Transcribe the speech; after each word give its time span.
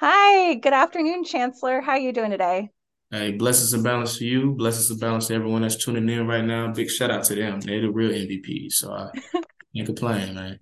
Hi, 0.00 0.54
good 0.54 0.72
afternoon, 0.72 1.24
Chancellor. 1.24 1.80
How 1.80 1.92
are 1.92 1.98
you 1.98 2.12
doing 2.12 2.30
today? 2.30 2.70
Hey, 3.10 3.32
blessings 3.32 3.72
and 3.72 3.82
balance 3.82 4.18
to 4.18 4.26
you. 4.26 4.52
Blessings 4.52 4.90
and 4.90 5.00
balance 5.00 5.28
to 5.28 5.34
everyone 5.34 5.62
that's 5.62 5.76
tuning 5.76 6.08
in 6.08 6.26
right 6.26 6.44
now. 6.44 6.72
Big 6.72 6.90
shout 6.90 7.10
out 7.10 7.24
to 7.24 7.34
them. 7.34 7.60
They're 7.60 7.80
the 7.80 7.90
real 7.90 8.12
MVP. 8.12 8.68
So 8.70 8.92
I 8.92 9.10
can't 9.74 9.86
complain, 9.86 10.34
man. 10.34 10.60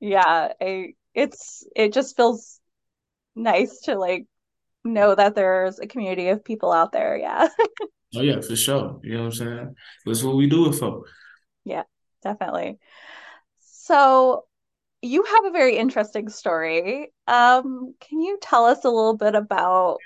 Yeah, 0.00 0.52
I, 0.60 0.94
it's 1.14 1.64
it 1.76 1.92
just 1.92 2.16
feels 2.16 2.58
nice 3.36 3.80
to 3.82 3.96
like 3.96 4.26
know 4.84 5.14
that 5.14 5.34
there's 5.34 5.78
a 5.78 5.86
community 5.86 6.28
of 6.28 6.44
people 6.44 6.72
out 6.72 6.92
there. 6.92 7.16
Yeah. 7.16 7.48
oh 8.16 8.22
yeah, 8.22 8.40
for 8.40 8.56
sure. 8.56 9.00
You 9.02 9.14
know 9.14 9.24
what 9.24 9.26
I'm 9.26 9.32
saying? 9.32 9.74
That's 10.06 10.22
what 10.22 10.36
we 10.36 10.48
do 10.48 10.68
it 10.70 10.74
for. 10.74 11.04
Yeah, 11.64 11.84
definitely. 12.22 12.78
So 13.60 14.46
you 15.02 15.22
have 15.24 15.44
a 15.46 15.50
very 15.50 15.76
interesting 15.76 16.28
story. 16.28 17.12
Um, 17.26 17.94
can 18.00 18.20
you 18.20 18.38
tell 18.40 18.66
us 18.66 18.84
a 18.84 18.90
little 18.90 19.16
bit 19.16 19.34
about 19.34 19.98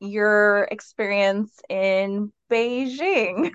your 0.00 0.68
experience 0.70 1.52
in 1.68 2.32
Beijing? 2.50 3.50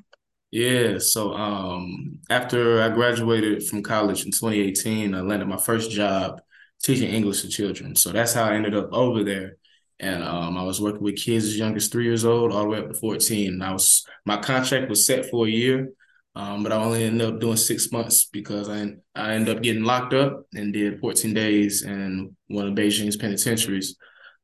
Yeah, 0.52 1.00
so 1.00 1.34
um, 1.34 2.20
after 2.30 2.80
I 2.84 2.90
graduated 2.90 3.66
from 3.66 3.82
college 3.82 4.24
in 4.24 4.32
2018, 4.32 5.16
I 5.16 5.22
landed 5.22 5.48
my 5.48 5.58
first 5.58 5.90
job 5.90 6.42
teaching 6.84 7.10
English 7.10 7.42
to 7.42 7.48
children. 7.48 7.96
So 7.96 8.12
that's 8.12 8.34
how 8.34 8.44
I 8.44 8.54
ended 8.54 8.76
up 8.76 8.90
over 8.94 9.24
there. 9.24 9.58
And 10.00 10.22
um, 10.22 10.56
I 10.56 10.64
was 10.64 10.80
working 10.80 11.02
with 11.02 11.16
kids 11.16 11.46
as 11.46 11.58
young 11.58 11.76
as 11.76 11.88
three 11.88 12.04
years 12.04 12.24
old 12.24 12.52
all 12.52 12.64
the 12.64 12.70
way 12.70 12.78
up 12.78 12.90
to 12.90 12.94
14. 12.94 13.54
And 13.54 13.64
I 13.64 13.72
was 13.72 14.06
my 14.26 14.38
contract 14.38 14.90
was 14.90 15.08
set 15.08 15.30
for 15.30 15.48
a 15.48 15.50
year. 15.50 15.90
Um, 16.36 16.64
but 16.64 16.72
I 16.72 16.78
only 16.78 17.04
ended 17.04 17.28
up 17.28 17.40
doing 17.40 17.58
six 17.58 17.92
months 17.92 18.26
because 18.26 18.68
I 18.68 18.96
I 19.14 19.34
ended 19.34 19.56
up 19.56 19.64
getting 19.64 19.84
locked 19.84 20.14
up 20.14 20.48
and 20.54 20.74
did 20.74 21.00
14 21.00 21.34
days 21.34 21.84
in 21.84 22.36
one 22.48 22.68
of 22.68 22.74
Beijing's 22.74 23.18
penitentiaries. 23.18 23.98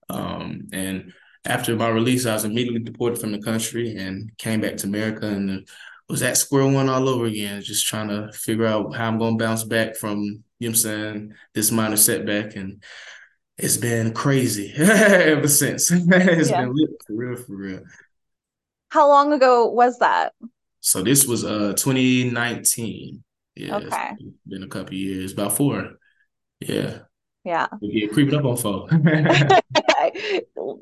Um, 0.09 0.67
and 0.71 1.13
after 1.45 1.75
my 1.75 1.89
release, 1.89 2.25
I 2.25 2.33
was 2.33 2.45
immediately 2.45 2.81
deported 2.81 3.19
from 3.19 3.31
the 3.31 3.41
country 3.41 3.95
and 3.95 4.31
came 4.37 4.61
back 4.61 4.77
to 4.77 4.87
America 4.87 5.27
and 5.27 5.67
was 6.07 6.23
at 6.23 6.37
square 6.37 6.67
one 6.67 6.89
all 6.89 7.07
over 7.07 7.25
again, 7.25 7.61
just 7.61 7.87
trying 7.87 8.09
to 8.09 8.31
figure 8.33 8.65
out 8.65 8.95
how 8.95 9.07
I'm 9.07 9.19
going 9.19 9.37
to 9.37 9.43
bounce 9.43 9.63
back 9.63 9.95
from, 9.95 10.43
you 10.59 10.67
know 10.67 10.69
I'm 10.69 10.75
saying, 10.75 11.33
this 11.53 11.71
minor 11.71 11.97
setback. 11.97 12.55
And 12.55 12.83
it's 13.57 13.77
been 13.77 14.13
crazy 14.13 14.73
ever 14.77 15.47
since. 15.47 15.91
it's 15.91 16.49
yeah. 16.49 16.61
been 16.61 16.75
lit 16.75 16.89
for 17.05 17.13
real, 17.13 17.35
for 17.35 17.55
real. 17.55 17.83
How 18.89 19.07
long 19.07 19.33
ago 19.33 19.69
was 19.69 19.99
that? 19.99 20.33
So 20.81 21.01
this 21.01 21.25
was 21.27 21.43
uh 21.43 21.73
2019. 21.73 23.23
Yeah, 23.55 23.77
okay. 23.77 24.11
it's 24.17 24.37
been 24.47 24.63
a 24.63 24.67
couple 24.67 24.93
years, 24.93 25.33
about 25.33 25.57
four. 25.57 25.91
Yeah. 26.59 26.99
Yeah. 27.43 27.67
Yeah, 27.81 28.07
creeping 28.07 28.35
up 28.35 28.45
on 28.45 28.57
four. 28.57 28.87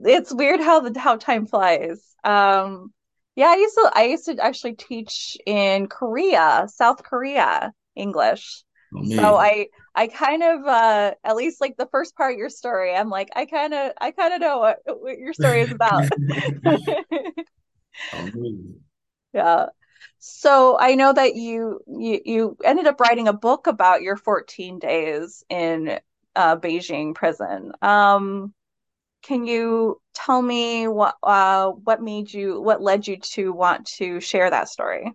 it's 0.03 0.33
weird 0.33 0.59
how 0.59 0.81
the 0.81 0.99
how 0.99 1.15
time 1.15 1.45
flies. 1.47 2.03
Um 2.23 2.93
yeah, 3.35 3.47
I 3.47 3.55
used 3.55 3.75
to 3.75 3.91
I 3.93 4.03
used 4.03 4.25
to 4.25 4.37
actually 4.43 4.73
teach 4.73 5.37
in 5.45 5.87
Korea, 5.87 6.67
South 6.67 7.03
Korea 7.03 7.71
English. 7.95 8.63
Oh, 8.95 9.03
so 9.09 9.35
I 9.35 9.67
I 9.95 10.07
kind 10.07 10.43
of 10.43 10.65
uh 10.65 11.13
at 11.23 11.35
least 11.35 11.61
like 11.61 11.77
the 11.77 11.87
first 11.91 12.15
part 12.15 12.33
of 12.33 12.39
your 12.39 12.49
story, 12.49 12.95
I'm 12.95 13.09
like, 13.09 13.29
I 13.35 13.45
kind 13.45 13.73
of 13.73 13.91
I 13.99 14.11
kind 14.11 14.33
of 14.33 14.41
know 14.41 14.59
what, 14.59 14.79
what 14.85 15.17
your 15.17 15.33
story 15.33 15.61
is 15.61 15.71
about. 15.71 16.05
oh, 18.13 18.29
yeah. 19.33 19.65
So 20.19 20.77
I 20.79 20.95
know 20.95 21.13
that 21.13 21.35
you 21.35 21.79
you 21.87 22.21
you 22.25 22.57
ended 22.63 22.87
up 22.87 22.99
writing 22.99 23.27
a 23.27 23.33
book 23.33 23.67
about 23.67 24.01
your 24.01 24.17
14 24.17 24.79
days 24.79 25.43
in 25.49 25.99
uh, 26.35 26.57
Beijing 26.57 27.15
prison. 27.15 27.71
Um, 27.81 28.53
can 29.21 29.45
you 29.45 30.01
tell 30.13 30.41
me 30.41 30.87
what 30.87 31.15
uh, 31.23 31.69
what 31.69 32.01
made 32.01 32.33
you 32.33 32.61
what 32.61 32.81
led 32.81 33.07
you 33.07 33.17
to 33.17 33.51
want 33.51 33.85
to 33.97 34.19
share 34.19 34.49
that 34.49 34.69
story? 34.69 35.11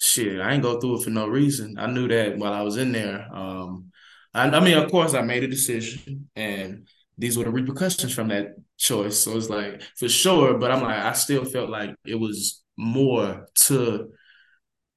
Shit, 0.00 0.40
I 0.40 0.52
ain't 0.52 0.62
go 0.62 0.78
through 0.78 1.00
it 1.00 1.04
for 1.04 1.10
no 1.10 1.26
reason. 1.26 1.78
I 1.78 1.86
knew 1.86 2.08
that 2.08 2.36
while 2.36 2.52
I 2.52 2.62
was 2.62 2.76
in 2.76 2.92
there. 2.92 3.28
Um, 3.32 3.90
I, 4.34 4.48
I 4.48 4.60
mean, 4.60 4.76
of 4.76 4.90
course, 4.90 5.14
I 5.14 5.22
made 5.22 5.44
a 5.44 5.48
decision, 5.48 6.28
and 6.36 6.88
these 7.16 7.38
were 7.38 7.44
the 7.44 7.50
repercussions 7.50 8.12
from 8.12 8.28
that 8.28 8.56
choice. 8.76 9.18
So 9.18 9.36
it's 9.36 9.48
like 9.48 9.82
for 9.96 10.08
sure, 10.08 10.58
but 10.58 10.70
I'm 10.70 10.82
like, 10.82 10.96
I 11.02 11.12
still 11.12 11.44
felt 11.44 11.70
like 11.70 11.94
it 12.04 12.16
was 12.16 12.62
more 12.76 13.46
to 13.66 14.10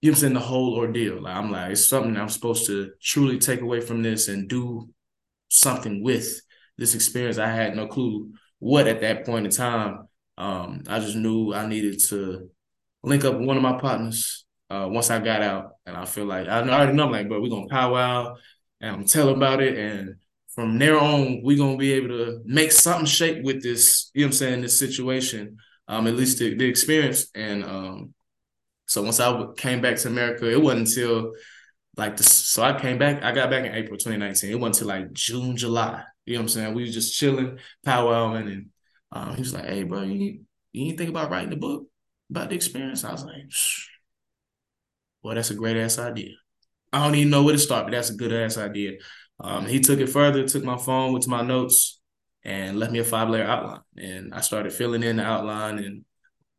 you 0.02 0.12
know 0.12 0.18
saying, 0.18 0.34
the 0.34 0.40
whole 0.40 0.76
ordeal. 0.76 1.22
Like 1.22 1.36
I'm 1.36 1.52
like, 1.52 1.72
it's 1.72 1.86
something 1.86 2.16
I'm 2.16 2.30
supposed 2.30 2.66
to 2.68 2.92
truly 3.02 3.40
take 3.40 3.62
away 3.62 3.82
from 3.82 4.04
this 4.04 4.28
and 4.28 4.48
do 4.48 4.90
something 5.50 6.04
with 6.04 6.42
this 6.78 6.96
experience. 6.96 7.38
I 7.38 7.50
had 7.50 7.76
no 7.76 7.88
clue 7.88 8.32
what 8.60 8.88
at 8.88 9.02
that 9.02 9.26
point 9.26 9.46
in 9.46 9.52
time. 9.52 10.08
Um, 10.38 10.84
I 10.88 11.00
just 11.00 11.16
knew 11.16 11.54
I 11.54 11.66
needed 11.68 12.00
to 12.10 12.50
link 13.04 13.26
up 13.26 13.38
with 13.38 13.48
one 13.48 13.58
of 13.58 13.64
my 13.64 13.80
partners 13.80 14.46
uh, 14.70 14.88
once 14.90 15.10
I 15.10 15.20
got 15.20 15.42
out. 15.42 15.72
And 15.86 15.96
I 15.96 16.06
feel 16.06 16.26
like 16.26 16.48
I 16.48 16.62
already 16.62 16.94
know 16.94 17.06
I'm 17.06 17.12
like, 17.12 17.28
bro, 17.28 17.42
we're 17.42 17.50
gonna 17.50 17.68
powwow 17.68 18.36
and 18.82 18.96
I'm 18.96 19.06
tell 19.06 19.30
about 19.30 19.62
it. 19.62 19.78
And 19.78 20.16
from 20.54 20.78
there 20.78 21.00
on, 21.00 21.42
we're 21.44 21.58
gonna 21.58 21.78
be 21.78 21.94
able 21.94 22.10
to 22.10 22.42
make 22.46 22.72
something 22.72 23.06
shape 23.06 23.44
with 23.44 23.64
this, 23.64 24.12
you 24.14 24.22
know 24.22 24.28
what 24.28 24.34
I'm 24.34 24.38
saying, 24.38 24.62
this 24.62 24.80
situation. 24.80 25.58
Um, 25.88 26.06
at 26.06 26.16
least 26.16 26.40
the, 26.40 26.54
the 26.54 26.66
experience. 26.66 27.28
And 27.34 27.64
um, 27.64 28.14
so 28.88 29.04
once 29.04 29.20
I 29.20 29.46
came 29.58 29.82
back 29.82 29.98
to 29.98 30.08
America, 30.08 30.50
it 30.50 30.62
wasn't 30.62 30.88
until 30.88 31.34
like 31.98 32.18
this. 32.18 32.32
So 32.32 32.64
I 32.64 32.80
came 32.80 32.98
back. 32.98 33.22
I 33.24 33.34
got 33.34 33.50
back 33.50 33.66
in 33.66 33.76
April 33.76 33.98
2019. 33.98 34.50
It 34.50 34.56
wasn't 34.56 34.78
until 34.78 34.88
like 34.88 35.14
June, 35.14 35.58
July. 35.58 36.04
You 36.26 36.34
know 36.34 36.40
what 36.40 36.44
I'm 36.44 36.50
saying? 36.50 36.74
We 36.74 36.84
was 36.84 36.94
just 36.94 37.18
chilling, 37.18 37.60
powwowing, 37.86 38.52
and 38.52 38.70
um, 39.12 39.36
he 39.36 39.42
was 39.42 39.54
like, 39.54 39.66
"Hey, 39.66 39.84
bro, 39.84 40.04
you 40.04 40.42
you 40.72 40.86
ain't 40.88 40.98
think 40.98 41.10
about 41.10 41.30
writing 41.30 41.54
a 41.54 41.58
book 41.58 41.88
about 42.30 42.50
the 42.50 42.56
experience?" 42.56 43.04
I 43.04 43.12
was 43.12 43.26
like, 43.26 43.50
Shh. 43.50 43.88
"Boy, 45.22 45.36
that's 45.36 45.52
a 45.52 45.56
great 45.56 45.78
ass 45.78 46.00
idea." 46.00 46.36
I 46.94 47.04
don't 47.04 47.16
even 47.16 47.30
know 47.30 47.44
where 47.44 47.54
to 47.54 47.60
start, 47.60 47.86
but 47.86 47.92
that's 47.92 48.10
a 48.10 48.16
good 48.16 48.32
ass 48.32 48.58
idea. 48.58 49.00
Um, 49.40 49.66
he 49.66 49.80
took 49.80 50.00
it 50.00 50.08
further, 50.08 50.48
took 50.48 50.64
my 50.64 50.78
phone, 50.78 51.12
went 51.12 51.24
to 51.24 51.30
my 51.30 51.42
notes, 51.42 52.00
and 52.44 52.80
left 52.80 52.92
me 52.92 53.00
a 53.00 53.04
five 53.04 53.30
layer 53.30 53.44
outline. 53.44 53.82
And 53.98 54.34
I 54.34 54.42
started 54.42 54.74
filling 54.74 55.04
in 55.04 55.18
the 55.18 55.24
outline 55.24 55.80
and 55.80 56.06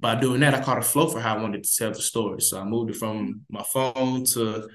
by 0.00 0.14
doing 0.14 0.40
that, 0.40 0.54
I 0.54 0.62
caught 0.62 0.78
a 0.78 0.82
flow 0.82 1.08
for 1.08 1.20
how 1.20 1.36
I 1.36 1.42
wanted 1.42 1.64
to 1.64 1.76
tell 1.76 1.90
the 1.90 2.00
story. 2.00 2.40
So 2.40 2.60
I 2.60 2.64
moved 2.64 2.90
it 2.90 2.96
from 2.96 3.42
my 3.50 3.62
phone 3.62 4.24
to 4.26 4.68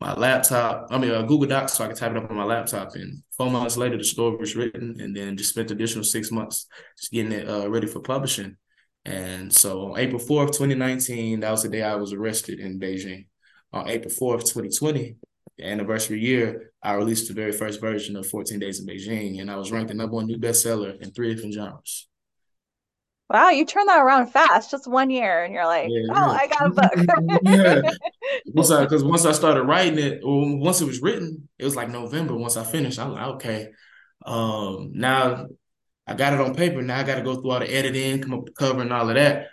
my 0.00 0.14
laptop. 0.14 0.86
I 0.90 0.98
mean, 0.98 1.10
a 1.10 1.22
Google 1.22 1.46
Docs, 1.46 1.74
so 1.74 1.84
I 1.84 1.88
could 1.88 1.96
type 1.96 2.12
it 2.12 2.16
up 2.16 2.30
on 2.30 2.36
my 2.36 2.44
laptop. 2.44 2.94
And 2.94 3.22
four 3.36 3.50
months 3.50 3.76
later, 3.76 3.98
the 3.98 4.04
story 4.04 4.36
was 4.36 4.56
written, 4.56 4.96
and 5.00 5.14
then 5.14 5.36
just 5.36 5.50
spent 5.50 5.70
additional 5.70 6.04
six 6.04 6.30
months 6.30 6.66
just 6.98 7.12
getting 7.12 7.32
it 7.32 7.48
uh, 7.48 7.68
ready 7.68 7.86
for 7.86 8.00
publishing. 8.00 8.56
And 9.04 9.52
so 9.52 9.92
on 9.92 9.98
April 9.98 10.18
fourth, 10.18 10.56
twenty 10.56 10.74
nineteen, 10.74 11.40
that 11.40 11.50
was 11.50 11.62
the 11.62 11.68
day 11.68 11.82
I 11.82 11.96
was 11.96 12.12
arrested 12.12 12.60
in 12.60 12.80
Beijing. 12.80 13.26
On 13.72 13.88
April 13.88 14.10
fourth, 14.10 14.50
twenty 14.50 14.70
twenty, 14.70 15.16
the 15.58 15.66
anniversary 15.66 16.20
year, 16.20 16.72
I 16.82 16.94
released 16.94 17.28
the 17.28 17.34
very 17.34 17.52
first 17.52 17.80
version 17.80 18.16
of 18.16 18.26
14 18.26 18.58
Days 18.58 18.80
in 18.80 18.86
Beijing, 18.86 19.40
and 19.40 19.50
I 19.50 19.56
was 19.56 19.70
ranked 19.70 19.88
the 19.88 19.94
number 19.94 20.16
one 20.16 20.26
new 20.26 20.38
bestseller 20.38 21.00
in 21.00 21.10
three 21.10 21.34
different 21.34 21.54
genres. 21.54 22.08
Wow, 23.30 23.50
you 23.50 23.64
turn 23.64 23.86
that 23.86 24.00
around 24.00 24.26
fast, 24.26 24.72
just 24.72 24.88
one 24.88 25.08
year, 25.08 25.44
and 25.44 25.54
you're 25.54 25.64
like, 25.64 25.86
yeah, 25.88 26.02
oh, 26.10 26.32
yeah. 26.32 26.38
I 26.40 26.46
got 26.48 26.66
a 26.66 26.70
book. 27.28 27.40
yeah. 27.44 27.90
Once 28.46 28.72
I, 28.72 28.82
because 28.82 29.04
once 29.04 29.24
I 29.24 29.30
started 29.30 29.62
writing 29.62 30.00
it, 30.00 30.20
or 30.24 30.58
once 30.58 30.80
it 30.80 30.86
was 30.86 31.00
written, 31.00 31.48
it 31.56 31.64
was 31.64 31.76
like 31.76 31.90
November. 31.90 32.34
Once 32.34 32.56
I 32.56 32.64
finished, 32.64 32.98
I'm 32.98 33.12
like, 33.12 33.26
okay, 33.34 33.68
um, 34.26 34.90
now 34.94 35.46
I 36.08 36.14
got 36.14 36.32
it 36.32 36.40
on 36.40 36.56
paper. 36.56 36.82
Now 36.82 36.98
I 36.98 37.04
got 37.04 37.16
to 37.16 37.22
go 37.22 37.36
through 37.36 37.52
all 37.52 37.60
the 37.60 37.72
editing, 37.72 38.20
come 38.20 38.34
up 38.34 38.40
with 38.40 38.54
the 38.54 38.66
cover 38.66 38.82
and 38.82 38.92
all 38.92 39.08
of 39.08 39.14
that. 39.14 39.46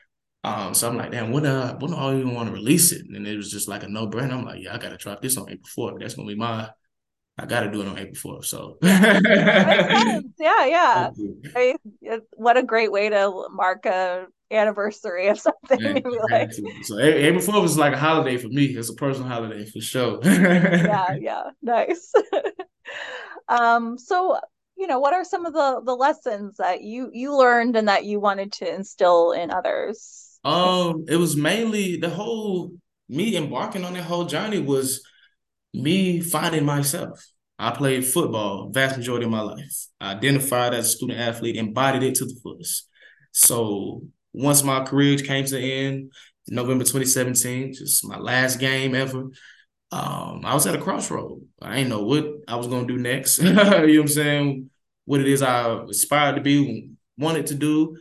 Um, 0.44 0.74
so 0.74 0.90
I'm 0.90 0.98
like, 0.98 1.12
damn, 1.12 1.32
when 1.32 1.46
uh, 1.46 1.78
when 1.78 1.92
do 1.92 1.98
I 1.98 2.16
even 2.16 2.34
want 2.34 2.48
to 2.48 2.54
release 2.54 2.92
it? 2.92 3.06
And 3.06 3.28
it 3.28 3.38
was 3.38 3.52
just 3.52 3.68
like 3.68 3.84
a 3.84 3.88
no 3.88 4.08
brainer. 4.08 4.34
I'm 4.34 4.46
like, 4.46 4.64
yeah, 4.64 4.74
I 4.74 4.80
got 4.80 4.90
to 4.90 4.98
drop 4.98 5.22
this 5.22 5.38
on 5.38 5.52
April 5.52 5.92
4th. 5.92 6.00
That's 6.00 6.16
gonna 6.16 6.28
be 6.28 6.36
my 6.36 6.70
I 7.40 7.46
got 7.46 7.62
to 7.62 7.72
do 7.72 7.82
it 7.82 7.88
on 7.88 8.00
April 8.00 8.40
4th. 8.40 8.46
So, 8.46 8.78
yeah, 8.82 9.20
yeah. 10.40 11.10
I 11.56 11.76
mean, 12.02 12.22
what 12.32 12.58
a 12.58 12.64
great 12.64 12.92
way 12.92 13.10
to 13.10 13.48
mark 13.52 13.86
a 13.86 14.26
anniversary 14.50 15.28
of 15.28 15.40
something. 15.48 15.80
Yeah, 15.80 16.02
like. 16.32 16.52
So, 16.84 17.00
April 17.00 17.44
4th 17.44 17.62
was 17.62 17.78
like 17.78 17.94
a 17.94 17.98
holiday 17.98 18.38
for 18.38 18.48
me. 18.48 18.66
It's 18.66 18.90
a 18.90 18.96
personal 18.96 19.30
holiday 19.30 19.66
for 19.66 19.82
sure. 19.82 20.20
yeah, 20.24 21.16
yeah. 21.20 21.44
Nice. 21.62 22.12
um, 23.48 24.00
so, 24.00 24.40
you 24.76 24.86
know 24.86 25.00
what 25.00 25.14
are 25.14 25.24
some 25.24 25.48
of 25.48 25.54
the 25.54 25.82
the 25.84 25.96
lessons 25.96 26.58
that 26.58 26.84
you 26.84 27.10
you 27.12 27.36
learned 27.36 27.76
and 27.76 27.88
that 27.88 28.06
you 28.06 28.20
wanted 28.20 28.52
to 28.52 28.72
instill 28.72 29.32
in 29.32 29.50
others 29.50 30.40
um 30.44 31.04
it 31.10 31.16
was 31.16 31.36
mainly 31.36 31.98
the 31.98 32.12
whole 32.12 32.72
me 33.10 33.36
embarking 33.36 33.84
on 33.84 33.94
that 33.94 34.04
whole 34.04 34.26
journey 34.26 34.60
was 34.60 35.04
me 35.82 36.20
finding 36.20 36.66
myself 36.66 37.26
i 37.60 37.72
played 37.72 38.06
football 38.06 38.70
vast 38.70 38.98
majority 38.98 39.26
of 39.26 39.32
my 39.32 39.42
life 39.42 39.88
i 40.00 40.12
identified 40.12 40.74
as 40.74 40.86
a 40.86 40.90
student 40.90 41.20
athlete 41.20 41.56
embodied 41.56 42.04
it 42.04 42.16
to 42.16 42.26
the 42.26 42.40
fullest 42.42 42.88
so 43.32 44.02
once 44.34 44.64
my 44.64 44.84
career 44.84 45.18
came 45.18 45.46
to 45.46 45.58
an 45.58 45.64
end 45.64 46.12
november 46.48 46.84
2017 46.84 47.74
just 47.74 48.08
my 48.08 48.18
last 48.18 48.60
game 48.60 48.96
ever 48.96 49.30
um, 49.92 50.42
I 50.44 50.54
was 50.54 50.68
at 50.68 50.76
a 50.76 50.82
crossroad. 50.82 51.42
I 51.62 51.78
didn't 51.78 51.90
know 51.90 52.04
what 52.04 52.28
I 52.48 52.56
was 52.56 52.68
gonna 52.68 52.88
do 52.88 52.98
next. 52.98 53.38
you 53.42 53.54
know 53.54 53.64
what 53.64 53.90
I'm 53.90 54.08
saying? 54.08 54.70
What 55.06 55.22
it 55.22 55.28
is 55.28 55.42
I 55.42 55.82
aspired 55.84 56.36
to 56.36 56.42
be, 56.42 56.92
wanted 57.18 57.48
to 57.48 57.56
do. 57.56 57.98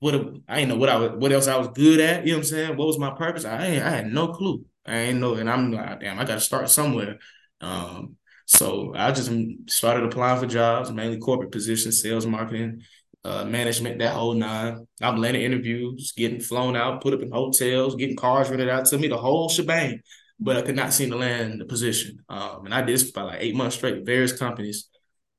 What 0.00 0.14
I 0.48 0.60
didn't 0.60 0.70
know 0.70 0.76
what 0.76 0.88
I 0.88 0.96
was, 0.96 1.12
what 1.12 1.32
else 1.32 1.46
I 1.46 1.56
was 1.56 1.68
good 1.68 2.00
at. 2.00 2.24
You 2.24 2.32
know 2.32 2.38
what 2.38 2.46
I'm 2.46 2.50
saying? 2.50 2.76
What 2.76 2.86
was 2.86 2.98
my 2.98 3.10
purpose? 3.10 3.44
I 3.44 3.58
I 3.64 3.90
had 3.90 4.12
no 4.12 4.28
clue. 4.28 4.64
I 4.88 4.96
ain't 4.98 5.20
know, 5.20 5.34
and 5.34 5.50
I'm 5.50 5.72
like, 5.72 6.00
damn, 6.00 6.18
I 6.18 6.24
got 6.24 6.34
to 6.34 6.40
start 6.40 6.68
somewhere. 6.70 7.18
Um, 7.60 8.16
so 8.46 8.94
I 8.96 9.12
just 9.12 9.30
started 9.68 10.04
applying 10.04 10.40
for 10.40 10.46
jobs, 10.46 10.90
mainly 10.90 11.18
corporate 11.18 11.52
positions, 11.52 12.00
sales, 12.00 12.26
marketing, 12.26 12.82
uh, 13.24 13.44
management, 13.44 13.98
that 13.98 14.14
whole 14.14 14.34
nine. 14.34 14.86
I'm 15.02 15.18
landing 15.18 15.42
interviews, 15.42 16.12
getting 16.16 16.40
flown 16.40 16.76
out, 16.76 17.02
put 17.02 17.14
up 17.14 17.20
in 17.20 17.30
hotels, 17.30 17.94
getting 17.96 18.16
cars 18.16 18.48
rented 18.48 18.68
out 18.68 18.86
to 18.86 18.98
me, 18.98 19.08
the 19.08 19.18
whole 19.18 19.48
shebang 19.48 20.00
but 20.40 20.56
I 20.56 20.62
could 20.62 20.76
not 20.76 20.92
seem 20.92 21.10
to 21.10 21.16
land 21.16 21.60
the 21.60 21.64
position. 21.64 22.22
Um, 22.28 22.64
and 22.64 22.74
I 22.74 22.82
did 22.82 22.94
this 22.94 23.10
for 23.10 23.24
like 23.24 23.40
eight 23.40 23.56
months 23.56 23.76
straight, 23.76 23.96
with 23.96 24.06
various 24.06 24.32
companies. 24.32 24.88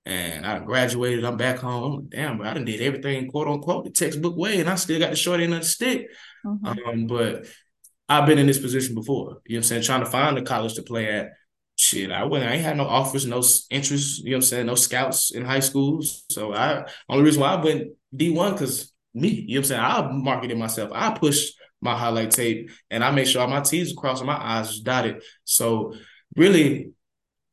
And 0.05 0.45
I 0.45 0.59
graduated. 0.59 1.23
I'm 1.23 1.37
back 1.37 1.59
home. 1.59 1.95
Like, 1.95 2.09
Damn, 2.09 2.37
bro, 2.37 2.49
I 2.49 2.53
done 2.53 2.65
did 2.65 2.81
everything 2.81 3.29
quote 3.29 3.47
unquote 3.47 3.85
the 3.85 3.91
textbook 3.91 4.35
way, 4.35 4.59
and 4.59 4.69
I 4.69 4.75
still 4.75 4.99
got 4.99 5.11
the 5.11 5.15
short 5.15 5.39
end 5.39 5.53
of 5.53 5.61
the 5.61 5.65
stick. 5.65 6.07
Mm-hmm. 6.45 6.65
Um, 6.65 7.07
but 7.07 7.45
I've 8.09 8.25
been 8.25 8.39
in 8.39 8.47
this 8.47 8.59
position 8.59 8.95
before. 8.95 9.41
You 9.45 9.55
know 9.55 9.57
what 9.57 9.57
I'm 9.57 9.63
saying? 9.63 9.83
Trying 9.83 10.03
to 10.03 10.09
find 10.09 10.37
a 10.37 10.41
college 10.41 10.73
to 10.75 10.81
play 10.81 11.07
at. 11.07 11.31
Shit, 11.77 12.11
I 12.11 12.25
went. 12.25 12.43
I 12.43 12.55
ain't 12.55 12.63
had 12.63 12.75
no 12.75 12.85
offers, 12.85 13.25
no 13.25 13.41
interest. 13.69 14.19
You 14.19 14.31
know 14.31 14.37
what 14.37 14.37
I'm 14.37 14.41
saying? 14.41 14.65
No 14.65 14.75
scouts 14.75 15.31
in 15.31 15.45
high 15.45 15.61
schools. 15.61 16.25
So 16.29 16.53
I 16.53 16.85
only 17.07 17.23
reason 17.23 17.39
why 17.39 17.53
I 17.53 17.63
went 17.63 17.91
D1 18.13 18.51
because 18.51 18.91
me. 19.13 19.29
You 19.29 19.55
know 19.55 19.59
what 19.61 19.65
I'm 19.65 19.69
saying? 19.69 19.81
I 19.81 20.11
marketed 20.11 20.57
myself. 20.57 20.91
I 20.93 21.11
pushed 21.11 21.55
my 21.81 21.95
highlight 21.95 22.31
tape 22.31 22.71
and 22.89 23.01
I 23.01 23.11
made 23.11 23.29
sure 23.29 23.41
all 23.41 23.47
my 23.47 23.61
T's 23.61 23.93
are 23.93 23.95
crossed 23.95 24.21
and 24.21 24.27
my 24.27 24.59
I's 24.59 24.79
dotted. 24.81 25.23
So 25.45 25.93
really, 26.35 26.91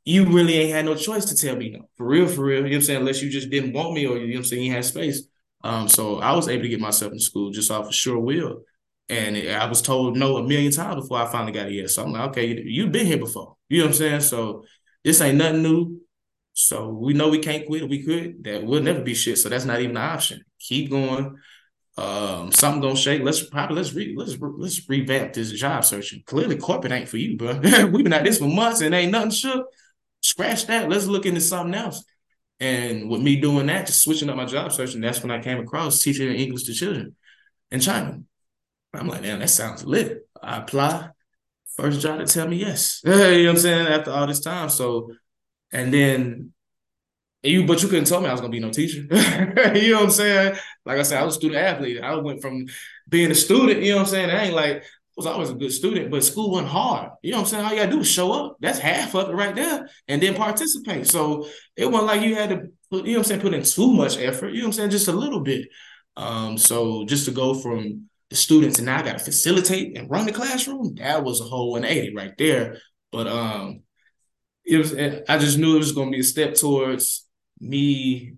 you 0.04 0.24
really 0.24 0.54
ain't 0.54 0.72
had 0.72 0.84
no 0.86 0.96
choice 0.96 1.26
to 1.26 1.36
tell 1.36 1.54
me 1.54 1.70
no. 1.70 1.88
For 1.96 2.06
real, 2.06 2.26
for 2.26 2.44
real. 2.44 2.58
You 2.58 2.62
know 2.62 2.68
what 2.70 2.74
I'm 2.76 2.82
saying? 2.82 3.00
Unless 3.00 3.22
you 3.22 3.30
just 3.30 3.50
didn't 3.50 3.74
want 3.74 3.92
me 3.92 4.06
or 4.06 4.16
you 4.16 4.26
know 4.26 4.32
what 4.32 4.38
I'm 4.38 4.44
saying, 4.44 4.64
you 4.64 4.72
had 4.72 4.84
space. 4.84 5.22
Um, 5.62 5.88
so 5.88 6.18
I 6.18 6.32
was 6.32 6.48
able 6.48 6.62
to 6.62 6.68
get 6.68 6.80
myself 6.80 7.12
in 7.12 7.18
school 7.18 7.50
just 7.50 7.70
off 7.70 7.86
of 7.86 7.94
sure 7.94 8.18
will. 8.18 8.62
And 9.08 9.36
I 9.36 9.66
was 9.66 9.82
told 9.82 10.16
no 10.16 10.36
a 10.36 10.42
million 10.42 10.72
times 10.72 11.02
before 11.02 11.18
I 11.18 11.30
finally 11.30 11.52
got 11.52 11.68
here. 11.68 11.86
So 11.86 12.02
I'm 12.02 12.12
like, 12.12 12.30
okay, 12.30 12.60
you've 12.64 12.90
been 12.90 13.06
here 13.06 13.18
before. 13.18 13.56
You 13.68 13.78
know 13.78 13.84
what 13.84 13.90
I'm 13.90 13.98
saying? 13.98 14.20
So 14.20 14.64
this 15.04 15.20
ain't 15.20 15.38
nothing 15.38 15.62
new. 15.62 16.00
So 16.54 16.88
we 16.88 17.12
know 17.12 17.28
we 17.28 17.38
can't 17.38 17.66
quit. 17.66 17.88
We 17.88 18.02
could. 18.02 18.42
That 18.44 18.64
we'll 18.64 18.82
never 18.82 19.02
be 19.02 19.14
shit. 19.14 19.38
So 19.38 19.48
that's 19.48 19.64
not 19.64 19.80
even 19.80 19.96
an 19.96 20.02
option. 20.02 20.42
Keep 20.58 20.90
going 20.90 21.36
um, 21.98 22.52
something 22.52 22.82
gonna 22.82 22.96
shake. 22.96 23.22
Let's 23.22 23.42
probably 23.42 23.76
let's 23.76 23.92
re 23.94 24.14
let's 24.16 24.36
let's 24.40 24.88
revamp 24.88 25.32
this 25.32 25.52
job 25.52 25.84
searching. 25.84 26.22
Clearly, 26.26 26.56
corporate 26.56 26.92
ain't 26.92 27.08
for 27.08 27.16
you, 27.16 27.36
bro. 27.36 27.58
We've 27.62 28.04
been 28.04 28.12
at 28.12 28.24
this 28.24 28.38
for 28.38 28.48
months 28.48 28.82
and 28.82 28.94
ain't 28.94 29.12
nothing 29.12 29.30
shook. 29.30 29.66
Scratch 30.20 30.66
that. 30.66 30.90
Let's 30.90 31.06
look 31.06 31.24
into 31.24 31.40
something 31.40 31.74
else. 31.74 32.04
And 32.60 33.08
with 33.08 33.20
me 33.20 33.40
doing 33.40 33.66
that, 33.66 33.86
just 33.86 34.02
switching 34.02 34.28
up 34.28 34.36
my 34.36 34.46
job 34.46 34.72
searching, 34.72 35.00
that's 35.00 35.22
when 35.22 35.30
I 35.30 35.42
came 35.42 35.58
across 35.58 36.02
teaching 36.02 36.30
English 36.32 36.64
to 36.64 36.74
children 36.74 37.14
in 37.70 37.80
China. 37.80 38.20
I'm 38.94 39.08
like, 39.08 39.22
damn, 39.22 39.40
that 39.40 39.50
sounds 39.50 39.84
lit. 39.84 40.28
I 40.42 40.58
apply. 40.58 41.10
First 41.76 42.00
job 42.00 42.20
to 42.20 42.26
tell 42.26 42.48
me 42.48 42.56
yes. 42.56 43.02
you 43.04 43.10
know 43.10 43.18
what 43.18 43.48
I'm 43.50 43.56
saying? 43.58 43.86
After 43.86 44.10
all 44.10 44.26
this 44.26 44.40
time. 44.40 44.68
So, 44.70 45.12
and 45.72 45.92
then 45.92 46.52
you, 47.42 47.66
but 47.66 47.82
you 47.82 47.88
couldn't 47.88 48.06
tell 48.06 48.20
me 48.20 48.28
I 48.28 48.32
was 48.32 48.40
gonna 48.40 48.50
be 48.50 48.60
no 48.60 48.70
teacher. 48.70 49.00
you 49.74 49.90
know 49.90 49.96
what 49.96 50.04
I'm 50.04 50.10
saying? 50.10 50.56
Like 50.84 50.98
I 50.98 51.02
said, 51.02 51.20
I 51.20 51.24
was 51.24 51.36
a 51.36 51.38
student 51.38 51.60
athlete. 51.60 52.02
I 52.02 52.14
went 52.16 52.42
from 52.42 52.66
being 53.08 53.30
a 53.30 53.34
student, 53.34 53.82
you 53.82 53.90
know 53.90 53.96
what 53.96 54.06
I'm 54.06 54.08
saying? 54.08 54.30
I 54.30 54.46
ain't 54.46 54.54
like 54.54 54.78
I 54.78 54.82
was 55.16 55.26
always 55.26 55.50
a 55.50 55.54
good 55.54 55.72
student, 55.72 56.10
but 56.10 56.24
school 56.24 56.50
wasn't 56.50 56.68
hard. 56.68 57.10
You 57.22 57.30
know 57.30 57.38
what 57.38 57.44
I'm 57.44 57.48
saying? 57.48 57.64
All 57.64 57.70
you 57.70 57.78
gotta 57.78 57.90
do 57.90 58.00
is 58.00 58.10
show 58.10 58.32
up. 58.32 58.56
That's 58.60 58.78
half 58.78 59.14
of 59.14 59.30
it 59.30 59.34
right 59.34 59.54
there, 59.54 59.88
and 60.08 60.22
then 60.22 60.34
participate. 60.34 61.06
So 61.06 61.48
it 61.76 61.90
wasn't 61.90 62.06
like 62.06 62.22
you 62.22 62.34
had 62.34 62.50
to 62.50 62.68
put, 62.90 63.06
you 63.06 63.12
know 63.12 63.18
what 63.20 63.26
I'm 63.26 63.28
saying, 63.28 63.40
put 63.40 63.54
in 63.54 63.62
too 63.62 63.92
much 63.92 64.18
effort. 64.18 64.48
You 64.48 64.58
know 64.58 64.64
what 64.64 64.66
I'm 64.68 64.72
saying? 64.72 64.90
Just 64.90 65.08
a 65.08 65.12
little 65.12 65.40
bit. 65.40 65.68
Um, 66.16 66.58
so 66.58 67.04
just 67.06 67.26
to 67.26 67.30
go 67.30 67.54
from 67.54 68.08
the 68.30 68.36
students 68.36 68.78
and 68.78 68.86
now 68.86 68.98
I 68.98 69.02
gotta 69.02 69.18
facilitate 69.18 69.96
and 69.96 70.10
run 70.10 70.26
the 70.26 70.32
classroom, 70.32 70.94
that 70.96 71.22
was 71.24 71.40
a 71.40 71.44
whole 71.44 71.72
180 71.72 72.14
right 72.14 72.36
there. 72.36 72.78
But 73.12 73.26
um 73.26 73.82
it 74.64 74.78
was 74.78 74.94
I 74.94 75.38
just 75.38 75.58
knew 75.58 75.76
it 75.76 75.78
was 75.78 75.92
gonna 75.92 76.10
be 76.10 76.20
a 76.20 76.24
step 76.24 76.54
towards 76.54 77.26
me 77.60 78.34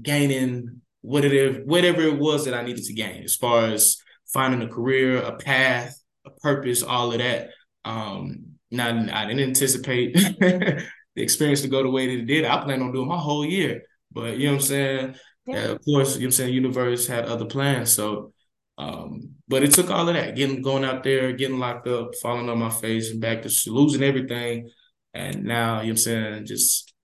gaining 0.00 0.82
what 1.02 1.24
it 1.24 1.32
is, 1.32 1.66
whatever 1.66 2.02
it 2.02 2.18
was 2.18 2.44
that 2.44 2.54
I 2.54 2.62
needed 2.62 2.84
to 2.84 2.92
gain, 2.92 3.24
as 3.24 3.36
far 3.36 3.66
as 3.66 3.96
finding 4.32 4.62
a 4.62 4.68
career, 4.72 5.18
a 5.18 5.36
path, 5.36 5.98
a 6.26 6.30
purpose, 6.30 6.82
all 6.82 7.12
of 7.12 7.18
that. 7.18 7.50
Um, 7.84 8.56
now 8.70 8.88
I 8.88 9.26
didn't 9.26 9.48
anticipate 9.48 10.14
the 10.40 10.82
experience 11.16 11.62
to 11.62 11.68
go 11.68 11.82
the 11.82 11.90
way 11.90 12.06
that 12.06 12.22
it 12.22 12.26
did. 12.26 12.44
I 12.44 12.62
plan 12.62 12.82
on 12.82 12.92
doing 12.92 13.08
my 13.08 13.18
whole 13.18 13.44
year, 13.44 13.82
but 14.12 14.36
you 14.36 14.46
know 14.46 14.52
what 14.52 14.60
I'm 14.60 14.66
saying. 14.66 15.14
Yeah. 15.46 15.56
Uh, 15.56 15.72
of 15.72 15.84
course, 15.84 16.14
you 16.14 16.20
know 16.20 16.24
what 16.24 16.26
I'm 16.26 16.30
saying. 16.32 16.54
Universe 16.54 17.06
had 17.06 17.24
other 17.24 17.46
plans, 17.46 17.92
so. 17.92 18.32
Um, 18.80 19.34
but 19.46 19.62
it 19.62 19.72
took 19.72 19.90
all 19.90 20.08
of 20.08 20.14
that, 20.14 20.36
getting 20.36 20.62
going 20.62 20.84
out 20.84 21.04
there, 21.04 21.32
getting 21.32 21.58
locked 21.58 21.86
up, 21.86 22.14
falling 22.22 22.48
on 22.48 22.58
my 22.58 22.70
face, 22.70 23.10
and 23.10 23.20
back 23.20 23.42
to 23.42 23.50
losing 23.66 24.02
everything, 24.02 24.70
and 25.12 25.44
now 25.44 25.82
you 25.82 25.88
know 25.88 25.90
what 25.90 25.90
I'm 25.90 25.96
saying, 25.98 26.46
just 26.46 26.94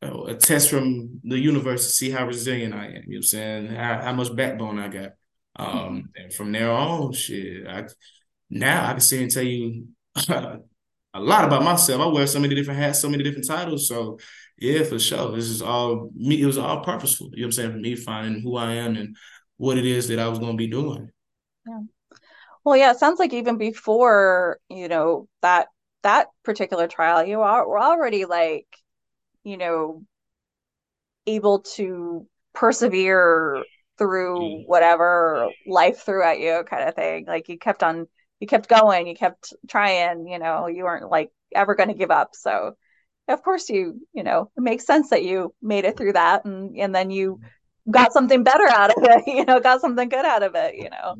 a 0.00 0.34
test 0.34 0.70
from 0.70 1.20
the 1.24 1.38
universe 1.38 1.84
to 1.84 1.92
see 1.92 2.10
how 2.10 2.26
resilient 2.26 2.74
I 2.74 2.86
am. 2.86 2.92
You 2.92 2.94
know 2.94 3.02
what 3.08 3.16
I'm 3.16 3.22
saying? 3.24 3.66
How, 3.66 4.00
how 4.00 4.12
much 4.12 4.34
backbone 4.34 4.78
I 4.78 4.88
got. 4.88 5.10
Um, 5.56 6.10
and 6.16 6.32
from 6.32 6.52
there 6.52 6.70
on, 6.70 7.12
shit, 7.12 7.66
I 7.66 7.84
now 8.48 8.86
I 8.86 8.92
can 8.92 9.00
see 9.00 9.22
and 9.22 9.30
tell 9.30 9.42
you 9.42 9.88
a 10.28 10.60
lot 11.14 11.44
about 11.44 11.64
myself. 11.64 12.00
I 12.00 12.06
wear 12.06 12.26
so 12.26 12.40
many 12.40 12.54
different 12.54 12.80
hats, 12.80 13.02
so 13.02 13.10
many 13.10 13.22
different 13.22 13.46
titles. 13.46 13.86
So 13.86 14.18
yeah, 14.56 14.84
for 14.84 14.98
sure. 14.98 15.34
This 15.34 15.48
is 15.48 15.60
all 15.60 16.10
me, 16.14 16.40
it 16.40 16.46
was 16.46 16.58
all 16.58 16.82
purposeful. 16.84 17.30
You 17.34 17.42
know 17.42 17.42
what 17.42 17.46
I'm 17.46 17.52
saying? 17.52 17.72
For 17.72 17.78
me 17.78 17.96
finding 17.96 18.40
who 18.40 18.56
I 18.56 18.74
am 18.74 18.96
and 18.96 19.16
what 19.58 19.76
it 19.76 19.84
is 19.84 20.08
that 20.08 20.20
I 20.20 20.28
was 20.28 20.38
gonna 20.38 20.54
be 20.54 20.68
doing. 20.68 21.10
Yeah. 21.68 21.80
Well, 22.64 22.76
yeah, 22.76 22.90
it 22.90 22.98
sounds 22.98 23.18
like 23.18 23.32
even 23.32 23.56
before, 23.56 24.58
you 24.68 24.88
know, 24.88 25.28
that 25.42 25.68
that 26.02 26.28
particular 26.44 26.88
trial, 26.88 27.24
you 27.24 27.40
are 27.42 27.68
were 27.68 27.80
already 27.80 28.24
like 28.24 28.66
you 29.48 29.56
know, 29.56 30.02
able 31.26 31.60
to 31.60 32.26
persevere 32.54 33.64
through 33.96 34.38
mm. 34.38 34.66
whatever 34.66 35.48
life 35.66 36.00
threw 36.00 36.22
at 36.22 36.38
you 36.38 36.62
kind 36.68 36.88
of 36.88 36.94
thing. 36.94 37.24
Like 37.26 37.48
you 37.48 37.58
kept 37.58 37.82
on 37.82 38.06
you 38.40 38.46
kept 38.46 38.68
going, 38.68 39.08
you 39.08 39.14
kept 39.14 39.54
trying, 39.66 40.28
you 40.28 40.38
know, 40.38 40.66
you 40.66 40.84
weren't 40.84 41.10
like 41.10 41.30
ever 41.54 41.74
going 41.74 41.88
to 41.88 41.94
give 41.94 42.10
up. 42.10 42.30
So 42.34 42.74
of 43.26 43.42
course 43.42 43.68
you, 43.68 44.06
you 44.12 44.22
know, 44.22 44.50
it 44.56 44.60
makes 44.60 44.86
sense 44.86 45.10
that 45.10 45.24
you 45.24 45.54
made 45.62 45.84
it 45.84 45.96
through 45.96 46.12
that 46.12 46.44
and 46.44 46.76
and 46.76 46.94
then 46.94 47.10
you 47.10 47.40
got 47.90 48.12
something 48.12 48.42
better 48.42 48.68
out 48.68 48.90
of 48.90 49.02
it, 49.02 49.22
you 49.26 49.46
know, 49.46 49.60
got 49.60 49.80
something 49.80 50.08
good 50.08 50.26
out 50.26 50.42
of 50.42 50.54
it, 50.54 50.74
you 50.76 50.90
know. 50.90 51.16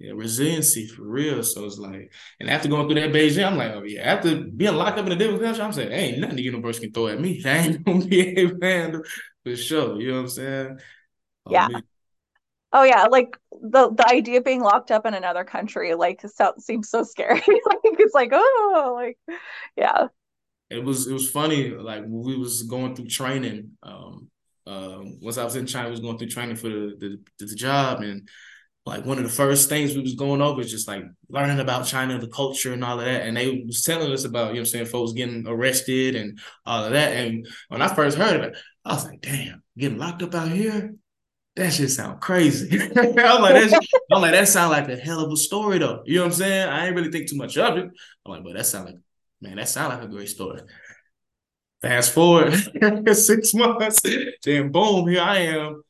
Yeah 0.00 0.12
resiliency 0.14 0.86
for 0.86 1.02
real. 1.02 1.42
So 1.42 1.66
it's 1.66 1.76
like, 1.76 2.10
and 2.40 2.48
after 2.48 2.68
going 2.68 2.88
through 2.88 3.00
that 3.00 3.12
Beijing, 3.12 3.46
I'm 3.46 3.58
like, 3.58 3.72
oh 3.72 3.82
yeah, 3.82 4.00
after 4.00 4.40
being 4.44 4.74
locked 4.74 4.98
up 4.98 5.06
in 5.06 5.12
a 5.12 5.16
different 5.16 5.42
country, 5.42 5.62
I'm 5.62 5.72
saying, 5.72 5.92
ain't 5.92 6.18
nothing 6.18 6.36
the 6.36 6.42
universe 6.42 6.78
can 6.78 6.90
throw 6.90 7.08
at 7.08 7.20
me. 7.20 7.42
I 7.44 7.58
ain't 7.58 7.84
gonna 7.84 8.04
be 8.04 8.20
able 8.38 8.58
to 8.58 8.66
handle 8.66 9.02
for 9.44 9.56
sure. 9.56 10.00
You 10.00 10.08
know 10.08 10.14
what 10.14 10.20
I'm 10.20 10.28
saying? 10.28 10.78
Oh, 11.46 11.52
yeah. 11.52 11.68
Oh 12.72 12.82
yeah, 12.84 13.06
like 13.06 13.36
the 13.50 13.92
the 13.92 14.08
idea 14.08 14.38
of 14.38 14.44
being 14.44 14.62
locked 14.62 14.90
up 14.90 15.04
in 15.04 15.12
another 15.12 15.44
country, 15.44 15.94
like 15.94 16.22
so, 16.22 16.54
seems 16.58 16.88
so 16.88 17.02
scary. 17.02 17.40
like 17.40 17.78
it's 17.82 18.14
like, 18.14 18.30
oh, 18.32 18.92
like, 18.96 19.18
yeah. 19.76 20.06
It 20.70 20.82
was 20.84 21.08
it 21.08 21.12
was 21.12 21.28
funny. 21.28 21.70
Like 21.70 22.02
when 22.02 22.22
we 22.22 22.36
was 22.36 22.62
going 22.62 22.94
through 22.94 23.08
training. 23.08 23.72
Um, 23.82 24.30
um, 24.66 25.18
once 25.20 25.36
I 25.36 25.42
was 25.42 25.56
in 25.56 25.66
China, 25.66 25.88
I 25.88 25.90
was 25.90 26.00
going 26.00 26.16
through 26.16 26.28
training 26.28 26.54
for 26.54 26.68
the 26.68 27.18
the, 27.38 27.44
the 27.44 27.54
job 27.56 28.02
and 28.02 28.28
like 28.86 29.04
one 29.04 29.18
of 29.18 29.24
the 29.24 29.30
first 29.30 29.68
things 29.68 29.94
we 29.94 30.00
was 30.00 30.14
going 30.14 30.40
over 30.40 30.60
is 30.60 30.70
just 30.70 30.88
like 30.88 31.04
learning 31.28 31.60
about 31.60 31.86
China, 31.86 32.18
the 32.18 32.28
culture 32.28 32.72
and 32.72 32.82
all 32.82 32.98
of 32.98 33.04
that. 33.04 33.22
And 33.22 33.36
they 33.36 33.62
was 33.66 33.82
telling 33.82 34.10
us 34.10 34.24
about, 34.24 34.48
you 34.48 34.54
know 34.54 34.60
I'm 34.60 34.66
saying, 34.66 34.86
folks 34.86 35.12
getting 35.12 35.46
arrested 35.46 36.16
and 36.16 36.38
all 36.64 36.84
of 36.84 36.92
that. 36.92 37.12
And 37.12 37.46
when 37.68 37.82
I 37.82 37.88
first 37.88 38.16
heard 38.16 38.36
of 38.36 38.42
it, 38.42 38.56
I 38.84 38.94
was 38.94 39.04
like, 39.04 39.20
damn, 39.20 39.62
getting 39.76 39.98
locked 39.98 40.22
up 40.22 40.34
out 40.34 40.48
here? 40.48 40.94
That 41.56 41.72
shit 41.72 41.90
sound 41.90 42.20
crazy. 42.20 42.80
I'm 42.96 43.42
like, 43.42 43.72
I'm 44.12 44.22
like, 44.22 44.32
that 44.32 44.48
sound 44.48 44.70
like 44.70 44.88
a 44.88 44.96
hell 44.96 45.20
of 45.20 45.30
a 45.30 45.36
story 45.36 45.78
though. 45.78 46.02
You 46.06 46.16
know 46.16 46.22
what 46.22 46.32
I'm 46.32 46.38
saying? 46.38 46.68
I 46.68 46.86
ain't 46.86 46.96
really 46.96 47.10
think 47.10 47.28
too 47.28 47.36
much 47.36 47.58
of 47.58 47.76
it. 47.76 47.90
I'm 48.24 48.32
like, 48.32 48.44
but 48.44 48.54
that 48.54 48.66
sound 48.66 48.86
like, 48.86 48.96
man, 49.42 49.56
that 49.56 49.68
sound 49.68 49.92
like 49.92 50.02
a 50.02 50.08
great 50.10 50.28
story. 50.28 50.62
Fast 51.82 52.12
forward 52.12 52.54
six 53.14 53.52
months, 53.52 54.00
then 54.44 54.70
boom, 54.70 55.08
here 55.08 55.22
I 55.22 55.38
am. 55.38 55.82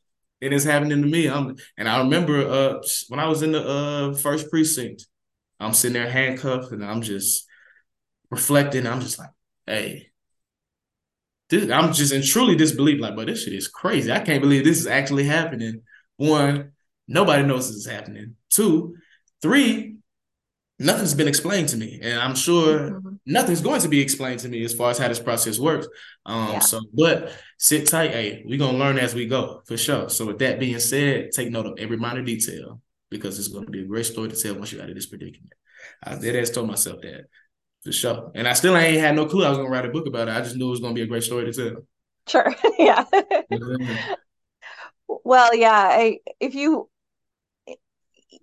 And 0.42 0.54
it's 0.54 0.64
happening 0.64 1.02
to 1.02 1.08
me. 1.08 1.28
I'm 1.28 1.56
and 1.76 1.88
I 1.88 1.98
remember 1.98 2.48
uh 2.48 2.82
when 3.08 3.20
I 3.20 3.28
was 3.28 3.42
in 3.42 3.52
the 3.52 3.66
uh 3.66 4.14
first 4.14 4.50
precinct, 4.50 5.06
I'm 5.58 5.74
sitting 5.74 5.94
there 5.94 6.10
handcuffed 6.10 6.72
and 6.72 6.84
I'm 6.84 7.02
just 7.02 7.46
reflecting. 8.30 8.86
I'm 8.86 9.00
just 9.00 9.18
like, 9.18 9.30
hey, 9.66 10.10
this, 11.50 11.70
I'm 11.70 11.92
just 11.92 12.12
in 12.12 12.22
truly 12.22 12.56
disbelief, 12.56 13.00
like, 13.00 13.16
but 13.16 13.26
this 13.26 13.44
shit 13.44 13.52
is 13.52 13.68
crazy. 13.68 14.10
I 14.10 14.20
can't 14.20 14.40
believe 14.40 14.64
this 14.64 14.78
is 14.78 14.86
actually 14.86 15.24
happening. 15.24 15.82
One, 16.16 16.72
nobody 17.08 17.42
knows 17.42 17.68
this 17.68 17.78
is 17.78 17.86
happening. 17.86 18.36
Two, 18.50 18.96
three, 19.42 19.96
nothing's 20.78 21.14
been 21.14 21.28
explained 21.28 21.68
to 21.70 21.76
me. 21.76 22.00
And 22.02 22.18
I'm 22.18 22.34
sure 22.34 22.78
mm-hmm. 22.78 23.09
Nothing's 23.30 23.60
going 23.60 23.80
to 23.80 23.88
be 23.88 24.00
explained 24.00 24.40
to 24.40 24.48
me 24.48 24.64
as 24.64 24.74
far 24.74 24.90
as 24.90 24.98
how 24.98 25.08
this 25.08 25.20
process 25.20 25.58
works. 25.58 25.86
Um, 26.26 26.52
yeah. 26.52 26.58
so 26.58 26.80
but 26.92 27.32
sit 27.58 27.86
tight, 27.86 28.10
hey, 28.10 28.42
we're 28.44 28.58
gonna 28.58 28.78
learn 28.78 28.98
as 28.98 29.14
we 29.14 29.26
go 29.26 29.62
for 29.66 29.76
sure. 29.76 30.08
So 30.08 30.26
with 30.26 30.38
that 30.40 30.58
being 30.58 30.78
said, 30.78 31.30
take 31.32 31.50
note 31.50 31.66
of 31.66 31.78
every 31.78 31.96
minor 31.96 32.22
detail 32.22 32.80
because 33.10 33.38
it's 33.38 33.48
gonna 33.48 33.70
be 33.70 33.82
a 33.82 33.86
great 33.86 34.06
story 34.06 34.28
to 34.28 34.36
tell 34.36 34.54
once 34.54 34.72
you're 34.72 34.82
out 34.82 34.88
of 34.90 34.94
this 34.94 35.06
predicament. 35.06 35.52
I 36.02 36.16
did 36.16 36.36
as 36.36 36.50
told 36.50 36.68
myself 36.68 37.00
that 37.02 37.26
for 37.82 37.92
sure. 37.92 38.32
And 38.34 38.46
I 38.46 38.52
still 38.52 38.76
ain't 38.76 39.00
had 39.00 39.16
no 39.16 39.26
clue 39.26 39.44
I 39.44 39.48
was 39.48 39.58
gonna 39.58 39.70
write 39.70 39.86
a 39.86 39.90
book 39.90 40.06
about 40.06 40.28
it. 40.28 40.32
I 40.32 40.40
just 40.40 40.56
knew 40.56 40.66
it 40.68 40.72
was 40.72 40.80
gonna 40.80 40.94
be 40.94 41.02
a 41.02 41.06
great 41.06 41.22
story 41.22 41.50
to 41.50 41.52
tell. 41.52 41.86
Sure. 42.26 42.54
yeah. 42.78 43.04
well, 45.08 45.54
yeah. 45.54 45.88
I, 45.90 46.18
if 46.38 46.54
you 46.54 46.89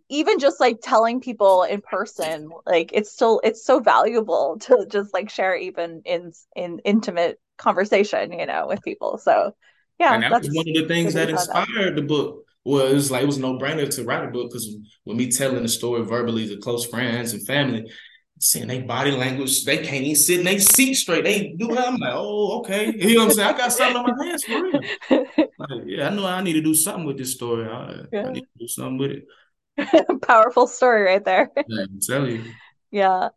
even 0.09 0.39
just 0.39 0.59
like 0.59 0.79
telling 0.81 1.19
people 1.19 1.63
in 1.63 1.81
person, 1.81 2.49
like 2.65 2.91
it's 2.93 3.11
still 3.11 3.41
it's 3.43 3.65
so 3.65 3.79
valuable 3.79 4.57
to 4.61 4.85
just 4.89 5.13
like 5.13 5.29
share 5.29 5.55
even 5.55 6.01
in 6.05 6.31
in 6.55 6.79
intimate 6.85 7.39
conversation, 7.57 8.31
you 8.31 8.45
know, 8.45 8.67
with 8.67 8.81
people. 8.83 9.17
So 9.17 9.53
yeah, 9.99 10.13
and 10.13 10.23
that 10.23 10.31
was 10.31 10.49
one 10.51 10.67
of 10.67 10.75
the 10.75 10.87
things 10.87 11.13
that 11.13 11.29
inspired 11.29 11.67
that. 11.67 11.95
the 11.95 12.01
book. 12.01 12.43
Was 12.63 13.09
like 13.09 13.23
it 13.23 13.27
was 13.27 13.37
no 13.37 13.57
brainer 13.57 13.89
to 13.95 14.03
write 14.03 14.25
a 14.25 14.27
book 14.27 14.49
because 14.49 14.75
with 15.05 15.15
me 15.15 15.31
telling 15.31 15.63
the 15.63 15.69
story 15.69 16.03
verbally 16.03 16.49
to 16.49 16.57
close 16.57 16.85
friends 16.85 17.31
and 17.31 17.47
family, 17.47 17.89
seeing 18.39 18.67
they 18.67 18.81
body 18.81 19.11
language, 19.11 19.63
they 19.65 19.77
can't 19.77 20.03
even 20.03 20.15
sit 20.15 20.39
in 20.39 20.45
their 20.45 20.59
seat 20.59 20.95
straight. 20.95 21.23
They 21.23 21.55
do 21.57 21.67
that. 21.69 21.87
I'm 21.87 21.97
like, 21.97 22.13
oh, 22.13 22.59
okay. 22.59 22.91
You 22.97 23.15
know 23.15 23.21
what 23.21 23.31
I'm 23.31 23.35
saying? 23.35 23.55
I 23.55 23.57
got 23.57 23.71
something 23.71 23.95
on 23.95 24.17
my 24.17 24.25
hands 24.25 24.43
for 24.43 24.61
real. 24.61 24.81
Like, 25.59 25.83
yeah, 25.85 26.07
I 26.07 26.09
know 26.13 26.25
I 26.25 26.43
need 26.43 26.53
to 26.53 26.61
do 26.61 26.75
something 26.75 27.05
with 27.05 27.17
this 27.17 27.33
story. 27.33 27.67
I, 27.67 28.03
yeah. 28.13 28.27
I 28.27 28.31
need 28.33 28.41
to 28.41 28.59
do 28.59 28.67
something 28.67 28.97
with 28.99 29.11
it. 29.11 29.25
Powerful 30.21 30.67
story 30.67 31.03
right 31.03 31.23
there. 31.23 31.49
Yeah, 31.67 31.83
I 31.83 31.85
tell 32.01 32.27
you. 32.27 32.43
Yeah. 32.91 33.29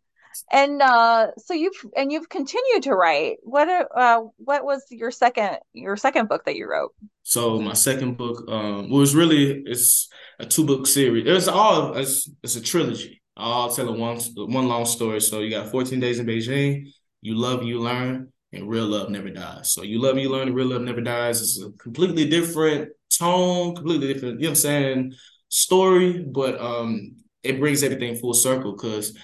And 0.51 0.81
uh, 0.81 1.27
so 1.37 1.53
you've 1.53 1.75
and 1.97 2.11
you've 2.11 2.29
continued 2.29 2.83
to 2.83 2.93
write. 2.93 3.37
What 3.43 3.67
uh, 3.67 4.21
what 4.37 4.63
was 4.63 4.85
your 4.89 5.11
second 5.11 5.57
your 5.73 5.97
second 5.97 6.29
book 6.29 6.45
that 6.45 6.55
you 6.55 6.69
wrote? 6.69 6.93
So 7.23 7.59
my 7.59 7.73
second 7.73 8.17
book 8.17 8.49
um, 8.49 8.89
was 8.89 9.13
really 9.13 9.61
it's 9.65 10.07
a 10.39 10.45
two 10.45 10.65
book 10.65 10.87
series. 10.87 11.27
It's 11.27 11.49
all 11.49 11.95
it's, 11.97 12.29
it's 12.43 12.55
a 12.55 12.61
trilogy 12.61 13.21
all 13.37 13.71
telling 13.71 13.99
one 13.99 14.19
one 14.35 14.67
long 14.67 14.85
story. 14.85 15.19
So 15.19 15.39
you 15.39 15.49
got 15.49 15.69
14 15.69 15.99
days 15.99 16.19
in 16.19 16.25
Beijing. 16.25 16.91
You 17.21 17.35
love, 17.35 17.63
you 17.63 17.79
learn, 17.79 18.31
and 18.53 18.69
real 18.69 18.85
love 18.85 19.09
never 19.09 19.29
dies. 19.29 19.73
So 19.73 19.83
you 19.83 20.01
love, 20.01 20.17
you 20.17 20.29
learn, 20.29 20.47
and 20.47 20.55
real 20.55 20.67
love 20.67 20.81
never 20.81 21.01
dies. 21.01 21.41
It's 21.41 21.61
a 21.61 21.71
completely 21.77 22.27
different 22.29 22.89
tone, 23.09 23.75
completely 23.75 24.13
different. 24.13 24.39
You 24.39 24.47
know 24.47 24.49
what 24.49 24.51
I'm 24.51 24.55
saying? 24.55 25.13
Story, 25.53 26.23
but 26.23 26.59
um, 26.59 27.17
it 27.43 27.59
brings 27.59 27.83
everything 27.83 28.15
full 28.15 28.33
circle 28.33 28.71
because 28.71 29.17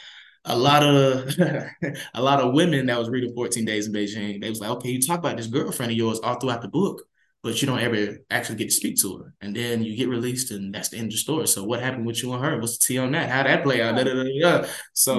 a 0.46 0.58
lot 0.58 0.84
of 0.84 1.34
a 2.14 2.22
lot 2.22 2.42
of 2.42 2.54
women 2.54 2.86
that 2.88 3.00
was 3.00 3.10
reading 3.10 3.34
14 3.34 3.66
days 3.66 3.88
in 3.88 3.94
Beijing, 3.94 4.42
they 4.42 4.50
was 4.50 4.60
like, 4.60 4.72
okay, 4.72 4.90
you 4.90 5.02
talk 5.02 5.20
about 5.20 5.38
this 5.38 5.48
girlfriend 5.48 5.92
of 5.92 5.98
yours 5.98 6.20
all 6.20 6.40
throughout 6.40 6.62
the 6.62 6.68
book 6.68 7.02
but 7.44 7.62
you 7.62 7.68
don't 7.68 7.80
ever 7.80 8.18
actually 8.30 8.58
get 8.58 8.66
to 8.66 8.72
speak 8.72 8.98
to 8.98 9.18
her. 9.18 9.34
And 9.42 9.56
then 9.56 9.84
you 9.84 9.96
get 9.96 10.10
released, 10.10 10.52
and 10.52 10.74
that's 10.74 10.90
the 10.90 10.98
end 10.98 11.08
of 11.08 11.12
the 11.12 11.18
story. 11.18 11.48
So 11.48 11.64
what 11.64 11.82
happened 11.82 12.06
with 12.06 12.22
you 12.22 12.34
and 12.34 12.44
her? 12.44 12.60
What's 12.60 12.78
the 12.78 12.88
tea 12.88 12.98
on 12.98 13.12
that? 13.14 13.30
How 13.30 13.44
that 13.44 13.64
play 13.64 13.82
out? 13.82 13.96
Da, 13.96 14.04
da, 14.04 14.24
da, 14.24 14.68
so 14.94 15.16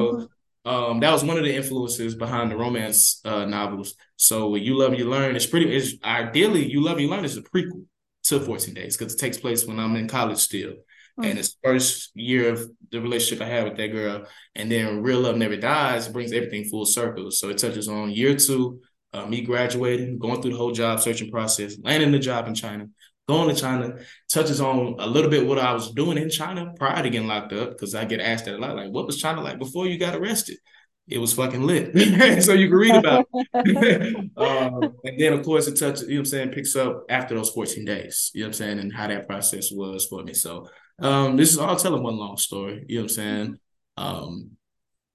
mm-hmm. 0.67 0.71
um, 0.71 1.00
that 1.00 1.11
was 1.11 1.25
one 1.25 1.38
of 1.38 1.45
the 1.45 1.55
influences 1.55 2.15
behind 2.15 2.50
the 2.50 2.57
romance 2.57 3.23
uh, 3.25 3.45
novels. 3.45 3.95
So 4.17 4.57
you 4.57 4.77
love 4.77 4.95
you 4.95 5.09
learn. 5.09 5.37
It's 5.37 5.47
pretty. 5.47 5.75
It's 5.75 5.95
ideally 6.05 6.71
you 6.71 6.83
love 6.83 7.00
you 7.00 7.09
learn 7.09 7.25
is 7.25 7.37
a 7.37 7.43
prequel 7.43 7.87
to 8.25 8.41
14 8.41 8.75
Days 8.75 8.97
because 8.97 9.15
it 9.15 9.19
takes 9.19 9.38
place 9.38 9.65
when 9.65 9.79
I'm 9.79 9.97
in 9.97 10.09
college 10.09 10.38
still. 10.38 10.75
Mm-hmm. 11.19 11.31
And 11.31 11.39
it's 11.39 11.57
first 11.65 12.13
year 12.15 12.53
of 12.53 12.71
the 12.91 13.01
relationship 13.01 13.45
I 13.45 13.51
had 13.51 13.65
with 13.65 13.77
that 13.77 13.89
girl, 13.89 14.25
and 14.55 14.71
then 14.71 15.03
Real 15.03 15.21
Love 15.21 15.37
Never 15.37 15.57
Dies 15.57 16.09
brings 16.09 16.33
everything 16.33 16.65
full 16.65 16.87
circle. 16.87 17.31
So 17.31 17.49
it 17.49 17.59
touches 17.59 17.89
on 17.89 18.11
year 18.11 18.37
two 18.37 18.81
uh, 19.13 19.27
me 19.27 19.41
graduating, 19.43 20.19
going 20.19 20.43
through 20.43 20.53
the 20.53 20.57
whole 20.57 20.73
job 20.73 21.01
searching 21.01 21.31
process, 21.31 21.77
landing 21.83 22.13
the 22.13 22.19
job 22.19 22.47
in 22.47 22.55
China, 22.55 22.87
going 23.27 23.55
to 23.55 23.61
China, 23.61 23.97
touches 24.31 24.61
on 24.61 24.97
a 24.99 25.07
little 25.07 25.31
bit 25.31 25.47
what 25.47 25.59
I 25.59 25.73
was 25.73 25.93
doing 25.93 26.19
in 26.19 26.31
China 26.31 26.73
prior 26.77 27.03
to 27.03 27.11
getting 27.11 27.29
locked 27.29 27.53
up 27.53 27.71
because 27.71 27.95
I 27.95 28.05
get 28.05 28.21
asked 28.21 28.45
that 28.47 28.57
a 28.57 28.59
lot. 28.59 28.77
Like, 28.77 28.91
what 28.91 29.07
was 29.07 29.21
China 29.21 29.41
like 29.41 29.59
before 29.59 29.87
you 29.87 29.99
got 29.99 30.15
arrested? 30.15 30.59
It 31.07 31.19
was 31.19 31.33
fucking 31.33 31.63
lit. 31.63 32.43
so 32.43 32.53
you 32.53 32.69
can 32.69 32.77
read 32.77 32.95
about 32.95 33.27
it. 33.33 34.31
um, 34.37 34.95
and 35.05 35.19
then, 35.19 35.33
of 35.33 35.43
course, 35.43 35.67
it 35.67 35.79
touches, 35.79 36.03
you 36.03 36.09
know 36.09 36.15
what 36.17 36.19
I'm 36.21 36.25
saying, 36.27 36.51
picks 36.51 36.77
up 36.77 37.05
after 37.09 37.35
those 37.35 37.51
14 37.51 37.85
days, 37.85 38.31
you 38.35 38.43
know 38.43 38.49
what 38.49 38.49
I'm 38.49 38.53
saying, 38.55 38.79
and 38.79 38.93
how 38.93 39.09
that 39.09 39.27
process 39.27 39.71
was 39.73 40.07
for 40.07 40.23
me. 40.23 40.35
So 40.35 40.69
um, 41.00 41.37
this 41.37 41.50
is 41.50 41.59
all 41.59 41.76
telling 41.76 42.02
one 42.02 42.17
long 42.17 42.37
story, 42.37 42.85
you 42.88 42.97
know 42.97 43.02
what 43.02 43.11
I'm 43.11 43.14
saying? 43.14 43.59
Um, 43.97 44.50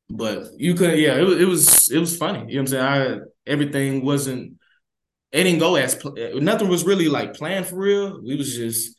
but 0.09 0.49
you 0.57 0.75
could, 0.75 0.97
yeah, 0.99 1.15
it, 1.15 1.41
it 1.41 1.45
was 1.45 1.89
it 1.89 1.97
was 1.97 2.17
funny. 2.17 2.39
You 2.39 2.45
know 2.45 2.51
what 2.51 2.59
I'm 2.59 2.67
saying? 2.67 2.83
I 2.85 3.19
everything 3.45 4.05
wasn't 4.05 4.57
it 5.31 5.43
didn't 5.43 5.59
go 5.59 5.75
as 5.75 5.99
nothing 6.35 6.67
was 6.67 6.85
really 6.85 7.07
like 7.07 7.33
planned 7.33 7.65
for 7.65 7.77
real. 7.77 8.21
We 8.21 8.35
was 8.35 8.55
just 8.55 8.95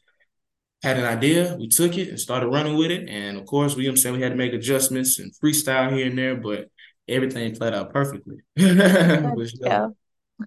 had 0.83 0.99
an 0.99 1.05
idea, 1.05 1.57
we 1.59 1.69
took 1.69 1.97
it 1.97 2.09
and 2.09 2.21
started 2.21 2.49
running 2.49 2.77
with 2.77 2.91
it. 2.91 3.09
And 3.09 3.39
of 3.39 3.47
course, 3.47 3.77
we 3.77 3.85
you 3.85 3.89
know 3.89 3.93
I'm 3.93 3.97
saying 3.97 4.17
we 4.17 4.23
had 4.23 4.33
to 4.33 4.37
make 4.37 4.53
adjustments 4.53 5.19
and 5.19 5.33
freestyle 5.33 5.97
here 5.97 6.07
and 6.07 6.19
there, 6.19 6.37
but 6.37 6.69
everything 7.09 7.55
played 7.55 7.73
out 7.73 7.93
perfectly. 7.93 8.37
yeah. 8.57 9.89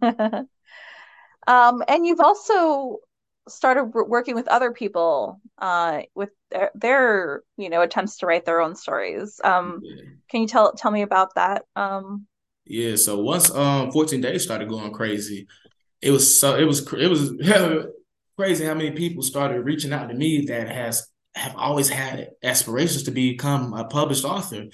um, 1.47 1.83
and 1.87 2.05
you've 2.05 2.19
also 2.19 2.97
started 3.47 3.85
working 3.85 4.35
with 4.35 4.47
other 4.47 4.71
people 4.71 5.39
uh, 5.57 6.01
with 6.15 6.29
their, 6.51 6.71
their, 6.75 7.43
you 7.57 7.69
know 7.69 7.81
attempts 7.81 8.17
to 8.17 8.25
write 8.25 8.45
their 8.45 8.61
own 8.61 8.75
stories. 8.75 9.39
Um, 9.43 9.81
yeah. 9.83 10.03
Can 10.29 10.41
you 10.41 10.47
tell 10.47 10.73
tell 10.73 10.91
me 10.91 11.01
about 11.01 11.35
that? 11.35 11.63
Um, 11.75 12.27
yeah. 12.65 12.95
So 12.95 13.19
once 13.21 13.49
um 13.53 13.91
14 13.91 14.21
days 14.21 14.43
started 14.43 14.69
going 14.69 14.91
crazy, 14.91 15.47
it 16.01 16.11
was 16.11 16.39
so 16.39 16.55
it 16.55 16.65
was 16.65 16.81
it 16.93 17.09
was 17.09 17.31
crazy 18.37 18.65
how 18.65 18.73
many 18.73 18.91
people 18.91 19.23
started 19.23 19.61
reaching 19.61 19.93
out 19.93 20.09
to 20.09 20.15
me 20.15 20.45
that 20.45 20.69
has 20.69 21.07
have 21.35 21.55
always 21.55 21.89
had 21.89 22.31
aspirations 22.43 23.03
to 23.03 23.11
become 23.11 23.73
a 23.73 23.85
published 23.85 24.25
author. 24.25 24.65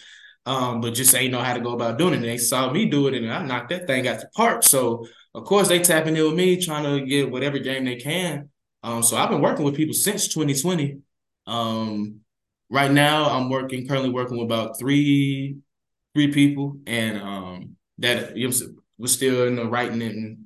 Um, 0.46 0.82
but 0.82 0.94
just 0.94 1.16
ain't 1.16 1.32
know 1.32 1.40
how 1.40 1.54
to 1.54 1.62
go 1.62 1.72
about 1.72 1.98
doing 1.98 2.14
it. 2.14 2.18
And 2.18 2.26
they 2.26 2.38
saw 2.38 2.70
me 2.70 2.86
do 2.86 3.08
it 3.08 3.14
and 3.14 3.32
I 3.32 3.42
knocked 3.44 3.70
that 3.70 3.88
thing 3.88 4.08
out 4.10 4.20
the 4.20 4.28
park. 4.36 4.64
So 4.64 5.08
of 5.34 5.46
course 5.46 5.70
they 5.70 5.80
tapping 5.80 6.18
in 6.18 6.24
with 6.26 6.34
me, 6.34 6.62
trying 6.62 6.84
to 6.84 7.06
get 7.06 7.32
whatever 7.32 7.60
game 7.60 7.86
they 7.86 7.96
can. 7.96 8.50
Um, 8.84 9.02
so 9.02 9.16
I've 9.18 9.30
been 9.30 9.42
working 9.42 9.66
with 9.66 9.76
people 9.76 9.94
since 9.94 10.28
2020. 10.28 11.00
Um, 11.48 12.20
right 12.70 12.92
now 12.92 13.30
I'm 13.30 13.50
working 13.50 13.88
currently 13.88 14.10
working 14.10 14.38
with 14.38 14.46
about 14.46 14.80
three 14.80 15.58
three 16.14 16.32
people 16.32 16.78
and 16.86 17.18
um 17.22 17.76
that 18.00 18.36
you 18.38 18.48
know, 18.50 18.56
was 18.98 19.14
still 19.14 19.48
in 19.48 19.56
the 19.56 19.66
writing 19.66 20.02
and 20.02 20.38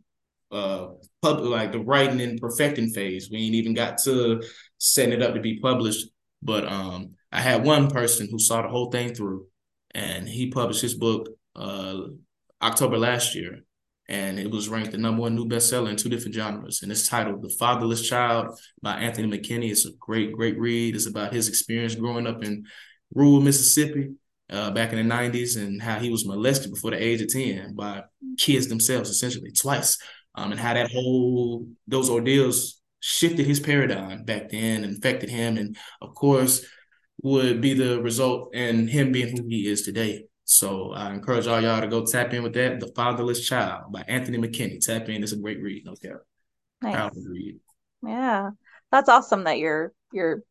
uh 0.52 0.88
public 1.22 1.50
like 1.50 1.72
the 1.72 1.80
writing 1.80 2.22
and 2.22 2.40
perfecting 2.40 2.90
phase. 2.90 3.30
We 3.32 3.38
ain't 3.38 3.56
even 3.56 3.74
got 3.74 3.98
to 4.00 4.42
setting 4.78 5.14
it 5.14 5.22
up 5.22 5.34
to 5.34 5.42
be 5.42 5.60
published. 5.60 6.08
But 6.42 6.68
um 6.68 7.12
I 7.32 7.42
had 7.42 7.66
one 7.66 7.90
person 7.90 8.28
who 8.30 8.40
saw 8.40 8.62
the 8.62 8.70
whole 8.70 8.92
thing 8.92 9.14
through 9.14 9.48
and 9.92 10.28
he 10.28 10.52
published 10.52 10.82
his 10.82 10.96
book 10.96 11.30
uh 11.56 11.98
October 12.62 12.98
last 12.98 13.36
year. 13.36 13.64
And 14.10 14.40
it 14.40 14.50
was 14.50 14.70
ranked 14.70 14.92
the 14.92 14.98
number 14.98 15.22
one 15.22 15.36
new 15.36 15.46
bestseller 15.46 15.90
in 15.90 15.98
two 15.98 16.10
different 16.10 16.34
genres. 16.34 16.82
And 16.82 16.92
it's 16.92 17.08
titled 17.08 17.42
The 17.42 17.50
Fatherless 17.50 18.08
Child 18.08 18.58
by 18.82 18.94
Anthony 18.94 19.28
McKinney. 19.28 19.70
It's 19.70 19.86
a 19.86 19.92
great, 20.00 20.32
great 20.32 20.58
read. 20.58 20.96
It's 20.96 21.08
about 21.08 21.34
his 21.34 21.50
experience 21.50 21.96
growing 21.96 22.26
up 22.26 22.44
in 22.44 22.66
rural 23.14 23.42
Mississippi 23.42 24.14
uh, 24.50 24.72
back 24.72 24.94
in 24.94 25.08
the 25.08 25.14
90s 25.14 25.58
and 25.58 25.82
how 25.82 26.00
he 26.00 26.10
was 26.10 26.26
molested 26.26 26.74
before 26.74 26.92
the 26.92 27.04
age 27.04 27.22
of 27.22 27.28
10 27.28 27.76
by 27.76 28.04
kids 28.38 28.68
themselves, 28.68 29.10
essentially 29.10 29.52
twice. 29.52 29.98
Um, 30.36 30.52
and 30.52 30.60
how 30.60 30.74
that 30.74 30.92
whole, 30.92 31.68
those 31.88 32.10
ordeals 32.10 32.82
shifted 33.00 33.46
his 33.46 33.60
paradigm 33.60 34.24
back 34.24 34.50
then 34.50 34.84
and 34.84 34.98
affected 34.98 35.30
him. 35.30 35.58
And 35.58 35.76
of 36.02 36.14
course, 36.14 36.66
would 37.24 37.62
be 37.62 37.74
the 37.74 38.02
result 38.02 38.54
in 38.54 38.88
him 38.88 39.12
being 39.12 39.36
who 39.36 39.44
he 39.48 39.68
is 39.68 39.82
today. 39.82 40.26
So 40.50 40.94
I 40.94 41.14
encourage 41.14 41.46
all 41.46 41.60
y'all 41.62 41.82
to 41.82 41.88
go 41.88 42.06
tap 42.06 42.34
in 42.34 42.42
with 42.42 42.54
that. 42.54 42.80
The 42.80 42.88
Fatherless 42.96 43.46
Child 43.46 43.92
by 43.92 44.06
Anthony 44.08 44.38
McKinney. 44.38 44.80
Tap 44.80 45.10
in. 45.10 45.22
It's 45.22 45.34
a 45.34 45.38
great 45.38 45.62
read. 45.62 45.86
No 45.86 45.94
doubt. 46.02 46.22
Nice. 46.82 47.12
read. 47.30 47.60
Yeah. 48.02 48.52
That's 48.90 49.10
awesome 49.10 49.44
that 49.44 49.58
you're 49.60 49.92
you're 50.14 50.44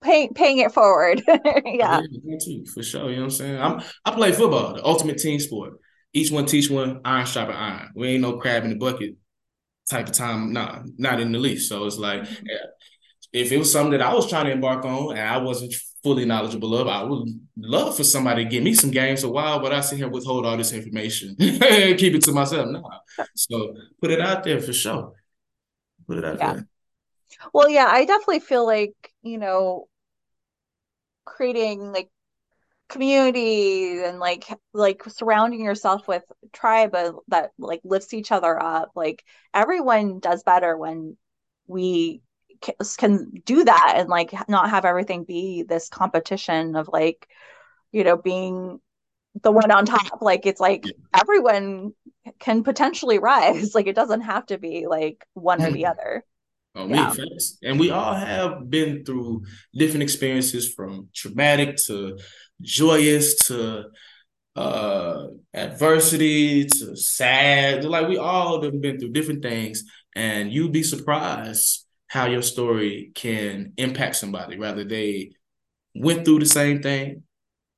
paying 0.00 0.32
paying 0.32 0.58
it 0.58 0.72
forward. 0.72 1.22
yeah. 1.26 2.00
yeah 2.22 2.38
too, 2.44 2.64
for 2.72 2.84
sure. 2.84 3.10
You 3.10 3.16
know 3.16 3.22
what 3.22 3.24
I'm 3.24 3.30
saying? 3.30 3.60
I'm 3.60 3.82
I 4.04 4.12
play 4.12 4.30
football, 4.30 4.74
the 4.74 4.86
ultimate 4.86 5.18
team 5.18 5.40
sport. 5.40 5.80
each 6.12 6.30
one 6.30 6.46
teach 6.46 6.70
one, 6.70 7.00
iron 7.04 7.26
sharpen 7.26 7.56
iron. 7.56 7.90
We 7.96 8.10
ain't 8.10 8.22
no 8.22 8.36
crab 8.36 8.62
in 8.62 8.70
the 8.70 8.76
bucket 8.76 9.16
type 9.90 10.06
of 10.06 10.14
time. 10.14 10.52
Nah, 10.52 10.82
not 10.98 11.18
in 11.18 11.32
the 11.32 11.38
least. 11.40 11.68
So 11.68 11.84
it's 11.84 11.98
like, 11.98 12.22
mm-hmm. 12.22 12.46
yeah, 12.46 12.66
if 13.32 13.52
it 13.52 13.58
was 13.58 13.72
something 13.72 13.92
that 13.92 14.02
I 14.02 14.12
was 14.14 14.28
trying 14.28 14.46
to 14.46 14.52
embark 14.52 14.84
on 14.84 15.16
and 15.16 15.20
I 15.20 15.38
wasn't 15.38 15.74
fully 16.02 16.24
knowledgeable 16.24 16.76
of, 16.76 16.88
I 16.88 17.02
would 17.04 17.28
love 17.56 17.96
for 17.96 18.04
somebody 18.04 18.44
to 18.44 18.50
give 18.50 18.62
me 18.62 18.74
some 18.74 18.90
games. 18.90 19.20
So 19.20 19.30
why 19.30 19.54
would 19.56 19.72
I 19.72 19.80
sit 19.80 19.98
here 19.98 20.08
withhold 20.08 20.46
all 20.46 20.56
this 20.56 20.72
information 20.72 21.36
and 21.38 21.60
keep 21.98 22.14
it 22.14 22.22
to 22.24 22.32
myself? 22.32 22.68
No. 22.68 22.82
So 23.36 23.74
put 24.00 24.10
it 24.10 24.20
out 24.20 24.44
there 24.44 24.60
for 24.60 24.72
sure. 24.72 25.12
Put 26.06 26.18
it 26.18 26.24
out 26.24 26.38
yeah. 26.38 26.52
there. 26.54 26.68
Well, 27.52 27.68
yeah, 27.68 27.86
I 27.88 28.04
definitely 28.04 28.40
feel 28.40 28.66
like, 28.66 28.94
you 29.22 29.38
know, 29.38 29.86
creating 31.24 31.92
like 31.92 32.10
community 32.88 34.02
and 34.02 34.18
like 34.18 34.44
like 34.72 35.02
surrounding 35.06 35.64
yourself 35.64 36.08
with 36.08 36.24
tribe 36.52 36.96
that 37.28 37.52
like 37.56 37.80
lifts 37.84 38.12
each 38.12 38.32
other 38.32 38.60
up 38.60 38.90
like 38.96 39.24
everyone 39.54 40.18
does 40.18 40.42
better 40.42 40.76
when 40.76 41.16
we 41.68 42.20
can 42.98 43.30
do 43.44 43.64
that 43.64 43.94
and 43.96 44.08
like 44.08 44.32
not 44.48 44.70
have 44.70 44.84
everything 44.84 45.24
be 45.24 45.62
this 45.62 45.88
competition 45.88 46.76
of 46.76 46.88
like 46.88 47.28
you 47.92 48.04
know 48.04 48.16
being 48.16 48.80
the 49.42 49.52
one 49.52 49.70
on 49.70 49.86
top. 49.86 50.22
Like 50.22 50.46
it's 50.46 50.60
like 50.60 50.84
everyone 51.14 51.92
can 52.38 52.62
potentially 52.62 53.18
rise. 53.18 53.74
Like 53.80 53.86
it 53.86 53.96
doesn't 53.96 54.22
have 54.22 54.46
to 54.46 54.58
be 54.58 54.86
like 54.86 55.24
one 55.34 55.62
or 55.62 55.70
the 55.70 55.86
other. 55.86 56.24
Oh, 56.74 56.86
yeah. 56.86 57.12
and 57.64 57.80
we 57.80 57.90
all 57.90 58.14
have 58.14 58.70
been 58.70 59.04
through 59.04 59.42
different 59.74 60.04
experiences 60.04 60.72
from 60.72 61.08
traumatic 61.12 61.76
to 61.86 62.16
joyous 62.60 63.46
to 63.46 63.86
uh 64.54 65.26
adversity 65.52 66.66
to 66.66 66.96
sad. 66.96 67.84
Like 67.84 68.08
we 68.08 68.18
all 68.18 68.62
have 68.62 68.80
been 68.80 68.98
through 68.98 69.10
different 69.10 69.42
things. 69.42 69.84
And 70.14 70.52
you'd 70.52 70.72
be 70.72 70.82
surprised 70.82 71.86
how 72.10 72.26
your 72.26 72.42
story 72.42 73.12
can 73.14 73.72
impact 73.76 74.16
somebody, 74.16 74.58
whether 74.58 74.82
they 74.82 75.30
went 75.94 76.24
through 76.24 76.40
the 76.40 76.46
same 76.46 76.82
thing, 76.82 77.22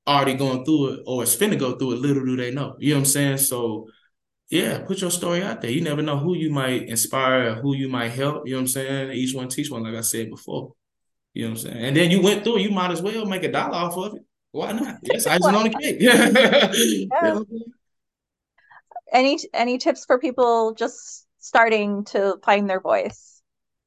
already 0.07 0.33
going 0.33 0.65
through 0.65 0.89
it, 0.89 1.01
or 1.07 1.23
it's 1.23 1.37
finna 1.37 1.59
go 1.59 1.77
through 1.77 1.93
it. 1.93 1.99
Little 1.99 2.25
do 2.25 2.35
they 2.35 2.51
know. 2.51 2.75
You 2.79 2.95
know 2.95 2.97
what 2.97 3.01
I'm 3.01 3.05
saying? 3.05 3.37
So 3.37 3.89
yeah, 4.49 4.79
put 4.87 5.03
your 5.03 5.11
story 5.11 5.43
out 5.43 5.61
there. 5.61 5.71
You 5.71 5.83
never 5.83 6.01
know 6.01 6.17
who 6.17 6.35
you 6.35 6.51
might 6.51 6.89
inspire, 6.89 7.57
who 7.57 7.77
you 7.77 7.91
might 7.91 8.09
help. 8.09 8.47
You 8.47 8.55
know 8.55 8.61
what 8.61 8.63
I'm 8.63 8.69
saying? 8.69 9.13
Each 9.13 9.35
one 9.35 9.49
teach 9.49 9.71
one, 9.71 9.83
like 9.83 9.97
I 9.97 10.01
said 10.01 10.31
before. 10.31 10.73
You 11.35 11.45
know 11.45 11.51
what 11.51 11.59
I'm 11.59 11.65
saying? 11.65 11.85
And 11.85 11.97
then 11.97 12.11
you 12.11 12.23
went 12.23 12.43
through 12.43 12.57
it, 12.57 12.63
you 12.63 12.71
might 12.71 12.91
as 12.91 13.03
well 13.03 13.27
make 13.27 13.43
a 13.43 13.53
dollar 13.53 13.75
off 13.75 13.99
of 13.99 14.17
it. 14.17 14.23
Why 14.53 14.73
not? 14.73 14.97
Yes, 15.03 15.27
I 15.27 15.37
just 15.37 15.49
on 15.49 15.65
the 15.65 15.71
cake. 15.71 15.97
yeah. 16.01 17.39
Any 19.13 19.39
any 19.53 19.77
tips 19.77 20.07
for 20.07 20.19
people 20.19 20.73
just 20.73 21.27
starting 21.39 22.05
to 22.07 22.39
find 22.43 22.69
their 22.69 22.81
voice? 22.81 23.32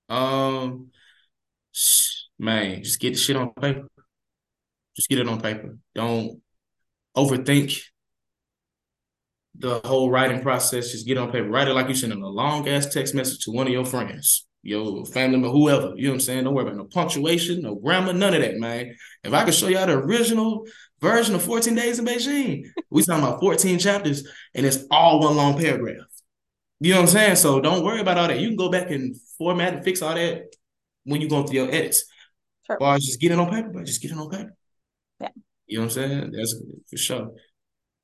Um, 0.10 0.92
man, 2.40 2.84
just 2.84 3.00
get 3.00 3.14
the 3.14 3.20
shit 3.20 3.36
on 3.36 3.52
paper. 3.54 3.88
Just 4.96 5.10
get 5.10 5.20
it 5.20 5.28
on 5.28 5.42
paper. 5.42 5.78
Don't 5.94 6.42
overthink 7.16 7.82
the 9.58 9.80
whole 9.84 10.10
writing 10.10 10.42
process. 10.42 10.92
Just 10.92 11.08
get 11.08 11.18
on 11.18 11.32
paper. 11.32 11.50
Write 11.50 11.68
it 11.68 11.74
like 11.74 11.88
you're 11.88 11.96
sending 11.96 12.22
a 12.22 12.28
long 12.28 12.68
ass 12.68 12.88
text 12.88 13.16
message 13.16 13.46
to 13.46 13.52
one 13.52 13.68
of 13.68 13.74
your 13.74 13.86
friends, 13.86 14.48
your 14.64 15.06
family 15.06 15.38
member, 15.38 15.50
whoever. 15.50 15.94
You 15.96 16.06
know 16.06 16.12
what 16.12 16.16
I'm 16.16 16.20
saying? 16.22 16.44
Don't 16.44 16.54
worry 16.54 16.66
about 16.66 16.78
no 16.78 16.86
punctuation, 16.86 17.62
no 17.62 17.76
grammar, 17.76 18.14
none 18.14 18.34
of 18.34 18.42
that, 18.42 18.58
man. 18.58 18.96
If 19.24 19.34
I 19.34 19.44
could 19.44 19.54
show 19.54 19.68
y'all 19.68 19.88
the 19.88 19.94
original 19.94 20.66
version 21.02 21.36
of 21.36 21.44
14 21.44 21.76
Days 21.76 22.00
in 22.00 22.06
Beijing, 22.06 22.66
we 22.90 23.04
talking 23.04 23.24
about 23.24 23.40
14 23.40 23.80
chapters, 23.80 24.28
and 24.54 24.66
it's 24.66 24.86
all 24.92 25.20
one 25.20 25.36
long 25.36 25.58
paragraph. 25.58 26.06
You 26.80 26.92
know 26.92 26.98
what 26.98 27.10
I'm 27.10 27.14
saying? 27.14 27.36
So 27.38 27.62
don't 27.62 27.84
worry 27.84 28.02
about 28.02 28.18
all 28.18 28.28
that. 28.28 28.40
You 28.40 28.50
can 28.50 28.58
go 28.58 28.70
back 28.70 28.92
and 28.92 29.16
format 29.38 29.74
and 29.74 29.84
fix 29.84 30.02
all 30.02 30.14
that 30.14 30.56
when 31.04 31.22
you 31.22 31.30
go 31.30 31.44
through 31.44 31.60
your 31.60 31.72
edits. 31.72 32.06
Sure. 32.68 32.78
Or 32.82 32.98
just 32.98 33.20
get 33.20 33.32
it 33.32 33.40
on 33.40 33.50
paper, 33.50 33.70
but 33.70 33.86
just 33.86 34.02
get 34.02 34.12
it 34.12 34.18
on 34.18 34.30
paper. 34.30 34.56
Yeah. 35.20 35.30
You 35.68 35.78
know 35.78 35.86
what 35.86 35.98
I'm 35.98 36.10
saying? 36.10 36.32
That's 36.32 36.56
for 36.90 36.98
sure. 36.98 37.32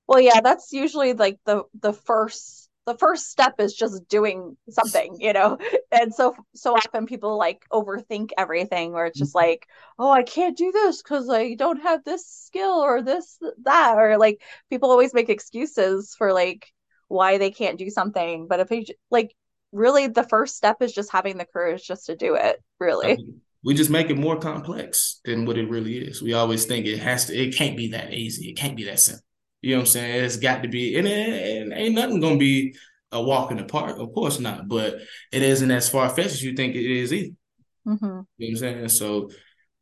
Well, 0.08 0.22
yeah, 0.22 0.42
that's 0.42 0.72
usually 0.72 1.14
like 1.14 1.40
the 1.46 1.64
the 1.80 1.94
first 1.94 2.70
the 2.86 2.98
first 2.98 3.30
step 3.30 3.56
is 3.60 3.74
just 3.74 4.08
doing 4.08 4.58
something, 4.70 5.18
you 5.20 5.34
know. 5.34 5.58
And 5.94 6.14
so 6.14 6.34
so 6.56 6.74
often 6.74 7.06
people 7.06 7.38
like 7.38 7.66
overthink 7.72 8.32
everything 8.38 8.94
where 8.94 9.06
it's 9.06 9.20
just 9.20 9.36
mm-hmm. 9.36 9.46
like, 9.46 9.68
oh, 10.00 10.10
I 10.10 10.24
can't 10.24 10.58
do 10.58 10.72
this 10.72 11.02
because 11.02 11.30
I 11.30 11.54
don't 11.56 11.82
have 11.82 12.06
this 12.06 12.26
skill 12.26 12.80
or 12.80 13.02
this 13.02 13.38
that 13.64 13.98
or 13.98 14.18
like 14.18 14.42
people 14.70 14.90
always 14.90 15.14
make 15.14 15.30
excuses 15.30 16.16
for 16.18 16.32
like 16.32 16.72
why 17.12 17.38
they 17.38 17.52
can't 17.52 17.78
do 17.78 17.90
something. 17.90 18.48
But 18.48 18.62
if 18.62 18.72
you 18.72 18.86
like 19.10 19.36
really 19.72 20.08
the 20.08 20.24
first 20.24 20.56
step 20.56 20.82
is 20.82 20.94
just 20.94 21.12
having 21.12 21.38
the 21.38 21.46
courage 21.46 21.86
just 21.86 22.06
to 22.06 22.16
do 22.16 22.36
it, 22.36 22.62
really. 22.80 23.18
we 23.64 23.74
just 23.74 23.90
make 23.90 24.10
it 24.10 24.18
more 24.18 24.40
complex 24.40 25.20
than 25.26 25.46
what 25.46 25.58
it 25.58 25.70
really 25.70 25.98
is. 25.98 26.22
We 26.22 26.34
always 26.34 26.66
think 26.66 26.86
it 26.86 27.00
has 27.00 27.26
to, 27.26 27.38
it 27.38 27.56
can't 27.56 27.78
be 27.78 27.90
that 27.90 28.14
easy. 28.14 28.50
It 28.50 28.58
can't 28.58 28.76
be 28.76 28.86
that 28.86 29.00
simple. 29.00 29.24
You 29.62 29.72
know 29.72 29.80
what 29.80 29.82
I'm 29.82 29.88
saying? 29.88 30.26
It's 30.26 30.38
got 30.38 30.64
to 30.64 30.70
be, 30.70 30.98
and, 30.98 31.08
it, 31.08 31.62
and 31.62 31.74
ain't 31.74 31.96
nothing 31.96 32.20
gonna 32.20 32.38
be 32.38 32.76
a 33.12 33.22
walk 33.22 33.52
in 33.52 33.58
the 33.58 33.66
park. 33.66 34.00
Of 34.00 34.14
course 34.14 34.40
not, 34.40 34.68
but 34.68 34.96
it 35.32 35.44
isn't 35.44 35.70
as 35.70 35.90
far 35.90 36.10
fetched 36.10 36.32
as 36.32 36.44
you 36.44 36.56
think 36.56 36.76
it 36.76 36.86
is 36.86 37.14
either. 37.14 37.36
Mm-hmm. 37.88 38.06
You 38.06 38.12
know 38.12 38.26
what 38.38 38.50
I'm 38.50 38.56
saying? 38.56 38.90
So 38.90 39.30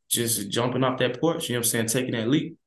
just 0.10 0.50
jumping 0.50 0.84
off 0.84 0.98
that 1.00 1.22
porch, 1.22 1.48
you 1.48 1.54
know 1.54 1.60
what 1.60 1.68
I'm 1.68 1.70
saying? 1.70 1.88
Taking 1.88 2.14
that 2.14 2.28
leap. 2.28 2.58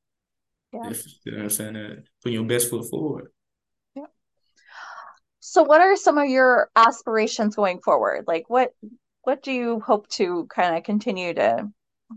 Yeah. 0.71 0.89
If, 0.89 1.05
you 1.25 1.33
know 1.33 1.37
what 1.39 1.43
I'm 1.43 1.49
saying? 1.51 1.75
Uh, 1.75 1.95
putting 2.23 2.39
your 2.39 2.47
best 2.47 2.69
foot 2.71 2.89
forward. 2.89 3.32
So 5.53 5.61
what 5.61 5.81
are 5.81 5.95
some 5.95 6.17
of 6.17 6.27
your 6.27 6.71
aspirations 6.75 7.55
going 7.55 7.79
forward? 7.79 8.25
Like 8.25 8.49
what 8.49 8.73
what 9.21 9.43
do 9.43 9.51
you 9.51 9.81
hope 9.81 10.07
to 10.13 10.47
kind 10.47 10.75
of 10.75 10.83
continue 10.83 11.31
to 11.35 11.69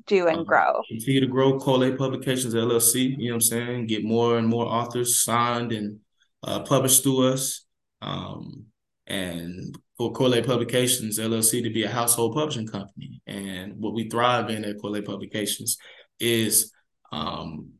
do 0.07 0.27
and 0.27 0.39
um, 0.39 0.45
grow? 0.47 0.81
Continue 0.89 1.21
to 1.21 1.27
grow 1.27 1.59
Korleh 1.59 1.99
Publications 1.99 2.55
LLC, 2.55 3.11
you 3.11 3.29
know 3.29 3.35
what 3.35 3.35
I'm 3.35 3.41
saying? 3.43 3.87
Get 3.89 4.05
more 4.05 4.39
and 4.39 4.49
more 4.49 4.65
authors 4.65 5.23
signed 5.23 5.73
and 5.73 5.99
uh, 6.45 6.61
published 6.61 7.03
through 7.03 7.35
us. 7.35 7.67
Um, 8.01 8.65
and 9.07 9.77
for 9.99 10.15
Korleh 10.15 10.45
Publications 10.47 11.19
LLC 11.19 11.63
to 11.63 11.69
be 11.69 11.83
a 11.83 11.91
household 11.91 12.35
publishing 12.35 12.67
company. 12.67 13.21
And 13.27 13.75
what 13.77 13.93
we 13.93 14.09
thrive 14.09 14.49
in 14.49 14.65
at 14.65 14.79
Korleh 14.79 15.05
Publications 15.05 15.77
is 16.19 16.73
um, 17.13 17.73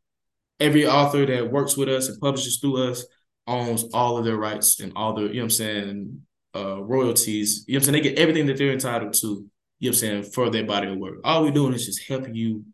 every 0.61 0.87
author 0.87 1.25
that 1.25 1.51
works 1.51 1.79
with 1.79 1.89
us 1.89 2.11
and 2.11 2.21
publishes 2.21 2.59
through 2.59 2.91
us 2.91 3.07
owns 3.47 3.85
all 3.95 4.19
of 4.19 4.25
their 4.25 4.37
rights 4.37 4.81
and 4.81 4.93
all 4.97 5.15
the, 5.15 5.23
you 5.23 5.29
know 5.29 5.35
what 5.35 5.43
I'm 5.45 5.51
saying, 5.51 6.23
uh, 6.55 6.83
royalties. 6.83 7.65
You 7.67 7.75
know 7.75 7.77
what 7.77 7.89
I'm 7.89 7.95
saying? 7.95 8.03
They 8.03 8.11
get 8.11 8.19
everything 8.19 8.47
that 8.47 8.57
they're 8.57 8.73
entitled 8.73 9.13
to, 9.15 9.27
you 9.27 9.33
know 9.33 9.49
what 9.81 9.89
I'm 9.89 9.95
saying, 9.95 10.23
for 10.25 10.51
their 10.51 10.65
body 10.65 10.89
of 10.89 10.99
work. 10.99 11.17
All 11.25 11.43
we're 11.43 11.51
doing 11.51 11.75
is 11.75 11.87
just 11.87 12.07
helping 12.09 12.35
you 12.35 12.65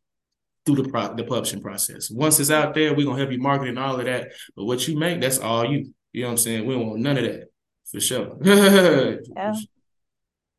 through 0.64 0.76
the 0.76 0.88
pro- 0.88 1.14
the 1.14 1.24
publishing 1.24 1.60
process. 1.60 2.10
Once 2.10 2.38
it's 2.38 2.50
out 2.50 2.74
there, 2.74 2.94
we're 2.94 3.04
gonna 3.06 3.18
help 3.18 3.32
you 3.32 3.38
market 3.38 3.68
and 3.68 3.78
all 3.78 3.98
of 3.98 4.04
that. 4.04 4.28
But 4.54 4.64
what 4.64 4.86
you 4.86 4.98
make, 4.98 5.20
that's 5.20 5.38
all 5.38 5.64
you. 5.64 5.92
You 6.12 6.22
know 6.22 6.28
what 6.28 6.32
I'm 6.32 6.38
saying? 6.38 6.66
We 6.66 6.74
don't 6.74 6.88
want 6.88 7.00
none 7.00 7.18
of 7.18 7.24
that. 7.24 7.48
For 7.90 8.00
sure. 8.00 8.36
yeah. 8.42 9.54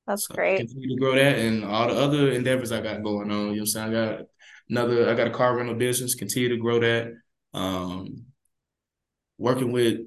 That's 0.05 0.27
so 0.27 0.35
great. 0.35 0.57
Continue 0.57 0.95
to 0.95 0.99
grow 0.99 1.15
that 1.15 1.37
and 1.39 1.63
all 1.63 1.87
the 1.87 1.95
other 1.95 2.31
endeavors 2.31 2.71
I 2.71 2.81
got 2.81 3.03
going 3.03 3.31
on. 3.31 3.37
You 3.37 3.37
know 3.37 3.47
what 3.47 3.59
I'm 3.59 3.65
saying? 3.65 3.95
I 3.95 4.05
got 4.05 4.21
another, 4.69 5.09
I 5.09 5.13
got 5.13 5.27
a 5.27 5.31
car 5.31 5.55
rental 5.55 5.75
business, 5.75 6.15
continue 6.15 6.49
to 6.49 6.57
grow 6.57 6.79
that. 6.79 7.13
Um, 7.53 8.25
working 9.37 9.71
with 9.71 10.01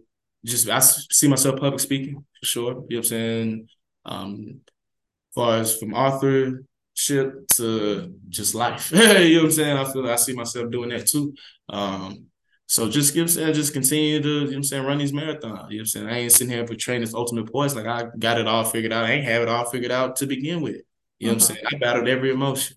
just 0.44 0.68
I 0.68 0.78
see 0.78 1.28
myself 1.28 1.58
public 1.58 1.80
speaking 1.80 2.24
for 2.40 2.46
sure. 2.46 2.68
You 2.68 2.72
know 2.72 2.84
what 2.88 2.96
I'm 2.96 3.02
saying? 3.04 3.68
Um, 4.04 4.60
as 4.66 5.34
far 5.34 5.56
as 5.56 5.76
from 5.76 5.94
authorship 5.94 7.48
to 7.56 8.14
just 8.28 8.54
life. 8.54 8.90
you 8.92 8.98
know 8.98 9.42
what 9.42 9.44
I'm 9.44 9.50
saying? 9.50 9.76
I 9.76 9.92
feel 9.92 10.02
like 10.02 10.12
I 10.12 10.16
see 10.16 10.34
myself 10.34 10.70
doing 10.70 10.90
that 10.90 11.06
too. 11.06 11.34
Um, 11.68 12.26
so 12.68 12.88
just 12.88 13.14
give 13.14 13.30
saying, 13.30 13.54
just 13.54 13.72
continue 13.72 14.20
to, 14.20 14.28
you 14.28 14.40
know 14.40 14.46
what 14.46 14.56
I'm 14.56 14.62
saying, 14.64 14.86
run 14.86 14.98
these 14.98 15.12
marathons. 15.12 15.42
You 15.42 15.50
know 15.50 15.56
what 15.58 15.72
I'm 15.72 15.86
saying? 15.86 16.08
I 16.08 16.18
ain't 16.18 16.32
sitting 16.32 16.52
here 16.52 16.66
portraying 16.66 17.00
this 17.00 17.14
ultimate 17.14 17.50
poise. 17.52 17.76
Like 17.76 17.86
I 17.86 18.06
got 18.18 18.40
it 18.40 18.48
all 18.48 18.64
figured 18.64 18.92
out. 18.92 19.04
I 19.04 19.12
ain't 19.12 19.24
have 19.24 19.42
it 19.42 19.48
all 19.48 19.64
figured 19.66 19.92
out 19.92 20.16
to 20.16 20.26
begin 20.26 20.62
with. 20.62 20.76
You 21.18 21.28
know 21.28 21.34
what 21.34 21.34
I'm 21.34 21.40
saying? 21.40 21.60
I 21.72 21.76
battled 21.78 22.08
every 22.08 22.30
emotion. 22.30 22.76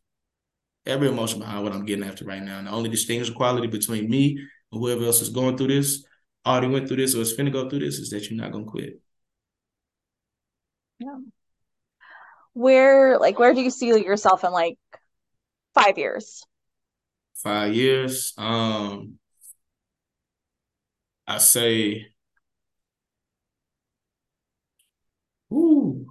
Every 0.86 1.08
emotion 1.08 1.40
behind 1.40 1.64
what 1.64 1.74
I'm 1.74 1.86
getting 1.86 2.06
after 2.06 2.26
right 2.26 2.42
now. 2.42 2.60
And 2.60 2.68
the 2.68 2.72
only 2.72 2.90
distinguishing 2.90 3.36
quality 3.36 3.68
between 3.68 4.10
me 4.10 4.38
and 4.72 4.82
whoever 4.82 5.04
else 5.04 5.22
is 5.22 5.30
going 5.30 5.58
through 5.58 5.68
this 5.68 6.06
already 6.46 6.68
went 6.68 6.88
through 6.88 6.98
this 6.98 7.16
or 7.16 7.22
is 7.22 7.36
finna 7.36 7.52
go 7.52 7.70
through 7.70 7.80
this 7.80 8.00
is 8.00 8.10
that 8.10 8.30
you're 8.30 8.40
not 8.40 8.52
gonna 8.52 8.66
quit. 8.66 9.00
Yeah. 11.00 11.18
Where 12.54 13.18
like 13.20 13.40
where 13.40 13.54
do 13.54 13.62
you 13.62 13.70
see 13.70 13.88
yourself 13.88 14.44
in 14.44 14.52
like 14.52 14.78
five 15.74 15.98
years? 15.98 16.44
Five 17.36 17.74
years. 17.74 18.34
Um 18.38 19.20
I 21.28 21.38
say 21.38 22.08
Ooh, 25.52 26.06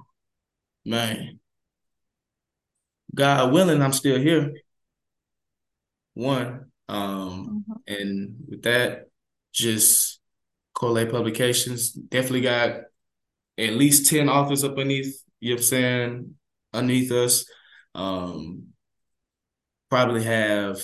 man. 0.84 1.38
God 3.14 3.52
willing, 3.52 3.82
I'm 3.82 3.92
still 3.92 4.18
here. 4.18 4.52
One. 6.14 6.66
Um, 6.88 7.64
mm-hmm. 7.68 7.94
and 7.94 8.36
with 8.48 8.62
that, 8.62 9.08
just 9.52 10.17
Korleh 10.78 11.10
Publications. 11.10 11.92
Definitely 11.92 12.42
got 12.42 12.80
at 13.58 13.74
least 13.74 14.08
10 14.08 14.28
authors 14.28 14.62
up 14.62 14.76
beneath, 14.76 15.22
you 15.40 15.50
know 15.50 15.54
what 15.56 15.60
I'm 15.60 15.64
saying, 15.64 16.34
underneath 16.72 17.10
us. 17.10 17.44
Um, 17.94 18.68
probably 19.90 20.22
have 20.22 20.80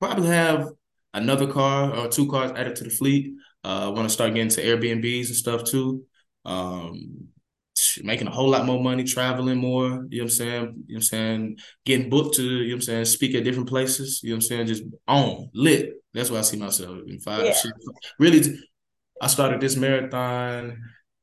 probably 0.00 0.28
have 0.28 0.68
another 1.14 1.50
car 1.50 1.92
or 1.94 2.08
two 2.08 2.30
cars 2.30 2.52
added 2.52 2.76
to 2.76 2.84
the 2.84 2.90
fleet. 2.90 3.32
Uh, 3.64 3.90
want 3.94 4.08
to 4.08 4.12
start 4.12 4.34
getting 4.34 4.50
to 4.50 4.62
Airbnbs 4.62 5.26
and 5.26 5.36
stuff 5.36 5.64
too. 5.64 6.04
Um, 6.44 7.28
making 8.02 8.28
a 8.28 8.30
whole 8.30 8.48
lot 8.48 8.66
more 8.66 8.82
money, 8.82 9.04
traveling 9.04 9.58
more, 9.58 9.88
you 9.88 9.90
know 9.90 10.04
what 10.08 10.20
I'm 10.22 10.28
saying? 10.30 10.62
You 10.62 10.62
know 10.62 10.72
what 10.86 10.94
I'm 10.96 11.02
saying? 11.02 11.58
Getting 11.84 12.10
booked 12.10 12.36
to, 12.36 12.42
you 12.42 12.58
know 12.60 12.66
what 12.66 12.74
I'm 12.74 12.80
saying, 12.82 13.04
speak 13.06 13.34
at 13.34 13.44
different 13.44 13.68
places, 13.68 14.20
you 14.22 14.30
know 14.30 14.36
what 14.36 14.44
I'm 14.44 14.48
saying? 14.48 14.66
Just 14.68 14.84
on, 15.06 15.50
lit. 15.52 15.94
That's 16.18 16.30
where 16.30 16.40
I 16.40 16.42
see 16.42 16.56
myself 16.56 16.98
in 17.06 17.18
five, 17.20 17.44
yeah. 17.44 17.52
six. 17.52 17.74
Really, 18.18 18.58
I 19.20 19.26
started 19.28 19.60
this 19.60 19.76
marathon 19.76 20.82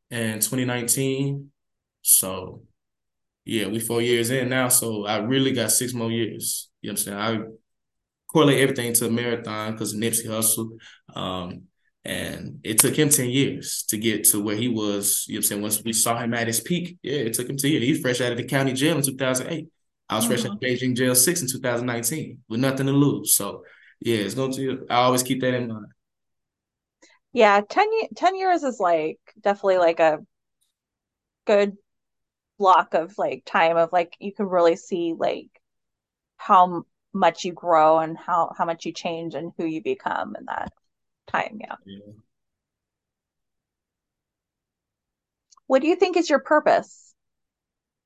in 0.10 0.36
2019. 0.36 1.52
So 2.02 2.62
yeah, 3.44 3.68
we 3.68 3.80
four 3.80 4.02
years 4.02 4.32
in 4.32 4.50
now. 4.50 4.70
So 4.70 5.06
I 5.06 5.18
really 5.18 5.52
got 5.52 5.72
six 5.72 5.94
more 5.94 6.12
years. 6.12 6.70
You 6.82 6.90
know 6.90 6.94
what 6.94 7.00
I'm 7.00 7.04
saying? 7.04 7.18
I 7.18 7.46
correlate 8.32 8.62
everything 8.62 8.94
to 8.94 9.08
a 9.08 9.12
marathon 9.12 9.74
because 9.74 9.94
of 9.94 10.00
Nipsey 10.00 10.28
Hussle. 10.28 10.78
Um, 11.16 11.64
and 12.04 12.60
it 12.64 12.78
took 12.80 12.98
him 12.98 13.10
10 13.10 13.30
years 13.30 13.84
to 13.90 13.98
get 13.98 14.26
to 14.26 14.42
where 14.42 14.56
he 14.56 14.68
was. 14.68 15.26
You 15.28 15.34
know 15.34 15.38
what 15.38 15.46
I'm 15.46 15.48
saying? 15.48 15.62
Once 15.62 15.84
we 15.84 15.94
saw 15.94 16.18
him 16.20 16.34
at 16.34 16.48
his 16.48 16.60
peak, 16.60 16.98
yeah, 17.02 17.18
it 17.18 17.34
took 17.34 17.50
him 17.50 17.58
10 17.58 17.72
years. 17.72 17.84
He's 17.84 18.02
fresh 18.02 18.22
out 18.22 18.32
of 18.32 18.38
the 18.38 18.46
county 18.46 18.74
jail 18.74 18.96
in 18.96 19.04
2008. 19.04 19.68
I 20.08 20.16
was 20.16 20.24
mm-hmm. 20.24 20.34
fresh 20.34 20.46
out 20.46 20.54
of 20.54 20.60
Beijing 20.60 20.96
jail 20.96 21.16
six 21.16 21.42
in 21.42 21.48
2019 21.48 22.40
with 22.48 22.60
nothing 22.60 22.86
to 22.86 22.92
lose. 22.92 23.36
So, 23.36 23.64
yeah, 24.00 24.18
it's 24.18 24.36
going 24.36 24.52
to, 24.54 24.86
I 24.90 24.96
always 24.96 25.24
keep 25.24 25.42
that 25.42 25.54
in 25.54 25.68
mind. 25.68 25.88
Yeah, 27.34 27.62
10, 27.68 27.88
10 28.16 28.36
years 28.38 28.64
is 28.64 28.80
like 28.80 29.20
definitely 29.42 29.78
like 29.78 30.00
a 30.00 30.20
good 31.46 31.78
block 32.58 32.94
of 32.94 33.18
like 33.18 33.44
time 33.46 33.78
of 33.78 33.92
like 33.92 34.16
you 34.20 34.34
can 34.34 34.46
really 34.46 34.76
see 34.76 35.14
like 35.18 35.50
how 36.38 36.86
much 37.14 37.44
you 37.44 37.54
grow 37.54 38.00
and 38.00 38.18
how 38.18 38.54
how 38.58 38.66
much 38.66 38.86
you 38.86 38.94
change 38.94 39.36
and 39.36 39.52
who 39.58 39.66
you 39.66 39.82
become 39.82 40.36
in 40.38 40.46
that 40.46 40.72
time. 41.28 41.58
Yeah. 41.60 41.76
yeah. 41.86 42.14
What 45.68 45.82
do 45.82 45.88
you 45.88 45.96
think 45.96 46.16
is 46.18 46.30
your 46.30 46.40
purpose? 46.40 47.14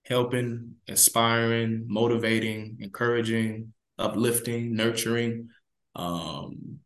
Helping, 0.05 0.75
inspiring, 0.87 1.85
motivating, 1.87 2.77
encouraging, 2.79 3.73
uplifting, 3.97 4.75
nurturing, 4.75 5.49
um, 5.99 6.79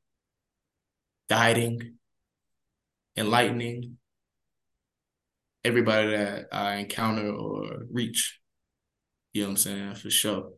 guiding, 1.29 1.95
enlightening 3.15 3.97
everybody 5.63 6.09
that 6.09 6.47
I 6.51 6.75
encounter 6.75 7.29
or 7.29 7.83
reach. 7.91 8.39
You 9.33 9.43
know 9.43 9.49
what 9.49 9.51
I'm 9.51 9.57
saying? 9.57 9.95
For 9.95 10.09
sure. 10.09 10.53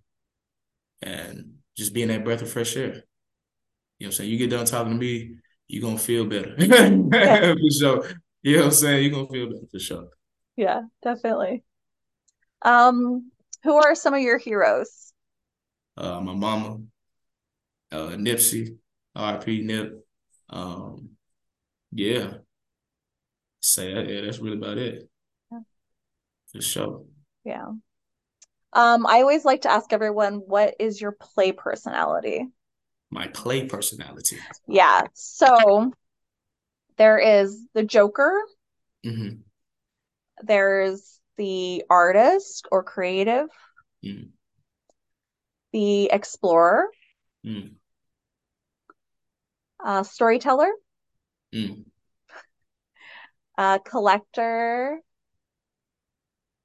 And 1.01 1.55
just 1.75 1.93
being 1.93 2.07
that 2.07 2.23
breath 2.23 2.41
of 2.41 2.49
fresh 2.49 2.75
air. 2.77 2.83
You 2.85 2.89
know 2.89 2.93
what 2.93 4.05
I'm 4.07 4.11
saying? 4.13 4.29
You 4.31 4.37
get 4.37 4.49
done 4.49 4.65
talking 4.65 4.93
to 4.93 4.99
me, 4.99 5.35
you're 5.67 5.81
gonna 5.81 5.97
feel 5.97 6.25
better. 6.25 6.55
for 6.57 7.71
sure. 7.71 8.09
You 8.41 8.57
know 8.57 8.59
what 8.59 8.65
I'm 8.67 8.71
saying? 8.71 9.03
You're 9.03 9.11
gonna 9.11 9.27
feel 9.27 9.47
better 9.47 9.67
for 9.69 9.79
sure. 9.79 10.07
Yeah, 10.55 10.83
definitely. 11.03 11.63
Um, 12.61 13.31
who 13.63 13.75
are 13.75 13.95
some 13.95 14.13
of 14.13 14.21
your 14.21 14.37
heroes? 14.37 15.13
Uh, 15.97 16.21
my 16.21 16.33
mama, 16.33 16.79
uh, 17.91 18.15
Nipsey, 18.15 18.77
R.I.P. 19.15 19.61
Nip. 19.61 20.05
Um, 20.49 21.09
yeah. 21.91 22.35
Say 23.61 23.93
that, 23.93 24.07
yeah, 24.07 24.21
that's 24.21 24.39
really 24.39 24.57
about 24.57 24.77
it. 24.77 25.09
Yeah. 25.51 25.59
For 26.51 26.61
sure. 26.61 27.05
Yeah. 27.43 27.67
Um, 28.73 29.05
I 29.07 29.21
always 29.21 29.45
like 29.45 29.61
to 29.61 29.71
ask 29.71 29.93
everyone, 29.93 30.35
what 30.35 30.75
is 30.79 30.99
your 30.99 31.13
play 31.13 31.51
personality? 31.51 32.47
my 33.15 33.27
play 33.27 33.65
personality. 33.65 34.37
Yeah. 34.67 35.03
So 35.13 35.91
there 36.97 37.17
is 37.17 37.65
the 37.73 37.83
Joker. 37.83 38.43
Mm-hmm. 39.05 39.37
There's 40.43 41.19
the 41.37 41.83
artist 41.89 42.67
or 42.71 42.83
creative. 42.83 43.47
Mm. 44.05 44.29
The 45.71 46.05
explorer. 46.11 46.87
Mm. 47.45 47.75
Uh, 49.83 50.03
storyteller. 50.03 50.71
Mm. 51.53 51.85
Uh, 53.57 53.79
collector 53.79 54.99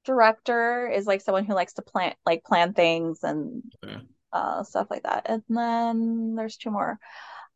director 0.03 0.89
is 0.89 1.05
like 1.05 1.21
someone 1.21 1.45
who 1.45 1.53
likes 1.53 1.73
to 1.73 1.83
plan 1.83 2.13
like 2.25 2.43
plan 2.43 2.73
things 2.73 3.19
and 3.23 3.61
okay 3.83 4.01
uh, 4.33 4.63
stuff 4.63 4.87
like 4.89 5.03
that. 5.03 5.25
And 5.25 5.43
then 5.49 6.35
there's 6.35 6.57
two 6.57 6.71
more 6.71 6.99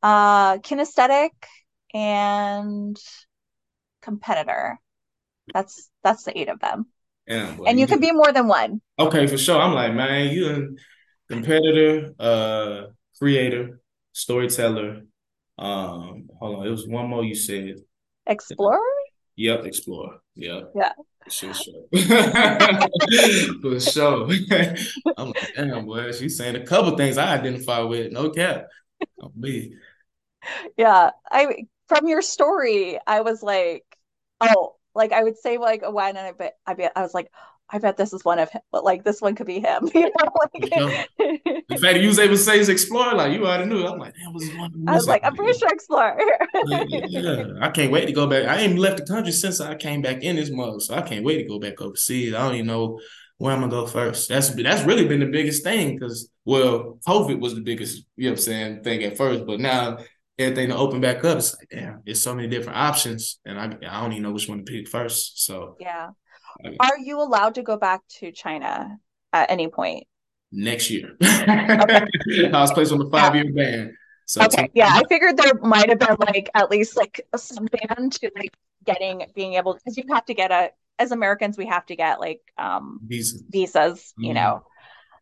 uh, 0.03 0.57
kinesthetic 0.57 1.29
and 1.93 2.97
competitor. 4.01 4.79
That's 5.53 5.89
that's 6.03 6.23
the 6.23 6.37
eight 6.37 6.49
of 6.49 6.59
them. 6.59 6.87
Yeah, 7.27 7.55
and 7.65 7.79
you, 7.79 7.83
you 7.83 7.87
can 7.87 7.99
be 7.99 8.11
more 8.11 8.31
than 8.31 8.47
one. 8.47 8.81
Okay, 8.99 9.27
for 9.27 9.37
sure. 9.37 9.59
I'm 9.59 9.73
like, 9.73 9.93
man, 9.93 10.31
you 10.31 10.77
a 11.29 11.33
competitor, 11.33 12.13
uh, 12.19 12.83
creator, 13.17 13.79
storyteller. 14.13 15.01
Um, 15.57 16.29
hold 16.39 16.59
on, 16.59 16.67
it 16.67 16.69
was 16.69 16.87
one 16.87 17.07
more 17.07 17.23
you 17.23 17.35
said. 17.35 17.75
Explorer. 18.27 18.79
Yep, 19.37 19.65
explorer. 19.65 20.19
Yep. 20.35 20.71
Yeah. 20.75 20.91
For 21.25 21.53
sure. 21.53 21.85
For 23.61 23.79
sure. 23.79 24.29
I'm 25.17 25.27
like, 25.27 25.53
damn, 25.55 25.85
boy, 25.85 26.11
she's 26.11 26.37
saying 26.37 26.55
a 26.55 26.65
couple 26.65 26.95
things 26.95 27.17
I 27.17 27.33
identify 27.33 27.79
with. 27.81 28.11
No 28.11 28.29
cap. 28.29 28.67
Me. 29.35 29.73
Yeah. 30.77 31.11
I 31.31 31.65
from 31.87 32.07
your 32.07 32.21
story, 32.21 32.99
I 33.05 33.21
was 33.21 33.41
like, 33.43 33.83
oh, 34.41 34.75
like 34.93 35.11
I 35.11 35.23
would 35.23 35.37
say 35.37 35.57
like 35.57 35.81
a 35.83 35.91
one 35.91 36.09
and 36.15 36.19
I 36.19 36.31
bet 36.31 36.53
I 36.65 36.73
bet 36.73 36.93
I 36.95 37.01
was 37.01 37.13
like, 37.13 37.31
I 37.69 37.79
bet 37.79 37.97
this 37.97 38.13
is 38.13 38.23
one 38.23 38.37
of 38.37 38.49
him, 38.51 38.61
but 38.71 38.83
like 38.83 39.03
this 39.03 39.21
one 39.21 39.35
could 39.35 39.47
be 39.47 39.59
him. 39.59 39.89
You 39.95 40.11
know, 40.19 40.31
like, 40.39 41.09
in 41.69 41.77
fact, 41.79 41.99
you 41.99 42.07
was 42.07 42.19
able 42.19 42.35
to 42.35 42.37
say 42.37 42.57
he's 42.57 42.69
explorer, 42.69 43.15
like 43.15 43.33
you 43.33 43.45
already 43.45 43.65
knew. 43.65 43.85
I'm 43.85 43.97
like, 43.97 44.13
damn, 44.15 44.33
was 44.33 44.47
one. 44.55 44.71
I 44.87 44.93
was 44.93 45.07
like, 45.07 45.23
I'm 45.23 45.35
pretty 45.35 45.57
sure 45.57 45.69
explorer. 45.69 46.19
yeah, 47.07 47.45
I 47.61 47.69
can't 47.69 47.91
wait 47.91 48.05
to 48.05 48.13
go 48.13 48.27
back. 48.27 48.45
I 48.45 48.61
ain't 48.61 48.77
left 48.77 48.97
the 48.97 49.05
country 49.05 49.31
since 49.31 49.59
I 49.59 49.75
came 49.75 50.01
back 50.01 50.21
in 50.21 50.35
this 50.35 50.51
month, 50.51 50.83
so 50.83 50.95
I 50.95 51.01
can't 51.01 51.25
wait 51.25 51.41
to 51.41 51.47
go 51.47 51.59
back 51.59 51.81
overseas. 51.81 52.33
I 52.33 52.45
don't 52.45 52.55
even 52.55 52.67
know 52.67 52.99
where 53.37 53.53
I'm 53.53 53.61
gonna 53.61 53.71
go 53.71 53.87
first. 53.87 54.29
That's 54.29 54.49
that's 54.49 54.83
really 54.83 55.07
been 55.07 55.19
the 55.19 55.25
biggest 55.25 55.63
thing 55.63 55.97
because 55.97 56.29
well, 56.45 56.99
COVID 57.07 57.39
was 57.39 57.55
the 57.55 57.61
biggest, 57.61 58.05
you 58.15 58.25
know 58.25 58.31
what 58.31 58.39
I'm 58.39 58.43
saying, 58.43 58.83
thing 58.83 59.03
at 59.03 59.17
first, 59.17 59.45
but 59.45 59.59
now 59.59 59.97
everything 60.37 60.69
to 60.69 60.75
open 60.75 61.01
back 61.01 61.23
up, 61.23 61.37
it's 61.37 61.55
like, 61.57 61.69
damn, 61.69 62.01
there's 62.05 62.21
so 62.21 62.35
many 62.35 62.47
different 62.47 62.77
options, 62.77 63.39
and 63.45 63.59
I 63.59 63.65
I 63.89 64.01
don't 64.01 64.11
even 64.11 64.23
know 64.23 64.31
which 64.31 64.47
one 64.47 64.59
to 64.59 64.63
pick 64.63 64.87
first. 64.87 65.43
So 65.45 65.77
yeah. 65.79 66.09
Are 66.79 66.97
you 66.97 67.21
allowed 67.21 67.55
to 67.55 67.63
go 67.63 67.77
back 67.77 68.01
to 68.19 68.31
China 68.31 68.97
at 69.33 69.51
any 69.51 69.67
point? 69.67 70.07
Next 70.51 70.89
year. 70.89 71.15
I 71.21 72.07
was 72.51 72.71
placed 72.71 72.91
on 72.91 72.99
the 72.99 73.09
five 73.09 73.35
year 73.35 73.51
ban. 73.53 73.95
So 74.25 74.43
okay, 74.43 74.69
yeah, 74.73 74.89
I 74.89 75.03
figured 75.07 75.37
there 75.37 75.53
might 75.61 75.89
have 75.89 75.99
been 75.99 76.15
like 76.19 76.49
at 76.55 76.71
least 76.71 76.97
like 76.97 77.21
some 77.35 77.67
ban 77.67 78.09
to 78.09 78.31
like 78.35 78.53
getting 78.83 79.25
being 79.35 79.53
able 79.53 79.73
because 79.73 79.97
you 79.97 80.03
have 80.09 80.25
to 80.25 80.33
get 80.33 80.51
a 80.51 80.71
as 80.97 81.11
Americans 81.11 81.57
we 81.57 81.65
have 81.65 81.85
to 81.87 81.95
get 81.95 82.19
like 82.19 82.41
um 82.57 82.99
visas, 83.05 83.43
visas 83.49 84.13
you 84.17 84.29
mm-hmm. 84.29 84.35
know. 84.35 84.65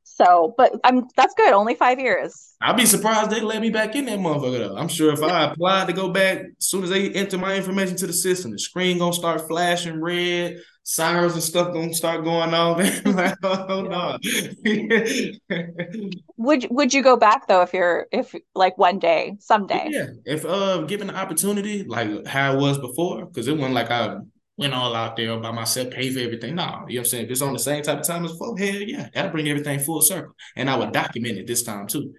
So, 0.06 0.54
but 0.58 0.74
I'm 0.84 1.08
that's 1.16 1.34
good. 1.34 1.54
Only 1.54 1.76
five 1.76 2.00
years. 2.00 2.56
I'd 2.62 2.78
be 2.78 2.86
surprised 2.86 3.32
they 3.32 3.40
let 3.40 3.62
me 3.62 3.70
back 3.70 3.96
in 3.96 4.06
that 4.06 4.20
motherfucker. 4.20 4.60
Though. 4.60 4.78
I'm 4.78 4.90
sure 4.90 5.14
if 5.14 5.24
I 5.24 5.52
applied 5.52 5.88
to 5.88 5.94
go 5.94 6.10
back, 6.10 6.40
as 6.40 6.68
soon 6.68 6.84
as 6.84 6.90
they 6.90 7.10
enter 7.12 7.38
my 7.38 7.56
information 7.56 7.96
to 7.98 8.08
the 8.08 8.14
system, 8.14 8.52
the 8.52 8.60
screen 8.60 9.00
gonna 9.00 9.14
start 9.14 9.48
flashing 9.48 10.02
red 10.02 10.58
sirens 10.84 11.34
and 11.34 11.42
stuff 11.42 11.74
gonna 11.74 11.94
start 11.94 12.24
going 12.24 12.54
off. 12.54 12.78
like, 13.06 13.36
oh 13.44 13.82
no. 13.90 14.18
would 16.38 16.68
would 16.70 16.94
you 16.94 17.02
go 17.02 17.18
back 17.18 17.48
though 17.48 17.62
if 17.62 17.74
you're 17.74 18.08
if 18.12 18.36
like 18.54 18.78
one 18.78 19.00
day, 19.00 19.36
someday? 19.40 19.88
Yeah. 19.90 20.08
If 20.26 20.46
uh 20.46 20.82
given 20.82 21.08
the 21.08 21.16
opportunity, 21.16 21.84
like 21.84 22.28
how 22.28 22.54
it 22.54 22.60
was 22.60 22.78
before, 22.78 23.26
because 23.26 23.48
it 23.48 23.58
wasn't 23.58 23.74
like 23.74 23.90
I 23.90 24.18
went 24.58 24.74
all 24.74 24.96
out 24.96 25.16
there 25.16 25.36
by 25.40 25.52
myself, 25.52 25.90
pay 25.90 26.12
for 26.12 26.20
everything. 26.20 26.56
No, 26.56 26.64
you 26.64 26.70
know 26.70 26.78
what 26.78 26.98
I'm 26.98 27.06
saying? 27.06 27.26
If 27.26 27.32
it's 27.32 27.42
on 27.42 27.54
the 27.54 27.60
same 27.60 27.82
type 27.82 28.00
of 28.00 28.06
time 28.06 28.26
as 28.26 28.34
before, 28.34 28.58
hell 28.58 28.76
yeah, 28.76 29.10
that'll 29.14 29.32
bring 29.32 29.50
everything 29.50 29.80
full 29.80 30.02
circle. 30.02 30.36
And 30.56 30.70
I 30.70 30.78
would 30.78 30.92
document 30.92 31.40
it 31.40 31.48
this 31.48 31.64
time 31.64 31.88
too 31.88 32.14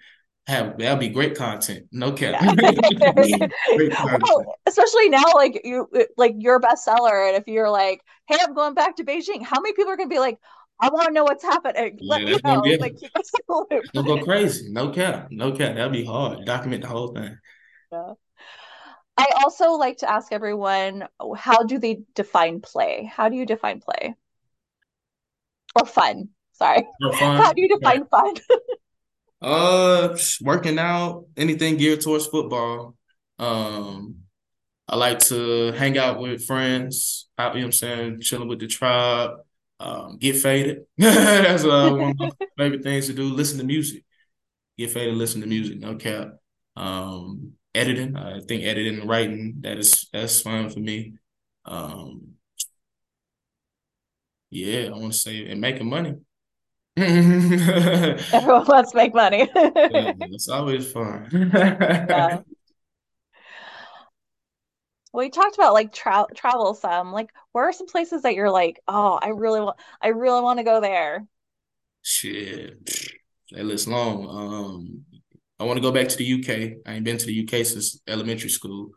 have 0.46 0.76
that'll 0.78 0.98
be 0.98 1.08
great 1.08 1.36
content. 1.36 1.86
No 1.90 2.12
cap. 2.12 2.40
Yeah. 2.42 2.70
well, 3.76 4.18
oh, 4.24 4.44
especially 4.66 5.08
now, 5.08 5.24
like 5.34 5.62
you 5.64 5.88
like 6.16 6.34
your 6.38 6.60
bestseller, 6.60 7.28
and 7.28 7.36
if 7.36 7.48
you're 7.48 7.70
like, 7.70 8.02
hey, 8.26 8.36
I'm 8.40 8.54
going 8.54 8.74
back 8.74 8.96
to 8.96 9.04
Beijing, 9.04 9.42
how 9.42 9.60
many 9.60 9.72
people 9.74 9.92
are 9.92 9.96
gonna 9.96 10.08
be 10.08 10.18
like, 10.18 10.38
I 10.80 10.90
want 10.90 11.06
to 11.06 11.12
know 11.12 11.24
what's 11.24 11.44
happening. 11.44 11.98
Let 12.02 12.22
yeah, 12.22 12.26
me 12.26 12.32
know. 12.44 12.60
Gonna, 12.60 12.76
like 12.76 12.98
keep 12.98 13.16
us 13.16 13.30
Don't 13.94 14.06
go 14.06 14.22
crazy. 14.22 14.70
No 14.70 14.90
cap. 14.90 15.28
No 15.30 15.52
cap. 15.52 15.76
That'll 15.76 15.90
be 15.90 16.04
hard. 16.04 16.44
Document 16.44 16.82
the 16.82 16.88
whole 16.88 17.08
thing. 17.08 17.38
Yeah. 17.92 18.12
I 19.16 19.26
also 19.44 19.72
like 19.72 19.98
to 19.98 20.10
ask 20.10 20.32
everyone, 20.32 21.06
how 21.36 21.62
do 21.62 21.78
they 21.78 22.00
define 22.14 22.60
play? 22.60 23.04
How 23.04 23.28
do 23.28 23.36
you 23.36 23.46
define 23.46 23.80
play? 23.80 24.16
Or 25.76 25.86
fun? 25.86 26.30
Sorry. 26.52 26.86
Or 27.02 27.12
fun. 27.12 27.40
How 27.40 27.52
do 27.52 27.62
you 27.62 27.68
define 27.68 28.06
fun? 28.06 28.34
uh, 29.44 30.16
working 30.40 30.78
out, 30.78 31.26
anything 31.36 31.76
geared 31.76 32.00
towards 32.00 32.26
football. 32.26 32.96
Um, 33.38 34.16
I 34.88 34.96
like 34.96 35.18
to 35.20 35.72
hang 35.72 35.98
out 35.98 36.18
with 36.20 36.46
friends, 36.46 37.28
out, 37.38 37.54
you 37.54 37.60
know 37.60 37.66
what 37.66 37.68
I'm 37.68 37.72
saying, 37.72 38.20
chilling 38.20 38.48
with 38.48 38.60
the 38.60 38.66
tribe, 38.66 39.30
um, 39.80 40.18
get 40.18 40.36
faded. 40.36 40.84
That's 40.98 41.64
uh, 41.64 41.90
one 41.90 42.10
of 42.10 42.18
my 42.18 42.30
favorite 42.58 42.82
things 42.82 43.06
to 43.06 43.12
do. 43.12 43.24
Listen 43.24 43.58
to 43.58 43.64
music. 43.64 44.04
Get 44.78 44.90
faded, 44.90 45.14
listen 45.14 45.40
to 45.42 45.46
music, 45.46 45.78
no 45.78 45.96
cap. 45.96 46.28
Um, 46.76 47.52
editing. 47.74 48.16
I 48.16 48.40
think 48.40 48.64
editing 48.64 49.00
and 49.00 49.08
writing, 49.08 49.56
that 49.60 49.78
is 49.78 50.08
that's 50.12 50.40
fun 50.40 50.70
for 50.70 50.80
me. 50.80 51.14
Um, 51.64 52.34
yeah, 54.50 54.88
I 54.88 54.90
want 54.90 55.12
to 55.12 55.18
say 55.18 55.46
and 55.46 55.60
making 55.60 55.88
money. 55.88 56.14
Everyone 56.96 58.64
wants 58.66 58.92
to 58.92 58.96
make 58.96 59.14
money. 59.14 59.50
yeah, 59.54 60.12
it's 60.20 60.48
always 60.48 60.90
fun. 60.92 61.28
yeah. 61.52 62.40
We 65.12 65.30
talked 65.30 65.56
about 65.56 65.74
like 65.74 65.92
tra- 65.92 66.26
travel 66.34 66.74
some. 66.74 67.12
Like, 67.12 67.30
where 67.52 67.68
are 67.68 67.72
some 67.72 67.86
places 67.88 68.22
that 68.22 68.34
you're 68.34 68.50
like, 68.50 68.80
oh, 68.86 69.18
I 69.20 69.28
really 69.28 69.60
want, 69.60 69.76
I 70.00 70.08
really 70.08 70.40
want 70.40 70.58
to 70.58 70.64
go 70.64 70.80
there. 70.80 71.26
Shit, 72.02 72.84
that 73.50 73.64
list 73.64 73.88
long. 73.88 74.28
Um, 74.28 75.04
I 75.58 75.64
want 75.64 75.76
to 75.76 75.82
go 75.82 75.92
back 75.92 76.08
to 76.08 76.16
the 76.16 76.34
UK. 76.34 76.78
I 76.86 76.94
ain't 76.94 77.04
been 77.04 77.18
to 77.18 77.26
the 77.26 77.42
UK 77.42 77.64
since 77.64 78.00
elementary 78.06 78.50
school. 78.50 78.90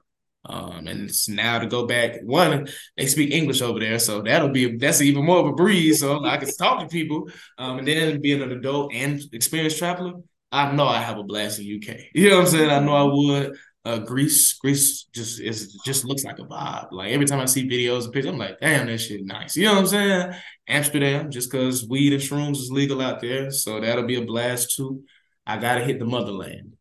Um, 0.47 0.87
and 0.87 1.09
it's 1.09 1.27
now 1.27 1.59
to 1.59 1.67
go 1.67 1.85
back. 1.85 2.21
One, 2.23 2.67
they 2.95 3.05
speak 3.05 3.31
English 3.31 3.61
over 3.61 3.79
there, 3.79 3.99
so 3.99 4.21
that'll 4.21 4.49
be 4.49 4.77
that's 4.77 5.01
even 5.01 5.25
more 5.25 5.39
of 5.39 5.47
a 5.47 5.53
breeze. 5.53 5.99
So 5.99 6.23
I 6.25 6.37
can 6.37 6.49
talk 6.55 6.79
to 6.79 6.87
people. 6.87 7.29
Um, 7.57 7.79
and 7.79 7.87
then 7.87 8.21
being 8.21 8.41
an 8.41 8.51
adult 8.51 8.93
and 8.93 9.21
experienced 9.33 9.77
traveler, 9.77 10.13
I 10.51 10.71
know 10.71 10.87
I 10.87 11.01
have 11.01 11.17
a 11.17 11.23
blast 11.23 11.59
in 11.59 11.65
UK. 11.65 11.97
You 12.13 12.29
know 12.29 12.37
what 12.37 12.45
I'm 12.45 12.51
saying? 12.51 12.69
I 12.69 12.79
know 12.79 12.95
I 12.95 13.03
would. 13.03 13.57
Uh, 13.85 13.99
Greece, 13.99 14.51
Greece 14.53 15.05
just 15.13 15.39
is 15.39 15.73
just 15.85 16.03
looks 16.03 16.25
like 16.25 16.39
a 16.39 16.43
vibe. 16.43 16.91
Like 16.91 17.11
every 17.11 17.25
time 17.25 17.39
I 17.39 17.45
see 17.45 17.69
videos 17.69 18.03
and 18.03 18.13
pictures, 18.13 18.33
I'm 18.33 18.37
like, 18.37 18.59
damn, 18.59 18.87
that 18.87 18.97
shit 18.97 19.25
nice. 19.25 19.55
You 19.55 19.65
know 19.65 19.75
what 19.75 19.79
I'm 19.79 19.87
saying? 19.87 20.33
Amsterdam, 20.67 21.31
just 21.31 21.49
because 21.49 21.87
weed 21.87 22.11
and 22.11 22.21
shrooms 22.21 22.57
is 22.57 22.71
legal 22.71 23.01
out 23.01 23.21
there, 23.21 23.49
so 23.49 23.79
that'll 23.79 24.05
be 24.05 24.17
a 24.17 24.25
blast 24.25 24.75
too. 24.75 25.03
I 25.45 25.57
gotta 25.57 25.85
hit 25.85 25.99
the 25.99 26.05
motherland. 26.05 26.73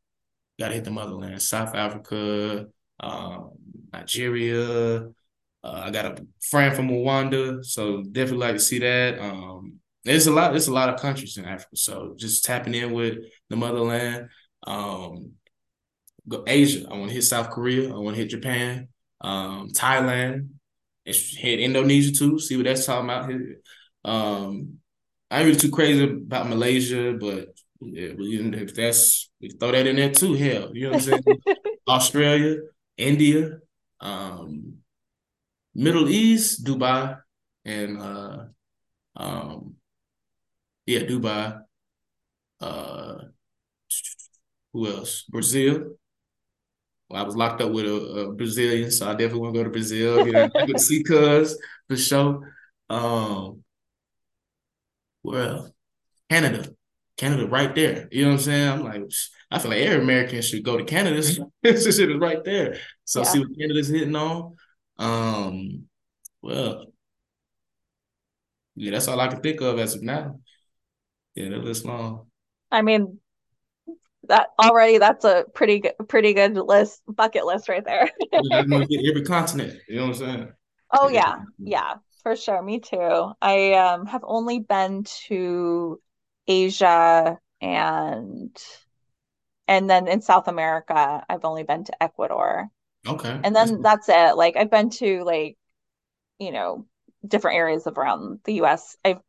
Gotta 0.58 0.74
hit 0.74 0.84
the 0.84 0.90
motherland. 0.90 1.40
South 1.40 1.76
Africa, 1.76 2.66
um, 3.00 3.50
Nigeria. 3.92 5.08
Uh, 5.64 5.82
I 5.84 5.90
got 5.90 6.06
a 6.06 6.26
friend 6.40 6.74
from 6.74 6.88
Rwanda, 6.88 7.64
so 7.64 8.02
definitely 8.02 8.46
like 8.46 8.54
to 8.54 8.60
see 8.60 8.78
that. 8.78 9.18
Um, 9.18 9.80
there's 10.04 10.26
a 10.26 10.32
lot. 10.32 10.52
There's 10.52 10.68
a 10.68 10.72
lot 10.72 10.88
of 10.88 11.00
countries 11.00 11.36
in 11.36 11.44
Africa, 11.44 11.76
so 11.76 12.14
just 12.16 12.44
tapping 12.44 12.74
in 12.74 12.92
with 12.92 13.18
the 13.50 13.56
motherland. 13.56 14.28
Um, 14.66 15.32
go 16.28 16.44
Asia. 16.46 16.86
I 16.88 16.96
want 16.96 17.08
to 17.08 17.14
hit 17.14 17.22
South 17.22 17.50
Korea. 17.50 17.92
I 17.92 17.98
want 17.98 18.16
to 18.16 18.22
hit 18.22 18.30
Japan, 18.30 18.88
um, 19.20 19.70
Thailand, 19.70 20.50
hit 21.04 21.60
Indonesia 21.60 22.12
too. 22.12 22.38
See 22.38 22.56
what 22.56 22.66
that's 22.66 22.86
talking 22.86 23.10
about. 23.10 23.30
Um, 24.04 24.78
I 25.30 25.38
ain't 25.38 25.46
really 25.46 25.58
too 25.58 25.70
crazy 25.70 26.04
about 26.04 26.48
Malaysia, 26.48 27.16
but 27.18 27.48
yeah, 27.80 28.12
but 28.16 28.26
if 28.26 28.74
that's 28.74 29.28
we 29.40 29.50
throw 29.50 29.72
that 29.72 29.86
in 29.86 29.96
there 29.96 30.12
too, 30.12 30.34
hell, 30.34 30.70
you 30.72 30.84
know 30.84 30.90
what 30.92 31.08
I'm 31.08 31.22
saying? 31.24 31.24
Australia, 31.88 32.58
India, 32.96 33.58
um, 34.00 34.78
Middle 35.74 36.08
East, 36.08 36.64
Dubai, 36.64 37.18
and 37.64 38.00
uh, 38.00 38.44
um, 39.16 39.76
yeah, 40.86 41.00
Dubai. 41.00 41.62
Uh, 42.60 43.16
who 44.72 44.86
else? 44.86 45.24
Brazil. 45.28 45.96
Well, 47.08 47.22
I 47.22 47.24
was 47.24 47.36
locked 47.36 47.60
up 47.62 47.72
with 47.72 47.86
a, 47.86 47.94
a 47.94 48.32
Brazilian, 48.32 48.90
so 48.90 49.08
I 49.08 49.12
definitely 49.12 49.40
want 49.40 49.54
to 49.54 49.60
go 49.60 49.64
to 49.64 49.70
Brazil. 49.70 50.24
You 50.26 50.32
know, 50.32 50.50
I 50.58 50.66
could 50.66 50.80
see 50.80 51.02
cuz 51.04 51.56
for 51.88 51.96
sure. 51.96 52.54
Um, 52.88 53.64
well, 55.22 55.74
Canada. 56.30 56.75
Canada 57.16 57.46
right 57.46 57.74
there. 57.74 58.08
You 58.10 58.24
know 58.24 58.30
what 58.32 58.38
I'm 58.38 58.42
saying? 58.44 58.68
I'm 58.68 58.84
like, 58.84 59.02
I 59.50 59.58
feel 59.58 59.70
like 59.70 59.80
every 59.80 60.02
American 60.02 60.42
should 60.42 60.64
go 60.64 60.76
to 60.76 60.84
Canada. 60.84 61.16
this 61.62 61.96
shit 61.96 62.10
is 62.10 62.18
right 62.18 62.42
there. 62.44 62.78
So 63.04 63.20
yeah. 63.20 63.24
see 63.24 63.38
what 63.40 63.58
Canada's 63.58 63.88
hitting 63.88 64.16
on. 64.16 64.56
Um, 64.98 65.84
well, 66.42 66.86
yeah, 68.74 68.90
that's 68.90 69.08
all 69.08 69.20
I 69.20 69.28
can 69.28 69.40
think 69.40 69.60
of 69.60 69.78
as 69.78 69.94
of 69.94 70.02
now. 70.02 70.40
Yeah, 71.34 71.50
that 71.50 71.64
list 71.64 71.84
long. 71.84 72.26
I 72.70 72.82
mean, 72.82 73.18
that 74.24 74.48
already 74.58 74.98
that's 74.98 75.24
a 75.24 75.44
pretty 75.54 75.80
good, 75.80 75.94
pretty 76.08 76.34
good 76.34 76.54
list, 76.56 77.02
bucket 77.08 77.46
list 77.46 77.68
right 77.68 77.84
there. 77.84 78.10
Get 78.32 78.42
every 78.52 79.24
continent. 79.24 79.80
You 79.88 79.96
know 79.96 80.08
what 80.08 80.08
I'm 80.08 80.14
saying? 80.14 80.52
Oh 80.92 81.08
yeah, 81.08 81.36
yeah, 81.58 81.94
for 82.22 82.36
sure. 82.36 82.62
Me 82.62 82.80
too. 82.80 83.32
I 83.40 83.74
um 83.74 84.06
have 84.06 84.24
only 84.26 84.60
been 84.60 85.04
to 85.26 86.00
Asia 86.46 87.38
and 87.60 88.56
and 89.68 89.90
then 89.90 90.06
in 90.06 90.20
South 90.20 90.48
America, 90.48 91.24
I've 91.28 91.44
only 91.44 91.64
been 91.64 91.84
to 91.84 92.02
Ecuador. 92.02 92.68
Okay. 93.06 93.40
And 93.42 93.54
then 93.56 93.82
that's, 93.82 94.06
that's 94.06 94.08
it. 94.08 94.36
Like 94.36 94.56
I've 94.56 94.70
been 94.70 94.90
to 94.90 95.24
like, 95.24 95.56
you 96.38 96.52
know, 96.52 96.86
different 97.26 97.56
areas 97.56 97.86
of 97.86 97.98
around 97.98 98.40
the 98.44 98.62
US. 98.62 98.96
I've 99.04 99.20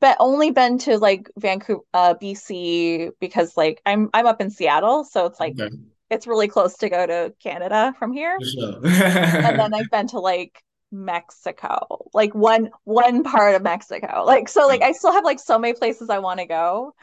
but 0.00 0.16
only 0.20 0.50
been 0.50 0.78
to 0.78 0.98
like 0.98 1.30
Vancouver, 1.38 1.82
uh, 1.94 2.14
BC 2.14 3.10
because 3.20 3.56
like 3.56 3.80
I'm 3.84 4.10
I'm 4.14 4.26
up 4.26 4.40
in 4.40 4.50
Seattle, 4.50 5.04
so 5.04 5.26
it's 5.26 5.40
like 5.40 5.58
okay. 5.58 5.74
it's 6.10 6.26
really 6.26 6.48
close 6.48 6.76
to 6.78 6.88
go 6.88 7.06
to 7.06 7.34
Canada 7.42 7.94
from 7.98 8.12
here. 8.12 8.36
Sure. 8.40 8.76
and 8.84 9.58
then 9.58 9.74
I've 9.74 9.90
been 9.90 10.08
to 10.08 10.20
like 10.20 10.62
Mexico, 10.90 12.08
like 12.14 12.34
one 12.34 12.70
one 12.84 13.22
part 13.24 13.54
of 13.54 13.62
Mexico. 13.62 14.24
Like 14.26 14.48
so 14.48 14.66
like 14.66 14.82
I 14.82 14.92
still 14.92 15.12
have 15.12 15.24
like 15.24 15.40
so 15.40 15.58
many 15.58 15.74
places 15.74 16.10
I 16.10 16.18
want 16.18 16.40
to 16.40 16.46
go. 16.46 16.94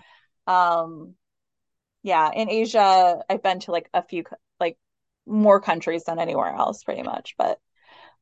Um 0.48 1.16
yeah, 2.04 2.30
in 2.34 2.50
Asia 2.50 3.22
I've 3.30 3.44
been 3.44 3.60
to 3.62 3.72
like 3.72 3.90
a 3.94 4.02
few 4.02 4.24
like 4.60 4.78
more 5.26 5.60
countries 5.60 6.04
than 6.04 6.20
anywhere 6.20 6.54
else 6.54 6.84
pretty 6.84 7.04
much, 7.04 7.36
but 7.38 7.60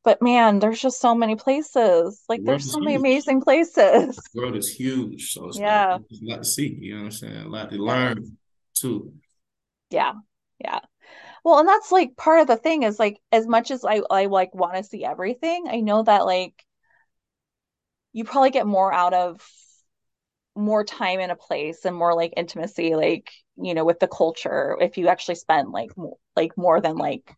but 0.04 0.20
man, 0.20 0.58
there's 0.58 0.80
just 0.80 1.00
so 1.00 1.14
many 1.14 1.34
places. 1.34 2.22
Like 2.28 2.40
the 2.40 2.46
there's 2.46 2.70
so 2.70 2.78
huge. 2.78 2.84
many 2.84 2.96
amazing 2.96 3.40
places. 3.40 4.16
The 4.16 4.40
world 4.40 4.56
is 4.56 4.68
huge, 4.68 5.32
so 5.32 5.48
it's 5.48 5.58
yeah. 5.58 5.92
like 5.92 6.02
a 6.02 6.30
lot 6.30 6.36
to 6.42 6.44
see, 6.44 6.76
you 6.78 6.94
know 6.94 7.00
what 7.00 7.06
I'm 7.06 7.12
saying? 7.12 7.36
A 7.36 7.48
lot 7.48 7.70
to 7.70 7.76
learn 7.76 8.36
too. 8.74 9.14
Yeah. 9.90 10.12
Yeah. 10.58 10.80
Well, 11.44 11.58
and 11.58 11.68
that's 11.68 11.92
like 11.92 12.16
part 12.16 12.40
of 12.40 12.46
the 12.46 12.56
thing 12.56 12.82
is 12.84 12.98
like 12.98 13.20
as 13.30 13.46
much 13.46 13.70
as 13.70 13.84
I 13.84 14.00
I 14.10 14.26
like 14.26 14.54
want 14.54 14.76
to 14.76 14.82
see 14.82 15.04
everything, 15.04 15.66
I 15.68 15.80
know 15.80 16.02
that 16.02 16.24
like 16.24 16.64
you 18.12 18.24
probably 18.24 18.50
get 18.50 18.66
more 18.66 18.92
out 18.92 19.12
of 19.12 19.46
more 20.56 20.84
time 20.84 21.20
in 21.20 21.30
a 21.30 21.36
place 21.36 21.84
and 21.84 21.94
more 21.94 22.14
like 22.14 22.32
intimacy 22.36 22.94
like, 22.94 23.30
you 23.56 23.74
know, 23.74 23.84
with 23.84 24.00
the 24.00 24.08
culture 24.08 24.78
if 24.80 24.96
you 24.96 25.08
actually 25.08 25.34
spend 25.34 25.70
like 25.70 25.94
more, 25.98 26.16
like 26.34 26.56
more 26.56 26.80
than 26.80 26.96
like 26.96 27.30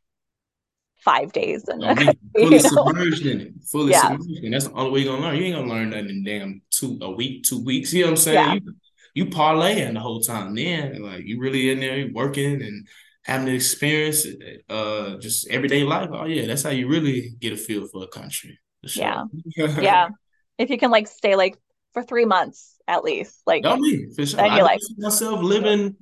five 0.99 1.33
days 1.33 1.64
and 1.66 1.83
oh, 1.85 2.12
fully 2.37 2.59
submerged 2.61 3.27
in 3.27 3.40
it. 3.40 3.55
Fully 3.64 3.92
yeah. 3.92 4.03
submerged 4.03 4.45
in 4.45 4.53
That's 4.53 4.66
all 4.69 4.75
the 4.75 4.81
only 4.81 4.92
way 4.92 5.01
you're 5.01 5.14
gonna 5.14 5.27
learn. 5.27 5.37
You 5.37 5.45
ain't 5.45 5.57
gonna 5.57 5.69
learn 5.69 5.90
nothing 5.90 6.11
in 6.11 6.25
damn 6.25 6.62
two 6.71 6.99
a 7.01 7.11
week, 7.11 7.42
two 7.42 7.64
weeks. 7.64 7.92
You 7.92 8.03
know 8.03 8.07
what 8.09 8.11
I'm 8.12 8.16
saying? 8.19 8.37
Yeah. 8.37 8.55
You, 8.55 8.75
you 9.14 9.27
parlaying 9.27 9.95
the 9.95 10.01
whole 10.01 10.21
time. 10.21 10.55
Then 10.55 11.03
like 11.03 11.25
you 11.25 11.40
really 11.40 11.71
in 11.71 11.81
there 11.81 12.07
working 12.12 12.62
and 12.62 12.87
having 13.27 13.47
the 13.47 13.55
experience, 13.55 14.25
uh, 14.71 15.17
just 15.19 15.51
everyday 15.51 15.83
life. 15.83 16.11
Oh 16.12 16.27
yeah, 16.27 16.47
that's 16.47 16.62
how 16.62 16.71
you 16.71 16.87
really 16.87 17.35
get 17.41 17.53
a 17.53 17.57
feel 17.57 17.89
for 17.89 18.05
a 18.05 18.07
country. 18.07 18.59
Sure. 18.87 19.27
Yeah, 19.57 19.81
yeah. 19.81 20.09
If 20.59 20.71
you 20.71 20.79
can 20.79 20.93
like 20.93 21.09
stay 21.09 21.35
like 21.35 21.59
for 21.93 22.05
three 22.05 22.25
months 22.25 22.77
at 22.87 23.03
least, 23.03 23.43
like 23.45 23.65
no, 23.65 23.77
me 23.77 24.07
for 24.15 24.25
sure. 24.25 24.41
I 24.41 24.62
like 24.62 24.81
myself 24.97 25.43
living 25.43 25.97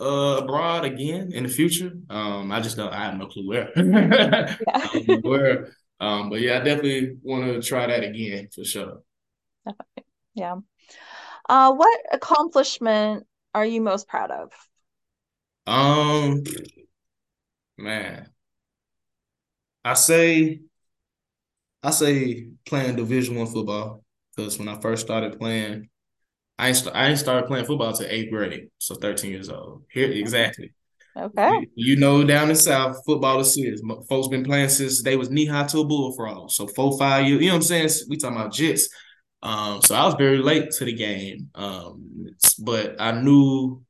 uh, 0.00 0.40
abroad 0.42 0.84
again 0.84 1.32
in 1.32 1.44
the 1.44 1.48
future. 1.48 1.92
Um, 2.10 2.52
I 2.52 2.60
just 2.60 2.76
don't. 2.76 2.92
I 2.92 3.06
have 3.06 3.16
no 3.16 3.26
clue 3.26 3.48
where. 3.48 3.70
yeah. 3.76 5.16
where. 5.22 5.68
Um, 5.98 6.28
but 6.28 6.42
yeah, 6.42 6.58
I 6.58 6.58
definitely 6.58 7.16
want 7.22 7.44
to 7.46 7.66
try 7.66 7.86
that 7.86 8.04
again 8.04 8.48
for 8.54 8.64
sure. 8.64 8.98
Definitely. 9.64 10.04
Yeah. 10.34 10.56
Uh, 11.48 11.72
what 11.72 12.00
accomplishment 12.12 13.26
are 13.54 13.64
you 13.64 13.80
most 13.80 14.08
proud 14.08 14.30
of? 14.30 14.52
Um, 15.66 16.44
man, 17.76 18.28
I 19.84 19.94
say, 19.94 20.60
I 21.82 21.90
say 21.90 22.48
playing 22.64 22.96
Division 22.96 23.36
One 23.36 23.46
football 23.46 24.02
because 24.34 24.58
when 24.58 24.68
I 24.68 24.80
first 24.80 25.04
started 25.04 25.38
playing, 25.38 25.88
I 26.58 26.68
ain't, 26.68 26.88
I 26.94 27.08
ain't 27.08 27.18
started 27.18 27.46
playing 27.46 27.66
football 27.66 27.88
until 27.88 28.06
eighth 28.08 28.30
grade, 28.30 28.68
so 28.78 28.94
thirteen 28.94 29.32
years 29.32 29.48
old. 29.50 29.82
Here 29.90 30.10
exactly. 30.10 30.72
Okay. 31.16 31.68
You 31.74 31.96
know, 31.96 32.22
down 32.24 32.50
in 32.50 32.56
South, 32.56 33.02
football 33.06 33.40
is 33.40 33.54
serious. 33.54 33.80
Folks 34.08 34.28
been 34.28 34.44
playing 34.44 34.68
since 34.68 35.02
they 35.02 35.16
was 35.16 35.30
knee 35.30 35.46
high 35.46 35.64
to 35.64 35.80
a 35.80 35.84
bullfrog. 35.84 36.50
So 36.50 36.66
four, 36.66 36.98
five 36.98 37.26
years, 37.26 37.40
you 37.40 37.48
know 37.48 37.54
what 37.54 37.70
I'm 37.70 37.88
saying? 37.88 37.88
We 38.10 38.18
talking 38.18 38.36
about 38.36 38.52
jits. 38.52 38.84
Um, 39.42 39.80
so 39.80 39.94
I 39.94 40.04
was 40.04 40.14
very 40.18 40.38
late 40.38 40.70
to 40.72 40.84
the 40.84 40.92
game. 40.92 41.48
Um, 41.54 42.26
but 42.58 43.00
I 43.00 43.12
knew 43.12 43.82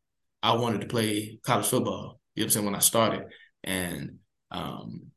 I 0.46 0.52
wanted 0.54 0.82
to 0.82 0.86
play 0.86 1.40
college 1.42 1.66
football, 1.66 2.20
you 2.34 2.42
know 2.42 2.44
what 2.44 2.44
I'm 2.44 2.50
saying, 2.50 2.66
when 2.66 2.74
I 2.76 2.78
started. 2.78 3.24
And 3.64 4.18
um, 4.52 5.10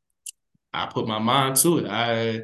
I 0.72 0.86
put 0.86 1.06
my 1.06 1.20
mind 1.20 1.54
to 1.56 1.78
it. 1.78 1.86
I 1.88 2.40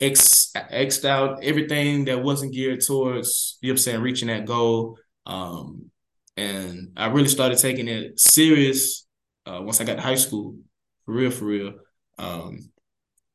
X 0.00 0.50
X'd 0.54 1.04
out 1.04 1.44
everything 1.44 2.06
that 2.06 2.22
wasn't 2.22 2.54
geared 2.54 2.80
towards, 2.80 3.58
you 3.60 3.68
know 3.68 3.72
what 3.72 3.80
I'm 3.80 3.82
saying, 3.82 4.00
reaching 4.00 4.28
that 4.28 4.46
goal. 4.46 4.96
Um, 5.26 5.90
and 6.38 6.92
I 6.96 7.08
really 7.08 7.28
started 7.28 7.58
taking 7.58 7.88
it 7.88 8.18
serious 8.18 9.06
uh, 9.44 9.60
once 9.60 9.82
I 9.82 9.84
got 9.84 9.96
to 9.96 10.00
high 10.00 10.14
school, 10.14 10.56
for 11.04 11.12
real, 11.12 11.30
for 11.30 11.44
real. 11.44 11.74
Um, 12.18 12.70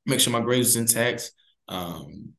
make 0.08 0.20
sure 0.20 0.34
my 0.34 0.42
grades 0.42 0.70
was 0.70 0.76
intact. 0.78 1.32
Um, 1.68 2.34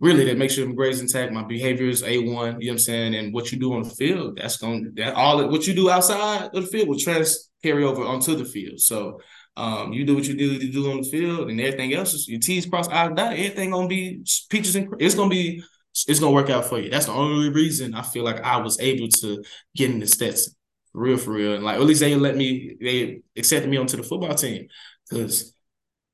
really, 0.00 0.24
that 0.24 0.38
make 0.38 0.50
sure 0.50 0.66
my 0.66 0.74
grades 0.74 1.00
intact. 1.00 1.32
My 1.32 1.44
behavior 1.44 1.88
is 1.88 2.02
a 2.02 2.18
one. 2.18 2.26
You 2.26 2.32
know 2.32 2.54
what 2.54 2.70
I'm 2.72 2.78
saying? 2.78 3.14
And 3.14 3.32
what 3.32 3.52
you 3.52 3.58
do 3.58 3.74
on 3.74 3.82
the 3.82 3.90
field, 3.90 4.38
that's 4.38 4.56
going 4.56 4.92
that 4.96 5.14
all 5.14 5.48
what 5.48 5.66
you 5.66 5.74
do 5.74 5.90
outside 5.90 6.50
of 6.54 6.64
the 6.64 6.66
field 6.66 6.88
will 6.88 6.98
trans 6.98 7.50
carry 7.62 7.84
over 7.84 8.02
onto 8.04 8.34
the 8.36 8.44
field. 8.44 8.80
So. 8.80 9.20
Um, 9.56 9.92
you 9.92 10.06
do 10.06 10.14
what 10.14 10.24
you 10.24 10.36
do 10.36 10.58
to 10.58 10.68
do 10.70 10.90
on 10.90 11.02
the 11.02 11.08
field, 11.08 11.50
and 11.50 11.60
everything 11.60 11.92
else 11.92 12.14
is 12.14 12.26
your 12.28 12.38
T's 12.38 12.64
cross, 12.64 12.88
I 12.88 13.08
dot. 13.08 13.32
Everything 13.32 13.72
gonna 13.72 13.88
be 13.88 14.24
peaches 14.48 14.76
and 14.76 14.94
it's 15.00 15.16
gonna 15.16 15.28
be 15.28 15.62
it's 16.06 16.20
gonna 16.20 16.32
work 16.32 16.50
out 16.50 16.66
for 16.66 16.78
you. 16.78 16.90
That's 16.90 17.06
the 17.06 17.12
only 17.12 17.50
reason 17.50 17.94
I 17.94 18.02
feel 18.02 18.24
like 18.24 18.40
I 18.42 18.58
was 18.58 18.78
able 18.80 19.08
to 19.08 19.42
get 19.74 19.90
into 19.90 20.06
Stetson, 20.06 20.54
for 20.92 21.02
real, 21.02 21.16
for 21.16 21.32
real. 21.32 21.54
And 21.54 21.64
like 21.64 21.76
at 21.76 21.82
least 21.82 22.00
they 22.00 22.14
let 22.14 22.36
me, 22.36 22.76
they 22.80 23.22
accepted 23.36 23.70
me 23.70 23.76
onto 23.76 23.96
the 23.96 24.02
football 24.02 24.34
team. 24.34 24.68
Because 25.08 25.54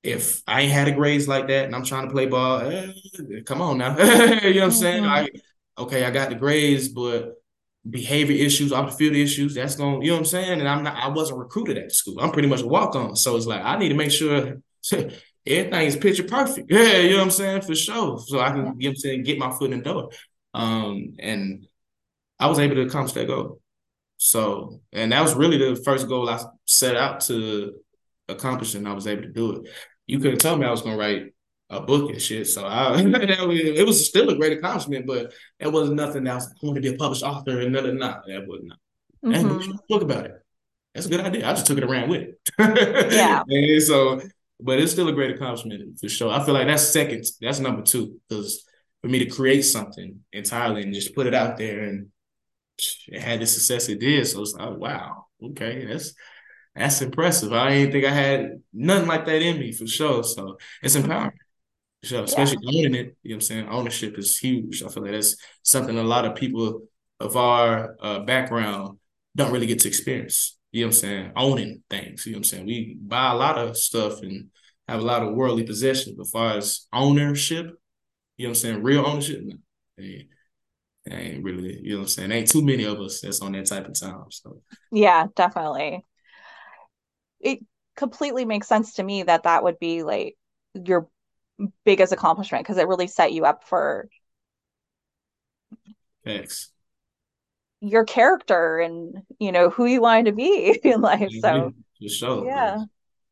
if 0.07 0.43
I 0.47 0.63
ain't 0.63 0.73
had 0.73 0.89
a 0.89 0.93
grades 0.93 1.27
like 1.27 1.49
that 1.49 1.67
and 1.67 1.75
I'm 1.75 1.85
trying 1.85 2.07
to 2.07 2.13
play 2.13 2.27
ball, 2.27 2.61
eh, 2.61 2.93
come 3.45 3.61
on 3.61 3.79
now, 3.79 3.99
you 3.99 4.55
know 4.55 4.61
what 4.61 4.65
I'm 4.65 4.71
saying? 4.71 5.05
Like, 5.05 5.41
okay, 5.77 6.05
I 6.05 6.11
got 6.11 6.29
the 6.29 6.37
grades, 6.37 6.89
but 6.89 7.35
behavior 7.89 8.37
issues, 8.37 8.73
off 8.73 8.91
the 8.91 8.97
field 8.97 9.17
issues, 9.17 9.55
that's 9.55 9.75
going, 9.75 10.03
you 10.03 10.09
know 10.09 10.15
what 10.15 10.21
I'm 10.21 10.27
saying? 10.27 10.61
And 10.61 10.69
I'm 10.69 10.85
not, 10.85 10.97
I 10.97 11.09
wasn't 11.09 11.41
recruited 11.41 11.79
at 11.79 11.89
the 11.89 11.95
school. 11.95 12.21
I'm 12.21 12.31
pretty 12.31 12.49
much 12.49 12.63
a 12.63 12.67
walk 12.67 12.95
on. 12.95 13.17
So 13.17 13.37
it's 13.37 13.47
like 13.47 13.63
I 13.63 13.77
need 13.79 13.89
to 13.89 13.95
make 13.95 14.13
sure 14.13 14.57
everything 14.93 15.87
is 15.87 15.97
picture 15.97 16.25
perfect. 16.25 16.71
Yeah, 16.71 16.99
you 16.99 17.11
know 17.11 17.17
what 17.19 17.25
I'm 17.25 17.31
saying? 17.31 17.63
For 17.63 17.75
sure. 17.75 18.19
So 18.21 18.39
I 18.39 18.51
can, 18.51 18.59
you 18.59 18.63
know 18.65 18.71
what 18.71 18.87
I'm 18.87 18.97
saying, 18.97 19.25
get 19.25 19.39
my 19.39 19.51
foot 19.51 19.73
in 19.73 19.79
the 19.79 19.85
door. 19.85 20.11
Um, 20.55 21.15
and 21.19 21.67
I 22.39 22.47
was 22.47 22.61
able 22.61 22.77
to 22.77 22.83
accomplish 22.83 23.15
that 23.15 23.27
goal. 23.27 23.61
So, 24.19 24.81
and 24.93 25.13
that 25.13 25.23
was 25.23 25.35
really 25.35 25.59
the 25.59 25.77
first 25.83 26.09
goal 26.09 26.29
I 26.31 26.43
set 26.65 26.97
out 26.97 27.21
to 27.23 27.75
accomplish, 28.29 28.75
and 28.75 28.89
I 28.89 28.93
was 28.93 29.07
able 29.07 29.23
to 29.23 29.29
do 29.29 29.53
it. 29.53 29.71
You 30.07 30.19
couldn't 30.19 30.39
tell 30.39 30.57
me 30.57 30.67
I 30.67 30.71
was 30.71 30.83
gonna 30.83 30.97
write 30.97 31.33
a 31.71 31.81
book 31.81 32.11
and 32.11 32.23
shit. 32.23 32.47
So 32.47 32.65
I, 32.65 32.95
it 32.99 33.87
was 33.87 34.09
still 34.09 34.31
a 34.31 34.37
great 34.37 34.59
accomplishment, 34.59 35.07
but 35.07 35.33
it 35.59 35.73
wasn't 35.73 35.97
nothing 35.97 36.25
that 36.25 36.33
I 36.33 36.35
was 36.37 36.47
I 36.47 36.67
want 36.67 36.77
to 36.77 36.83
be 36.83 36.95
a 36.95 36.97
published 36.97 37.23
author 37.23 37.61
and 37.61 37.73
nothing. 37.73 37.99
Not 37.99 38.23
that 38.27 38.47
was 38.47 38.63
not. 38.65 38.79
Mm-hmm. 39.25 39.71
And 39.71 39.81
book 39.89 40.03
about 40.03 40.27
it. 40.27 40.43
That's 40.95 41.07
a 41.07 41.11
good 41.11 41.21
idea. 41.21 41.49
I 41.49 41.53
just 41.53 41.67
took 41.67 41.79
it 41.79 41.85
around 41.85 42.09
with 42.09 42.23
it. 42.23 43.13
yeah. 43.13 43.43
and 43.49 43.83
so 43.83 44.21
but 44.61 44.79
it's 44.79 44.93
still 44.93 45.09
a 45.09 45.13
great 45.13 45.35
accomplishment 45.35 45.99
for 45.99 46.09
sure. 46.09 46.33
I 46.33 46.45
feel 46.45 46.55
like 46.55 46.67
that's 46.67 46.89
second. 46.89 47.25
That's 47.41 47.61
number 47.61 47.83
two 47.83 48.19
because 48.29 48.65
for 49.03 49.09
me 49.09 49.19
to 49.21 49.27
create 49.27 49.63
something 49.63 50.21
entirely 50.33 50.83
and 50.83 50.95
just 50.95 51.15
put 51.15 51.27
it 51.27 51.35
out 51.35 51.59
there 51.59 51.85
and 51.85 52.09
it 53.09 53.21
had 53.21 53.41
the 53.41 53.47
success 53.47 53.89
it 53.89 54.01
did. 54.01 54.27
So 54.27 54.43
it's 54.43 54.55
like, 54.55 54.77
wow, 54.77 55.27
okay, 55.43 55.85
that's 55.85 56.15
that's 56.77 57.01
impressive. 57.03 57.53
I 57.53 57.71
didn't 57.71 57.93
think 57.93 58.05
I 58.05 58.11
had 58.11 58.63
nothing 58.73 59.09
like 59.09 59.27
that 59.27 59.43
in 59.43 59.59
me 59.59 59.73
for 59.73 59.87
sure. 59.87 60.23
So 60.23 60.59
it's 60.83 60.95
empowering. 60.95 61.33
For 62.03 62.09
sure, 62.09 62.25
especially 62.25 62.59
yeah. 62.63 62.81
owning 62.81 62.95
it. 62.95 63.17
You 63.23 63.31
know 63.31 63.35
what 63.35 63.35
I'm 63.37 63.41
saying? 63.41 63.69
Ownership 63.69 64.19
is 64.19 64.39
huge. 64.39 64.83
I 64.83 64.89
feel 64.89 65.03
like 65.03 65.13
that's 65.13 65.37
something 65.63 65.99
a 65.99 66.03
lot 66.03 66.25
of 66.25 66.35
people 66.35 66.83
of 67.19 67.37
our 67.37 67.97
uh, 68.01 68.21
background 68.21 68.99
don't 69.35 69.53
really 69.53 69.67
get 69.67 69.81
to 69.81 69.89
experience 69.89 70.57
you 70.77 70.83
know 70.83 70.89
what 70.89 70.97
I'm 70.97 71.01
saying, 71.01 71.33
owning 71.37 71.83
things. 71.89 72.27
You 72.27 72.33
know 72.33 72.37
what 72.37 72.41
I'm 72.41 72.45
saying? 72.45 72.67
We 72.67 72.99
buy 73.01 73.31
a 73.31 73.35
lot 73.35 73.57
of 73.57 73.79
stuff 73.79 74.21
and 74.21 74.49
have 74.87 75.01
a 75.01 75.05
lot 75.05 75.23
of 75.23 75.35
worldly 75.35 75.65
possessions, 75.65 76.17
but 76.17 76.25
as 76.25 76.31
far 76.31 76.57
as 76.59 76.87
ownership, 76.93 77.67
you 78.37 78.47
know 78.47 78.51
what 78.51 78.59
I'm 78.59 78.61
saying, 78.61 78.83
real 78.83 79.07
ownership, 79.07 79.41
ain't, 79.99 80.29
ain't 81.11 81.43
really, 81.43 81.81
you 81.83 81.93
know 81.93 82.01
what 82.01 82.03
I'm 82.03 82.09
saying? 82.09 82.33
Ain't 82.33 82.51
too 82.51 82.63
many 82.63 82.85
of 82.85 83.01
us 83.01 83.23
that's 83.23 83.41
on 83.41 83.53
that 83.53 83.65
type 83.65 83.89
of 83.89 83.99
time. 83.99 84.25
So 84.29 84.61
yeah, 84.93 85.29
definitely. 85.35 86.05
It 87.47 87.61
completely 87.97 88.45
makes 88.45 88.69
sense 88.69 88.95
to 88.95 89.03
me 89.03 89.23
that 89.23 89.45
that 89.45 89.63
would 89.63 89.79
be 89.79 90.03
like 90.03 90.37
your 90.75 91.09
biggest 91.85 92.13
accomplishment 92.13 92.65
because 92.65 92.77
it 92.77 92.87
really 92.87 93.07
set 93.07 93.33
you 93.33 93.45
up 93.45 93.65
for 93.65 94.09
Thanks 96.25 96.73
your 97.81 98.05
character 98.05 98.79
and 98.79 99.23
you 99.39 99.53
know 99.53 99.71
who 99.71 99.87
you 99.87 100.01
wanted 100.01 100.27
to 100.27 100.33
be 100.33 100.79
in 100.85 101.01
life. 101.01 101.31
So 101.41 101.73
for 102.01 102.09
sure. 102.09 102.47
Yeah. 102.47 102.85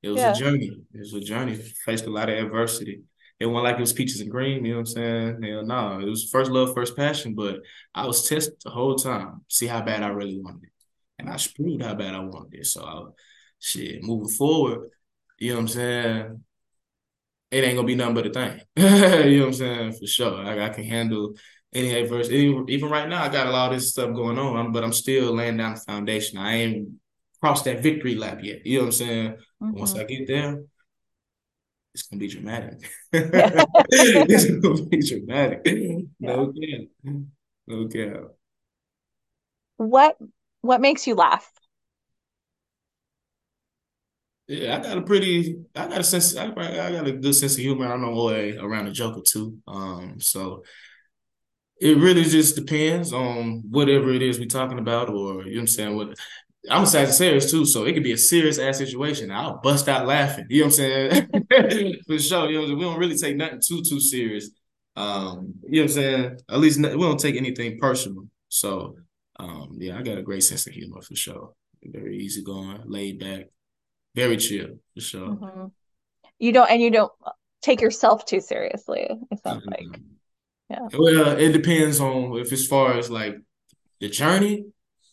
It 0.03 0.09
was 0.09 0.21
yeah. 0.21 0.33
a 0.33 0.35
journey. 0.35 0.71
It 0.93 0.99
was 0.99 1.15
a 1.15 1.21
journey. 1.21 1.55
Faced 1.55 2.07
a 2.07 2.11
lot 2.11 2.29
of 2.29 2.39
adversity. 2.39 3.03
It 3.41 3.47
wasn't 3.47 3.65
like 3.65 3.77
it 3.79 3.81
was 3.81 3.93
peaches 3.93 4.21
and 4.21 4.31
cream, 4.31 4.65
you 4.65 4.73
know 4.73 4.81
what 4.81 4.89
I'm 4.89 4.95
saying? 4.95 5.43
Hell 5.43 5.65
no. 5.65 5.99
It 5.99 6.09
was 6.09 6.29
first 6.31 6.51
love, 6.51 6.75
first 6.75 6.97
passion, 6.97 7.35
but 7.35 7.57
I 7.95 8.07
was 8.07 8.29
tested 8.29 8.55
the 8.63 8.71
whole 8.71 8.95
time, 8.95 9.41
see 9.49 9.67
how 9.67 9.83
bad 9.83 10.03
I 10.03 10.09
really 10.09 10.41
wanted 10.41 10.65
it. 10.65 10.71
And 11.19 11.29
I 11.29 11.39
proved 11.57 11.83
how 11.83 11.95
bad 11.95 12.15
I 12.15 12.21
wanted 12.21 12.61
it. 12.61 12.67
So 12.67 12.85
I 12.85 13.03
shit, 13.65 14.03
moving 14.03 14.29
forward, 14.29 14.91
you 15.39 15.51
know 15.51 15.57
what 15.57 15.63
I'm 15.63 15.69
saying? 15.69 16.45
It 17.51 17.65
ain't 17.65 17.77
gonna 17.77 17.87
be 17.87 17.95
nothing 17.95 18.15
but 18.15 18.27
a 18.27 18.31
thing. 18.31 18.61
you 18.77 19.39
know 19.39 19.47
what 19.47 19.47
I'm 19.47 19.53
saying? 19.55 19.93
For 19.93 20.07
sure. 20.07 20.37
I, 20.45 20.67
I 20.67 20.69
can 20.69 20.85
handle 20.85 21.35
any 21.73 21.95
adversity. 21.95 22.55
Even 22.69 22.91
right 22.91 23.09
now, 23.09 23.23
I 23.23 23.29
got 23.29 23.47
a 23.47 23.51
lot 23.51 23.73
of 23.73 23.79
this 23.79 23.91
stuff 23.91 24.15
going 24.15 24.39
on, 24.39 24.73
but 24.73 24.85
I'm 24.85 24.93
still 24.93 25.35
laying 25.35 25.57
down 25.57 25.75
the 25.75 25.81
foundation. 25.81 26.39
I 26.39 26.55
ain't 26.55 26.89
crossed 27.41 27.65
that 27.65 27.83
victory 27.83 28.17
lap 28.17 28.41
yet. 28.43 28.67
You 28.67 28.79
know 28.79 28.85
what 28.85 28.87
I'm 28.87 28.93
saying? 28.93 29.31
Mm-hmm. 29.63 29.79
Once 29.79 29.95
I 29.95 30.05
get 30.05 30.27
there, 30.27 30.63
it's 31.95 32.03
gonna 32.03 32.21
be 32.21 32.29
dramatic. 32.29 32.91
it's 33.13 34.51
gonna 34.61 34.85
be 34.87 35.01
dramatic. 35.01 35.67
No 36.21 36.53
yeah. 36.57 36.79
cap. 36.79 37.15
No 37.67 37.89
cap. 37.89 38.23
What 39.77 40.19
what 40.61 40.81
makes 40.81 41.07
you 41.07 41.15
laugh? 41.15 41.51
Yeah, 44.47 44.77
I 44.77 44.83
got 44.83 44.99
a 44.99 45.03
pretty, 45.03 45.65
I 45.75 45.89
got 45.89 46.01
a 46.01 46.05
sense, 46.05 46.37
I, 46.37 46.49
I 46.49 46.93
got 46.93 47.07
a 47.07 47.13
good 47.13 47.35
sense 47.35 47.55
of 47.55 47.61
humor. 47.61 47.87
I 47.91 47.97
know 47.97 48.25
way 48.25 48.57
around 48.57 48.87
a 48.89 48.93
joke 48.93 49.17
or 49.17 49.23
two. 49.23 49.59
Um, 49.67 50.21
so 50.21 50.63
it 51.81 51.97
really 51.99 52.23
just 52.25 52.57
depends 52.57 53.13
on 53.13 53.63
whatever 53.71 54.11
it 54.13 54.23
is 54.23 54.39
we're 54.39 54.47
talking 54.47 54.79
about, 54.79 55.09
or 55.11 55.43
you 55.45 55.55
know 55.55 55.57
what 55.57 55.61
I'm 55.61 55.67
saying. 55.67 55.97
What 55.97 56.15
I'm 56.71 56.85
a 56.85 56.87
Sagittarius 56.87 57.51
too, 57.51 57.67
so 57.67 57.85
it 57.85 57.93
could 57.95 58.05
be 58.05 58.13
a 58.13 58.17
serious 58.19 58.59
ass 58.59 58.79
situation. 58.79 59.31
I'll 59.31 59.61
bust 59.63 59.89
out 59.89 60.07
laughing. 60.07 60.47
You 60.49 60.61
know 60.63 60.67
what 60.67 60.81
I'm 60.81 61.31
saying? 61.51 61.97
For 62.07 62.19
sure. 62.19 62.51
You 62.51 62.67
know, 62.69 62.75
we 62.75 62.83
don't 62.83 62.99
really 62.99 63.17
take 63.17 63.37
nothing 63.37 63.61
too 63.67 63.83
too 63.83 64.01
serious. 64.01 64.51
Um, 64.97 65.55
you 65.69 65.81
know 65.81 65.85
what 65.85 65.91
I'm 65.91 65.95
saying? 65.95 66.39
At 66.49 66.61
least 66.61 66.81
we 66.81 66.89
don't 66.89 67.21
take 67.21 67.37
anything 67.37 67.79
personal. 67.79 68.27
So 68.49 68.97
um, 69.39 69.77
yeah, 69.79 69.99
I 69.99 70.03
got 70.03 70.19
a 70.19 70.23
great 70.23 70.45
sense 70.45 70.67
of 70.67 70.73
humor 70.75 71.03
for 71.03 71.17
sure. 71.17 71.53
Very 71.83 72.17
easygoing, 72.19 72.83
laid 72.87 73.19
back, 73.19 73.47
very 74.15 74.37
chill 74.37 74.79
for 74.95 75.01
sure. 75.01 75.29
Mm-hmm. 75.29 75.67
You 76.39 76.53
don't, 76.53 76.71
and 76.71 76.81
you 76.81 76.91
don't 76.91 77.13
take 77.63 77.81
yourself 77.81 78.27
too 78.27 78.41
seriously. 78.41 79.09
It 79.31 79.43
sounds 79.43 79.65
mm-hmm. 79.67 79.93
like. 79.93 80.01
Yeah. 80.71 80.89
Well, 80.99 81.39
it 81.39 81.53
depends 81.53 82.01
on 82.01 82.37
if 82.39 82.53
as 82.53 82.67
far 82.67 82.95
as 82.95 83.11
like 83.11 83.37
the 84.01 84.09
journey, 84.09 84.65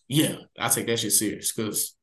yeah, 0.07 0.35
I 0.57 0.69
take 0.69 0.87
that 0.87 0.99
shit 0.99 1.11
serious 1.11 1.51
because 1.51 1.95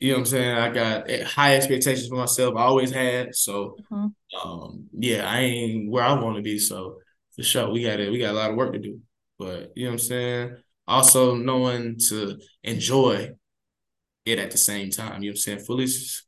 you 0.00 0.10
know 0.10 0.18
what 0.18 0.20
I'm 0.20 0.26
saying. 0.26 0.56
I 0.56 0.68
got 0.70 1.10
high 1.22 1.56
expectations 1.56 2.08
for 2.08 2.16
myself. 2.16 2.54
I 2.56 2.62
always 2.62 2.90
had. 2.90 3.34
So, 3.34 3.76
mm-hmm. 3.92 4.48
um, 4.48 4.88
yeah, 4.92 5.28
I 5.28 5.40
ain't 5.40 5.90
where 5.90 6.04
I 6.04 6.12
want 6.20 6.36
to 6.36 6.42
be. 6.42 6.58
So 6.58 6.98
for 7.34 7.42
sure, 7.42 7.70
we 7.70 7.84
got 7.84 8.00
it. 8.00 8.10
We 8.10 8.18
got 8.18 8.32
a 8.32 8.38
lot 8.38 8.50
of 8.50 8.56
work 8.56 8.72
to 8.72 8.78
do. 8.78 9.00
But 9.38 9.72
you 9.74 9.84
know 9.84 9.90
what 9.90 9.94
I'm 9.94 9.98
saying. 9.98 10.56
Also 10.86 11.34
knowing 11.34 11.98
to 12.08 12.38
enjoy 12.62 13.30
it 14.24 14.38
at 14.38 14.50
the 14.50 14.58
same 14.58 14.90
time. 14.90 15.22
You 15.22 15.30
know 15.30 15.32
what 15.32 15.36
I'm 15.36 15.36
saying. 15.36 15.58
Fully 15.60 15.86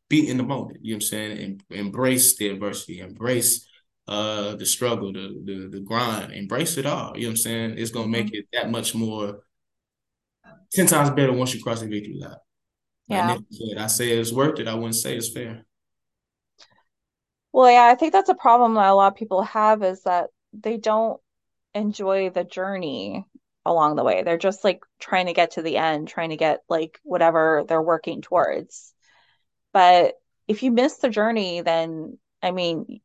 be 0.09 0.29
in 0.29 0.37
the 0.37 0.43
moment. 0.43 0.79
You 0.83 0.93
know 0.93 0.97
what 0.97 1.05
I'm 1.05 1.09
saying. 1.09 1.39
And 1.39 1.63
embrace 1.71 2.37
the 2.37 2.49
adversity. 2.49 3.01
Embrace 3.01 3.67
uh 4.09 4.55
the 4.55 4.67
struggle, 4.67 5.13
the 5.13 5.41
the 5.45 5.69
the 5.69 5.81
grind, 5.81 6.33
embrace 6.33 6.77
it 6.77 6.87
all. 6.87 7.17
You 7.17 7.23
know 7.23 7.29
what 7.29 7.33
I'm 7.33 7.37
saying? 7.37 7.75
It's 7.79 7.91
gonna 7.91 8.09
make 8.09 8.27
mm-hmm. 8.27 8.37
it 8.37 8.49
that 8.53 8.71
much 8.71 8.95
more 8.95 9.41
ten 10.73 10.87
times 10.87 11.11
better 11.11 11.33
once 11.33 11.55
you 11.55 11.63
cross 11.63 11.81
the 11.81 11.89
victory 11.89 12.19
line. 12.21 12.37
Yeah. 13.09 13.39
Like 13.61 13.79
I 13.79 13.87
say 13.87 14.11
it's 14.11 14.33
worth 14.33 14.61
it. 14.61 14.69
I 14.69 14.75
wouldn't 14.75 14.95
say 14.95 15.17
it's 15.17 15.33
fair. 15.33 15.65
Well, 17.53 17.71
yeah, 17.71 17.85
I 17.85 17.95
think 17.95 18.13
that's 18.13 18.29
a 18.29 18.35
problem 18.35 18.75
that 18.75 18.91
a 18.91 18.95
lot 18.95 19.13
of 19.13 19.19
people 19.19 19.43
have 19.43 19.83
is 19.83 20.03
that 20.03 20.29
they 20.53 20.77
don't 20.77 21.21
enjoy 21.75 22.31
the 22.31 22.45
journey 22.45 23.25
along 23.67 23.97
the 23.97 24.05
way. 24.05 24.23
They're 24.23 24.39
just 24.39 24.64
like 24.64 24.85
trying 24.99 25.27
to 25.27 25.33
get 25.33 25.53
to 25.53 25.62
the 25.62 25.77
end, 25.77 26.09
trying 26.09 26.31
to 26.31 26.37
get 26.37 26.61
like 26.69 27.01
whatever 27.03 27.64
they're 27.69 27.83
working 27.83 28.23
towards. 28.23 28.95
But 29.73 30.14
if 30.49 30.62
you 30.62 30.71
miss 30.71 30.99
the 30.99 31.11
journey, 31.11 31.61
then 31.61 32.19
I 32.43 32.53
mean, 32.53 33.01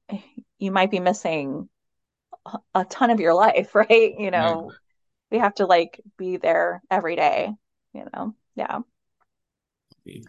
you 0.60 0.72
might 0.72 0.92
be 0.92 1.00
missing 1.00 1.68
a 2.74 2.86
ton 2.86 3.10
of 3.10 3.20
your 3.20 3.34
life, 3.34 3.76
right? 3.76 4.14
You 4.18 4.32
know, 4.32 4.72
yeah. 4.72 4.78
we 5.32 5.40
have 5.40 5.56
to 5.56 5.66
like 5.66 6.00
be 6.18 6.38
there 6.38 6.82
every 6.90 7.16
day, 7.16 7.54
you 7.94 8.06
know. 8.14 8.36
Yeah. 8.56 8.80
yeah. 10.06 10.22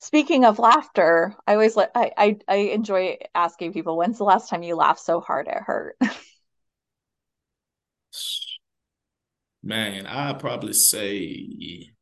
Speaking 0.00 0.44
of 0.44 0.58
laughter, 0.58 1.36
I 1.46 1.52
always 1.52 1.76
like 1.76 1.90
I, 1.94 2.10
I 2.16 2.38
I 2.48 2.56
enjoy 2.56 3.18
asking 3.36 3.72
people 3.72 3.96
when's 3.96 4.18
the 4.18 4.24
last 4.24 4.50
time 4.50 4.64
you 4.64 4.74
laughed 4.74 5.00
so 5.00 5.20
hard 5.20 5.46
it 5.46 5.54
hurt. 5.54 5.96
Man, 9.62 10.06
I 10.06 10.32
probably 10.32 10.72
say 10.72 11.92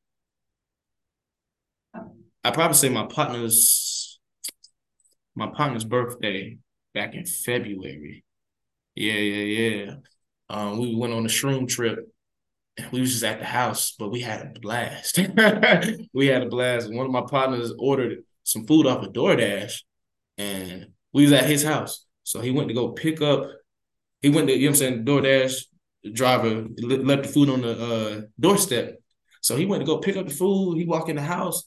I 2.42 2.50
probably 2.50 2.76
say 2.76 2.88
my 2.88 3.06
partner's 3.06 4.18
my 5.34 5.48
partner's 5.48 5.84
birthday 5.84 6.58
back 6.94 7.14
in 7.14 7.26
February. 7.26 8.24
Yeah, 8.94 9.12
yeah, 9.14 9.84
yeah. 9.84 9.94
Um, 10.48 10.78
we 10.78 10.94
went 10.94 11.12
on 11.12 11.24
a 11.24 11.28
shroom 11.28 11.68
trip. 11.68 11.98
We 12.92 13.00
was 13.00 13.12
just 13.12 13.24
at 13.24 13.40
the 13.40 13.44
house, 13.44 13.94
but 13.98 14.10
we 14.10 14.22
had 14.22 14.40
a 14.56 14.60
blast. 14.60 15.18
we 16.14 16.26
had 16.26 16.42
a 16.42 16.48
blast. 16.48 16.92
One 16.92 17.04
of 17.04 17.12
my 17.12 17.22
partners 17.28 17.72
ordered 17.78 18.20
some 18.42 18.66
food 18.66 18.86
off 18.86 19.04
of 19.04 19.12
DoorDash, 19.12 19.82
and 20.38 20.86
we 21.12 21.24
was 21.24 21.32
at 21.32 21.44
his 21.44 21.62
house. 21.62 22.06
So 22.24 22.40
he 22.40 22.50
went 22.50 22.68
to 22.68 22.74
go 22.74 22.92
pick 22.92 23.20
up. 23.20 23.50
He 24.22 24.30
went 24.30 24.48
to 24.48 24.54
you 24.54 24.60
know 24.60 24.70
what 24.70 24.70
I'm 24.70 24.76
saying 24.76 25.04
DoorDash 25.04 25.64
driver 26.12 26.66
left 26.78 27.24
the 27.24 27.28
food 27.28 27.50
on 27.50 27.62
the 27.62 27.72
uh, 27.72 28.20
doorstep. 28.38 28.98
So 29.42 29.56
he 29.56 29.66
went 29.66 29.80
to 29.80 29.86
go 29.86 29.98
pick 29.98 30.16
up 30.16 30.28
the 30.28 30.34
food. 30.34 30.76
He 30.76 30.84
walked 30.84 31.08
in 31.08 31.16
the 31.16 31.22
house, 31.22 31.64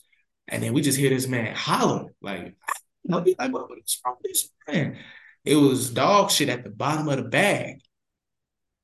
and 0.47 0.61
then 0.61 0.73
we 0.73 0.81
just 0.81 0.97
hear 0.97 1.09
this 1.09 1.27
man 1.27 1.55
holler 1.55 2.13
like, 2.21 2.55
"I'll 3.11 3.21
be 3.21 3.35
like, 3.37 3.51
what's 3.51 4.01
wrong 4.05 4.15
with 4.21 4.31
this 4.31 4.49
man?" 4.67 4.97
It 5.45 5.55
was 5.55 5.89
dog 5.89 6.31
shit 6.31 6.49
at 6.49 6.63
the 6.63 6.69
bottom 6.69 7.09
of 7.09 7.17
the 7.17 7.23
bag. 7.23 7.81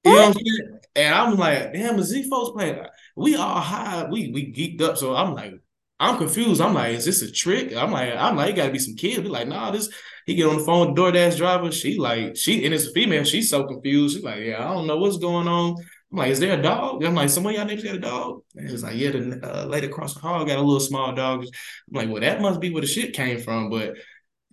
You 0.04 0.12
know 0.12 0.18
what 0.18 0.28
I'm 0.28 0.34
saying? 0.34 0.80
And 0.96 1.16
I'm 1.16 1.38
like, 1.38 1.74
damn, 1.74 2.00
is 2.00 2.10
these 2.10 2.28
folks 2.28 2.52
playing? 2.52 2.84
We 3.16 3.36
all 3.36 3.60
high, 3.60 4.08
we 4.10 4.32
we 4.32 4.52
geeked 4.52 4.82
up. 4.82 4.98
So 4.98 5.16
I'm 5.16 5.34
like, 5.34 5.54
I'm 6.00 6.18
confused. 6.18 6.62
I'm 6.62 6.74
like, 6.74 6.96
is 6.96 7.06
this 7.06 7.22
a 7.22 7.32
trick? 7.32 7.76
I'm 7.76 7.92
like, 7.92 8.14
I'm 8.16 8.36
like, 8.36 8.52
it 8.52 8.56
gotta 8.56 8.72
be 8.72 8.80
some 8.80 8.96
kids. 8.96 9.22
Be 9.22 9.28
like, 9.28 9.48
nah, 9.48 9.72
this 9.72 9.90
he 10.26 10.36
get 10.36 10.48
on 10.48 10.58
the 10.58 10.64
phone 10.64 10.90
with 10.90 10.98
DoorDash 10.98 11.38
driver. 11.38 11.72
She 11.72 11.98
like, 11.98 12.38
she 12.38 12.64
and 12.66 12.74
it's 12.74 12.88
a 12.88 12.92
female, 12.92 13.24
she's 13.24 13.50
so 13.50 13.66
confused. 13.66 14.16
She's 14.16 14.24
like, 14.24 14.40
yeah, 14.40 14.64
I 14.64 14.74
don't 14.74 14.88
know 14.88 14.98
what's 14.98 15.18
going 15.18 15.48
on. 15.48 15.76
I'm 16.12 16.18
like, 16.18 16.32
is 16.32 16.40
there 16.40 16.58
a 16.58 16.62
dog? 16.62 17.04
I'm 17.04 17.16
like, 17.16 17.30
some 17.30 17.46
of 17.46 17.52
y'all 17.52 17.66
niggas 17.66 17.84
got 17.84 17.96
a 17.96 18.00
dog. 18.00 18.42
And 18.56 18.70
it's 18.70 18.82
like, 18.82 18.96
yeah, 18.96 19.12
the 19.12 19.40
uh, 19.44 19.66
lady 19.66 19.88
across 19.88 20.14
the 20.16 20.22
hall 20.22 20.46
got 20.46 20.58
a 20.58 20.62
little 20.62 20.80
small 20.80 21.14
dog. 21.14 21.44
I'm 21.44 21.52
like, 21.92 22.10
well, 22.10 22.22
that 22.22 22.42
must 22.42 22.60
be 22.60 22.72
where 22.72 22.82
the 22.82 22.88
shit 22.88 23.14
came 23.14 23.40
from. 23.40 23.70
But 23.70 23.96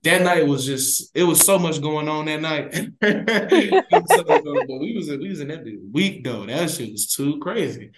that 0.03 0.23
night 0.23 0.47
was 0.47 0.65
just 0.65 1.11
it 1.15 1.25
was 1.25 1.41
so 1.41 1.59
much 1.59 1.81
going 1.81 2.09
on 2.09 2.27
that 2.27 2.41
night. 2.41 2.73
but 3.01 4.81
we 4.81 4.95
was 4.97 5.09
we 5.09 5.29
was 5.29 5.41
in 5.41 5.49
that 5.49 5.65
week 5.93 6.25
though. 6.25 6.47
That 6.47 6.71
shit 6.71 6.93
was 6.93 7.07
too 7.07 7.39
crazy. 7.39 7.91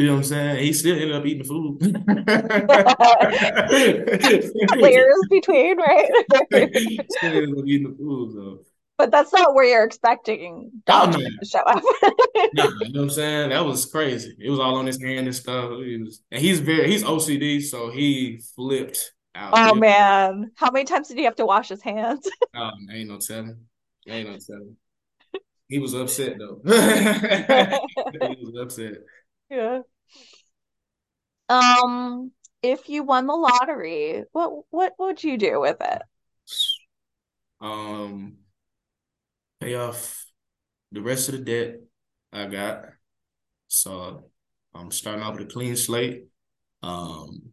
You 0.00 0.06
know 0.06 0.12
what 0.12 0.18
I'm 0.20 0.24
saying? 0.24 0.64
He 0.64 0.72
still 0.72 0.94
ended 0.94 1.12
up 1.12 1.26
eating 1.26 1.42
the 1.42 1.48
food. 1.48 1.78
Layers 4.80 5.26
between, 5.28 5.76
right? 5.76 6.10
still 7.10 7.32
ended 7.36 7.58
up 7.58 7.66
eating 7.66 7.90
the 7.90 7.96
food 7.98 8.34
though. 8.34 8.64
But 8.96 9.10
that's 9.10 9.30
not 9.30 9.54
where 9.54 9.66
you're 9.66 9.84
expecting 9.84 10.70
dog 10.86 11.14
oh, 11.14 11.18
to 11.18 11.46
show 11.46 11.58
up. 11.58 11.82
no, 12.54 12.64
you 12.64 12.92
know 12.92 13.00
what 13.00 13.02
I'm 13.02 13.10
saying? 13.10 13.50
That 13.50 13.66
was 13.66 13.84
crazy. 13.84 14.34
It 14.38 14.48
was 14.48 14.58
all 14.58 14.76
on 14.76 14.86
his 14.86 15.02
hand 15.02 15.26
and 15.26 15.36
stuff. 15.36 15.70
He 15.84 15.98
was, 15.98 16.22
and 16.30 16.40
he's 16.40 16.60
very 16.60 16.90
he's 16.90 17.04
OCD, 17.04 17.62
so 17.62 17.90
he 17.90 18.40
flipped 18.56 19.12
out. 19.34 19.52
Oh 19.54 19.74
man, 19.74 20.50
how 20.54 20.70
many 20.70 20.86
times 20.86 21.08
did 21.08 21.18
he 21.18 21.24
have 21.24 21.36
to 21.36 21.44
wash 21.44 21.68
his 21.68 21.82
hands? 21.82 22.26
oh, 22.56 22.70
ain't 22.90 23.10
no 23.10 23.18
telling. 23.18 23.58
Ain't 24.08 24.30
no 24.30 24.38
telling. 24.38 24.76
He 25.68 25.78
was 25.78 25.92
upset 25.92 26.38
though. 26.38 26.62
he 26.64 28.44
was 28.44 28.56
upset. 28.58 28.94
Yeah. 29.50 29.80
Um, 31.50 32.30
if 32.62 32.88
you 32.88 33.02
won 33.02 33.26
the 33.26 33.34
lottery, 33.34 34.24
what 34.32 34.52
what 34.70 34.94
would 34.98 35.22
you 35.22 35.36
do 35.36 35.60
with 35.60 35.78
it? 35.80 36.02
Um, 37.60 38.36
pay 39.60 39.74
off 39.74 40.26
the 40.92 41.02
rest 41.02 41.28
of 41.28 41.34
the 41.34 41.40
debt 41.40 41.80
I 42.32 42.46
got. 42.46 42.84
So 43.66 44.30
I'm 44.74 44.92
starting 44.92 45.24
off 45.24 45.36
with 45.36 45.48
a 45.48 45.52
clean 45.52 45.76
slate. 45.76 46.26
Um, 46.82 47.52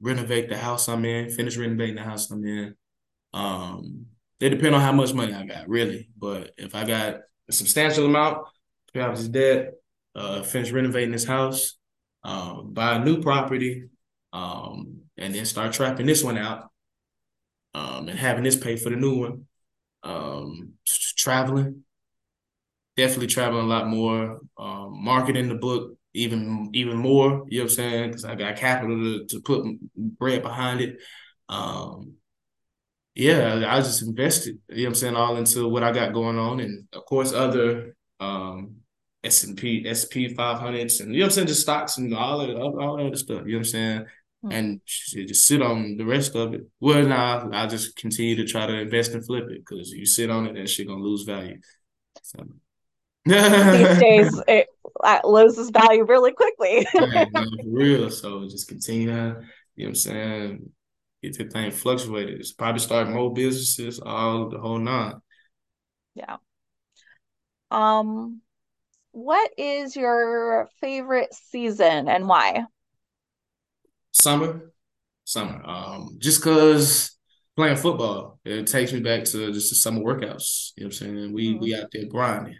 renovate 0.00 0.48
the 0.48 0.56
house 0.56 0.88
I'm 0.88 1.04
in, 1.04 1.30
finish 1.30 1.56
renovating 1.56 1.94
the 1.94 2.02
house 2.02 2.30
I'm 2.30 2.44
in. 2.44 2.74
Um, 3.32 4.06
they 4.40 4.48
depend 4.48 4.74
on 4.74 4.80
how 4.80 4.92
much 4.92 5.14
money 5.14 5.32
I 5.32 5.44
got, 5.44 5.68
really. 5.68 6.10
But 6.18 6.52
if 6.58 6.74
I 6.74 6.84
got 6.84 7.20
a 7.48 7.52
substantial 7.52 8.06
amount, 8.06 8.48
pay 8.92 9.00
off 9.00 9.16
this 9.16 9.28
debt, 9.28 9.74
uh, 10.16 10.42
finish 10.42 10.72
renovating 10.72 11.12
this 11.12 11.24
house, 11.24 11.76
um, 12.22 12.72
buy 12.72 12.96
a 12.96 13.04
new 13.04 13.20
property, 13.22 13.84
um, 14.32 15.00
and 15.16 15.34
then 15.34 15.44
start 15.44 15.72
trapping 15.72 16.06
this 16.06 16.22
one 16.22 16.38
out, 16.38 16.70
um, 17.74 18.08
and 18.08 18.18
having 18.18 18.44
this 18.44 18.56
pay 18.56 18.76
for 18.76 18.90
the 18.90 18.96
new 18.96 19.18
one. 19.18 19.46
Um, 20.02 20.74
traveling, 21.16 21.84
definitely 22.96 23.26
traveling 23.26 23.64
a 23.64 23.68
lot 23.68 23.88
more. 23.88 24.40
Um, 24.58 25.02
marketing 25.04 25.48
the 25.48 25.54
book 25.54 25.96
even 26.14 26.70
even 26.74 26.96
more. 26.96 27.44
You 27.48 27.58
know 27.58 27.64
what 27.64 27.70
I'm 27.72 27.76
saying? 27.76 28.10
Because 28.10 28.24
I 28.24 28.34
got 28.34 28.56
capital 28.56 28.96
to, 28.96 29.26
to 29.26 29.40
put 29.40 29.64
bread 29.94 30.42
behind 30.42 30.80
it. 30.80 30.98
Um, 31.48 32.14
yeah, 33.14 33.64
I 33.68 33.80
just 33.80 34.02
invested. 34.02 34.58
You 34.68 34.76
know 34.76 34.82
what 34.82 34.88
I'm 34.88 34.94
saying? 34.94 35.16
All 35.16 35.36
into 35.36 35.68
what 35.68 35.82
I 35.82 35.92
got 35.92 36.12
going 36.12 36.38
on, 36.38 36.60
and 36.60 36.86
of 36.92 37.04
course 37.04 37.32
other 37.32 37.96
um, 38.18 38.76
S 39.22 39.44
and 39.44 39.56
P, 39.56 39.82
SP 39.84 40.32
500s, 40.32 41.00
and 41.00 41.12
you 41.14 41.20
know 41.20 41.24
what 41.24 41.26
I'm 41.26 41.30
saying, 41.30 41.46
just 41.48 41.62
stocks 41.62 41.98
and 41.98 42.14
all 42.14 42.40
of 42.40 42.78
all 42.78 42.96
that 42.96 43.06
other 43.06 43.16
stuff. 43.16 43.42
You 43.44 43.52
know 43.52 43.58
what 43.58 43.58
I'm 43.58 43.64
saying? 43.64 44.00
Mm-hmm. 44.44 44.52
And 44.52 44.80
just 44.86 45.46
sit 45.46 45.60
on 45.60 45.98
the 45.98 46.04
rest 46.04 46.34
of 46.34 46.54
it. 46.54 46.62
Well, 46.80 47.06
now 47.06 47.50
I 47.52 47.66
just 47.66 47.96
continue 47.96 48.36
to 48.36 48.46
try 48.46 48.66
to 48.66 48.80
invest 48.80 49.12
and 49.12 49.24
flip 49.24 49.44
it 49.50 49.64
because 49.66 49.90
you 49.90 50.06
sit 50.06 50.30
on 50.30 50.46
it, 50.46 50.54
that 50.54 50.68
shit 50.68 50.88
gonna 50.88 51.02
lose 51.02 51.24
value. 51.24 51.58
So. 52.22 52.46
These 53.26 53.34
days, 53.98 54.42
it 54.48 54.68
loses 55.24 55.68
value 55.68 56.04
really 56.04 56.32
quickly. 56.32 56.86
yeah, 56.94 57.26
for 57.26 57.46
real. 57.66 58.10
So 58.10 58.48
just 58.48 58.68
continue 58.68 59.34
you 59.80 59.86
know 59.86 59.88
what 59.88 59.88
I'm 59.88 59.94
saying, 59.94 60.70
get 61.22 61.38
the 61.38 61.44
thing 61.44 61.70
fluctuated. 61.70 62.40
It's 62.40 62.52
probably 62.52 62.80
start 62.80 63.08
more 63.08 63.32
businesses, 63.32 63.98
all 63.98 64.50
the 64.50 64.58
whole 64.58 64.78
nine. 64.78 65.14
Yeah. 66.14 66.36
Um, 67.70 68.42
what 69.12 69.50
is 69.58 69.96
your 69.96 70.68
favorite 70.80 71.32
season 71.34 72.08
and 72.08 72.28
why? 72.28 72.64
Summer. 74.12 74.72
Summer. 75.24 75.62
Um, 75.64 76.16
just 76.18 76.42
cause 76.42 77.16
playing 77.56 77.76
football, 77.76 78.38
it 78.44 78.66
takes 78.66 78.92
me 78.92 79.00
back 79.00 79.24
to 79.24 79.52
just 79.52 79.70
the 79.70 79.76
summer 79.76 80.00
workouts. 80.00 80.72
You 80.76 80.84
know 80.84 80.88
what 80.88 81.00
I'm 81.00 81.14
saying? 81.14 81.32
We 81.32 81.50
mm-hmm. 81.50 81.62
we 81.62 81.74
out 81.74 81.88
there 81.92 82.06
grinding. 82.06 82.54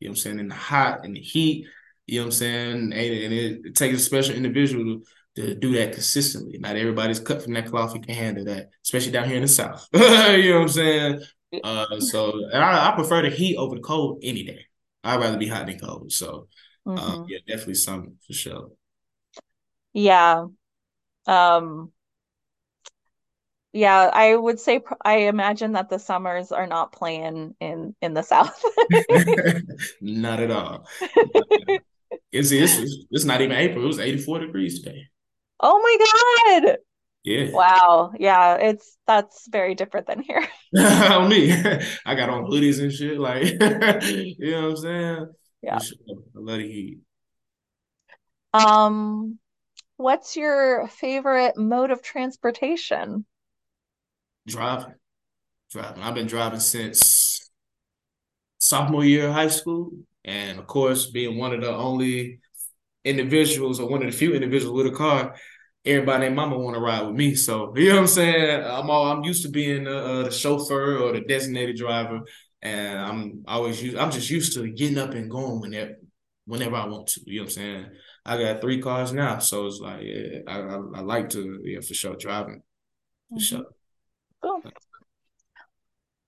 You 0.00 0.08
know 0.08 0.10
what 0.10 0.10
I'm 0.10 0.16
saying? 0.16 0.38
In 0.38 0.48
the 0.48 0.54
hot, 0.54 1.04
and 1.04 1.14
the 1.14 1.20
heat. 1.20 1.66
You 2.06 2.20
know 2.20 2.24
what 2.24 2.26
I'm 2.26 2.32
saying? 2.32 2.72
And, 2.72 2.92
and 2.92 3.32
it, 3.32 3.60
it, 3.66 3.74
takes 3.76 3.96
a 3.96 4.00
special 4.00 4.34
individual 4.34 5.02
to, 5.36 5.46
to, 5.46 5.54
do 5.54 5.74
that 5.74 5.92
consistently. 5.92 6.58
Not 6.58 6.76
everybody's 6.76 7.20
cut 7.20 7.42
from 7.42 7.52
that 7.54 7.66
cloth 7.66 7.94
and 7.94 8.04
can 8.04 8.14
handle 8.16 8.44
that, 8.46 8.70
especially 8.84 9.12
down 9.12 9.28
here 9.28 9.36
in 9.36 9.42
the 9.42 9.48
South. 9.48 9.86
you 9.92 10.00
know 10.00 10.54
what 10.56 10.62
I'm 10.62 10.68
saying? 10.68 11.20
Uh, 11.62 12.00
so 12.00 12.32
I, 12.52 12.90
I, 12.90 12.92
prefer 12.96 13.22
the 13.22 13.30
heat 13.30 13.56
over 13.56 13.76
the 13.76 13.80
cold 13.80 14.18
any 14.24 14.42
day. 14.42 14.66
I'd 15.04 15.20
rather 15.20 15.38
be 15.38 15.48
hot 15.48 15.66
than 15.66 15.78
cold. 15.78 16.12
So 16.12 16.48
uh, 16.86 16.90
mm-hmm. 16.90 17.24
yeah, 17.28 17.38
definitely 17.46 17.74
something 17.74 18.16
for 18.26 18.32
sure. 18.32 18.70
Yeah. 19.92 20.46
Um 21.26 21.92
yeah, 23.72 24.10
I 24.12 24.34
would 24.34 24.58
say 24.58 24.80
I 25.04 25.28
imagine 25.28 25.72
that 25.72 25.88
the 25.88 25.98
summers 25.98 26.50
are 26.50 26.66
not 26.66 26.92
playing 26.92 27.54
in 27.60 27.94
in 28.00 28.14
the 28.14 28.22
south. 28.22 28.64
not 30.00 30.40
at 30.40 30.50
all. 30.50 30.86
It's, 32.32 32.50
it's 32.52 33.06
it's 33.10 33.24
not 33.24 33.40
even 33.40 33.56
April. 33.56 33.84
It 33.84 33.88
was 33.88 33.98
84 33.98 34.40
degrees 34.40 34.82
today. 34.82 35.08
Oh 35.60 35.78
my 35.80 36.62
god. 36.62 36.78
Yeah. 37.22 37.50
Wow. 37.50 38.12
Yeah, 38.18 38.54
it's 38.54 38.96
that's 39.06 39.46
very 39.48 39.74
different 39.74 40.06
than 40.06 40.22
here. 40.22 40.46
on 40.78 41.28
me. 41.28 41.52
I 42.06 42.14
got 42.14 42.30
on 42.30 42.44
hoodies 42.44 42.80
and 42.80 42.92
shit. 42.92 43.18
Like, 43.18 43.44
you 43.44 44.50
know 44.50 44.62
what 44.62 44.70
I'm 44.70 44.76
saying? 44.76 45.26
Yeah. 45.62 45.78
I 45.78 46.10
love 46.34 46.58
the 46.58 46.66
heat. 46.66 46.98
Um, 48.52 49.38
what's 49.96 50.36
your 50.36 50.88
favorite 50.88 51.56
mode 51.56 51.90
of 51.90 52.02
transportation? 52.02 53.26
Driving. 54.46 54.94
Driving. 55.70 56.02
I've 56.02 56.14
been 56.14 56.26
driving 56.26 56.60
since 56.60 57.50
sophomore 58.58 59.04
year 59.04 59.28
of 59.28 59.34
high 59.34 59.48
school. 59.48 59.90
And 60.24 60.58
of 60.58 60.66
course, 60.66 61.06
being 61.06 61.38
one 61.38 61.52
of 61.52 61.60
the 61.60 61.74
only 61.74 62.40
individuals 63.04 63.80
or 63.80 63.88
one 63.88 64.02
of 64.02 64.10
the 64.10 64.16
few 64.16 64.34
individuals 64.34 64.76
with 64.76 64.92
a 64.92 64.96
car, 64.96 65.34
everybody 65.84 66.26
and 66.26 66.36
mama 66.36 66.58
want 66.58 66.74
to 66.74 66.80
ride 66.80 67.06
with 67.06 67.16
me. 67.16 67.34
So 67.34 67.72
you 67.76 67.88
know 67.88 67.96
what 67.96 68.00
I'm 68.02 68.06
saying? 68.06 68.64
I'm 68.64 68.90
all 68.90 69.10
I'm 69.10 69.24
used 69.24 69.44
to 69.44 69.50
being 69.50 69.84
the, 69.84 69.98
uh, 69.98 70.22
the 70.24 70.30
chauffeur 70.30 70.98
or 70.98 71.12
the 71.12 71.20
designated 71.20 71.76
driver, 71.76 72.20
and 72.62 72.98
I'm 72.98 73.44
always 73.46 73.82
used. 73.82 73.96
I'm 73.96 74.10
just 74.10 74.30
used 74.30 74.54
to 74.54 74.70
getting 74.70 74.98
up 74.98 75.12
and 75.12 75.30
going 75.30 75.60
whenever 75.60 75.96
whenever 76.46 76.76
I 76.76 76.86
want 76.86 77.08
to. 77.08 77.20
You 77.26 77.40
know 77.40 77.42
what 77.44 77.50
I'm 77.50 77.54
saying? 77.54 77.86
I 78.24 78.42
got 78.42 78.60
three 78.60 78.82
cars 78.82 79.12
now, 79.12 79.38
so 79.38 79.66
it's 79.66 79.80
like 79.80 80.02
yeah, 80.02 80.40
I, 80.46 80.60
I, 80.60 80.74
I 80.96 81.00
like 81.00 81.30
to 81.30 81.60
yeah 81.64 81.80
for 81.80 81.94
sure 81.94 82.16
driving 82.16 82.62
for 83.30 83.36
mm-hmm. 83.36 83.42
sure. 83.42 83.64
Cool. 84.42 84.62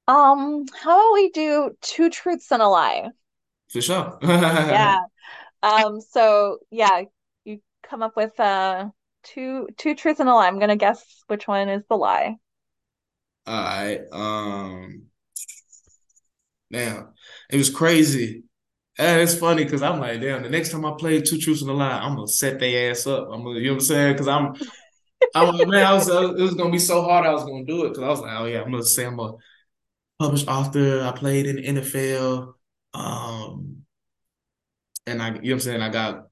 Um, 0.09 0.67
how 0.83 0.99
about 0.99 1.15
we 1.15 1.31
do 1.31 1.71
two 1.81 2.11
truths 2.11 2.51
and 2.51 2.63
a 2.63 2.69
lie? 2.69 3.11
For 3.71 3.81
sure. 3.81 4.19
yeah. 4.23 4.99
Um, 5.63 6.01
so 6.01 6.59
yeah, 6.71 7.03
you 7.45 7.61
come 7.83 8.03
up 8.03 8.17
with 8.17 8.39
uh 8.41 8.89
two 9.23 9.69
two 9.77 9.95
truths 9.95 10.21
and 10.21 10.29
a 10.29 10.35
lie. 10.35 10.47
I'm 10.47 10.59
gonna 10.59 10.77
guess 10.77 11.05
which 11.27 11.47
one 11.49 11.69
is 11.69 11.83
the 11.89 11.97
lie. 11.97 12.37
All 13.47 13.63
right. 13.63 14.01
Um 14.13 15.05
now 16.71 17.11
it 17.51 17.57
was 17.57 17.71
crazy. 17.71 18.45
And 18.99 19.21
it's 19.21 19.35
funny 19.35 19.65
because 19.65 19.83
I'm 19.83 20.01
like, 20.01 20.21
damn, 20.21 20.43
the 20.43 20.51
next 20.51 20.71
time 20.71 20.85
I 20.85 20.93
play 20.99 21.21
two 21.23 21.39
truths 21.39 21.63
and 21.63 21.71
a 21.71 21.75
lie, 21.75 21.99
I'm 21.99 22.15
gonna 22.15 22.29
set 22.29 22.59
their 22.59 22.91
ass 22.91 23.07
up. 23.07 23.29
I'm 23.33 23.43
gonna, 23.43 23.59
you 23.59 23.67
know 23.67 23.73
what 23.73 23.83
I'm 23.83 23.87
saying? 23.87 24.13
Because 24.13 24.29
I'm 24.29 24.55
I'm 25.35 25.57
like, 25.57 25.69
man, 25.69 25.87
I 25.87 25.95
was, 25.95 26.09
it 26.09 26.43
was 26.43 26.55
gonna 26.55 26.71
be 26.71 26.79
so 26.79 27.03
hard. 27.03 27.27
I 27.27 27.33
was 27.33 27.45
gonna 27.45 27.65
do 27.65 27.85
it 27.85 27.91
because 27.91 28.03
I 28.03 28.09
was 28.09 28.21
like, 28.21 28.39
oh 28.39 28.45
yeah, 28.45 28.63
I'm 28.63 28.71
gonna 28.71 28.83
say 28.83 29.07
I'm 29.07 29.19
a 29.19 29.35
published 30.19 30.49
author. 30.49 31.03
I 31.03 31.13
played 31.13 31.47
in 31.47 31.57
the 31.57 31.81
NFL. 31.81 32.55
Um, 32.95 33.83
and 35.07 35.23
I, 35.23 35.29
you 35.29 35.33
know 35.33 35.39
what 35.41 35.53
I'm 35.53 35.61
saying? 35.61 35.83
I 35.83 35.89
got 35.89 36.27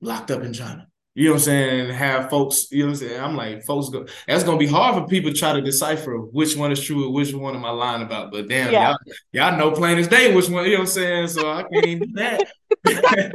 locked 0.00 0.30
up 0.30 0.42
in 0.42 0.52
China. 0.52 0.88
You 1.14 1.26
know 1.26 1.32
what 1.32 1.40
I'm 1.40 1.44
saying? 1.44 1.90
Have 1.90 2.30
folks, 2.30 2.72
you 2.72 2.78
know 2.78 2.92
what 2.92 3.02
I'm 3.02 3.08
saying? 3.08 3.20
I'm 3.20 3.36
like, 3.36 3.64
folks 3.64 3.90
go 3.90 4.06
that's 4.26 4.44
gonna 4.44 4.56
be 4.56 4.66
hard 4.66 4.94
for 4.94 5.06
people 5.06 5.30
to 5.30 5.36
try 5.36 5.52
to 5.52 5.60
decipher 5.60 6.16
which 6.16 6.56
one 6.56 6.72
is 6.72 6.82
true 6.82 7.04
and 7.04 7.12
which 7.12 7.34
one 7.34 7.54
am 7.54 7.66
I 7.66 7.70
lying 7.70 8.02
about. 8.02 8.32
But 8.32 8.48
damn, 8.48 8.72
yeah. 8.72 8.94
y'all, 9.32 9.50
y'all 9.50 9.58
know 9.58 9.72
plain 9.72 9.98
as 9.98 10.08
day 10.08 10.34
which 10.34 10.48
one, 10.48 10.64
you 10.64 10.72
know 10.72 10.78
what 10.78 10.80
I'm 10.80 10.86
saying? 10.86 11.28
So 11.28 11.50
I 11.50 11.64
can't 11.64 11.86
even 11.86 12.08
do 12.08 12.14
that. 12.14 12.50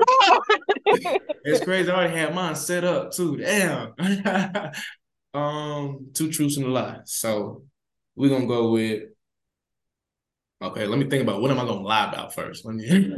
it's 1.45 1.63
crazy. 1.63 1.91
I 1.91 1.95
already 1.95 2.17
had 2.17 2.33
mine 2.33 2.55
set 2.55 2.83
up 2.83 3.11
too. 3.11 3.37
Damn. 3.37 3.93
um, 5.35 6.07
two 6.13 6.31
truths 6.31 6.57
and 6.57 6.65
a 6.65 6.69
lie. 6.69 7.01
So 7.05 7.63
we're 8.15 8.29
gonna 8.29 8.47
go 8.47 8.71
with 8.71 9.03
Okay, 10.59 10.87
let 10.87 10.97
me 10.97 11.07
think 11.07 11.21
about 11.21 11.39
what 11.39 11.51
am 11.51 11.59
I 11.59 11.65
gonna 11.65 11.81
lie 11.81 12.09
about 12.09 12.33
first. 12.33 12.65
Let 12.65 12.75
me 12.75 13.13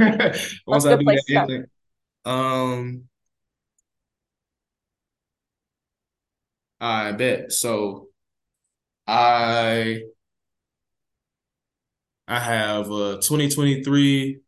once 0.68 0.86
I 0.86 0.98
do 0.98 1.06
that. 1.06 1.68
Um, 2.26 3.09
I 6.80 7.12
bet. 7.14 7.52
So 7.52 8.10
I 9.08 10.04
I 12.28 12.40
have 12.40 12.92
a 12.92 13.20
2023 13.22 14.42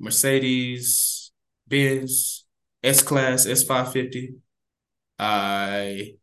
Mercedes 0.00 1.32
Benz 1.66 2.46
S 2.82 3.02
Class 3.02 3.46
S550. 3.46 4.34
I 5.18 6.16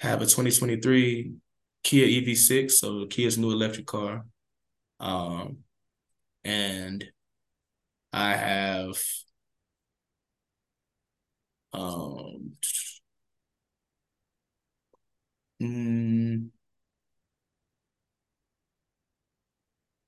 have 0.00 0.22
a 0.22 0.26
2023 0.26 1.34
Kia 1.82 2.06
EV6, 2.06 2.78
so 2.78 3.06
Kia's 3.06 3.38
new 3.38 3.50
electric 3.50 3.86
car. 3.86 4.24
Um, 5.00 5.58
and 6.44 7.04
I 8.12 8.34
have 8.36 8.96
um 11.72 12.52
mm, 15.60 16.50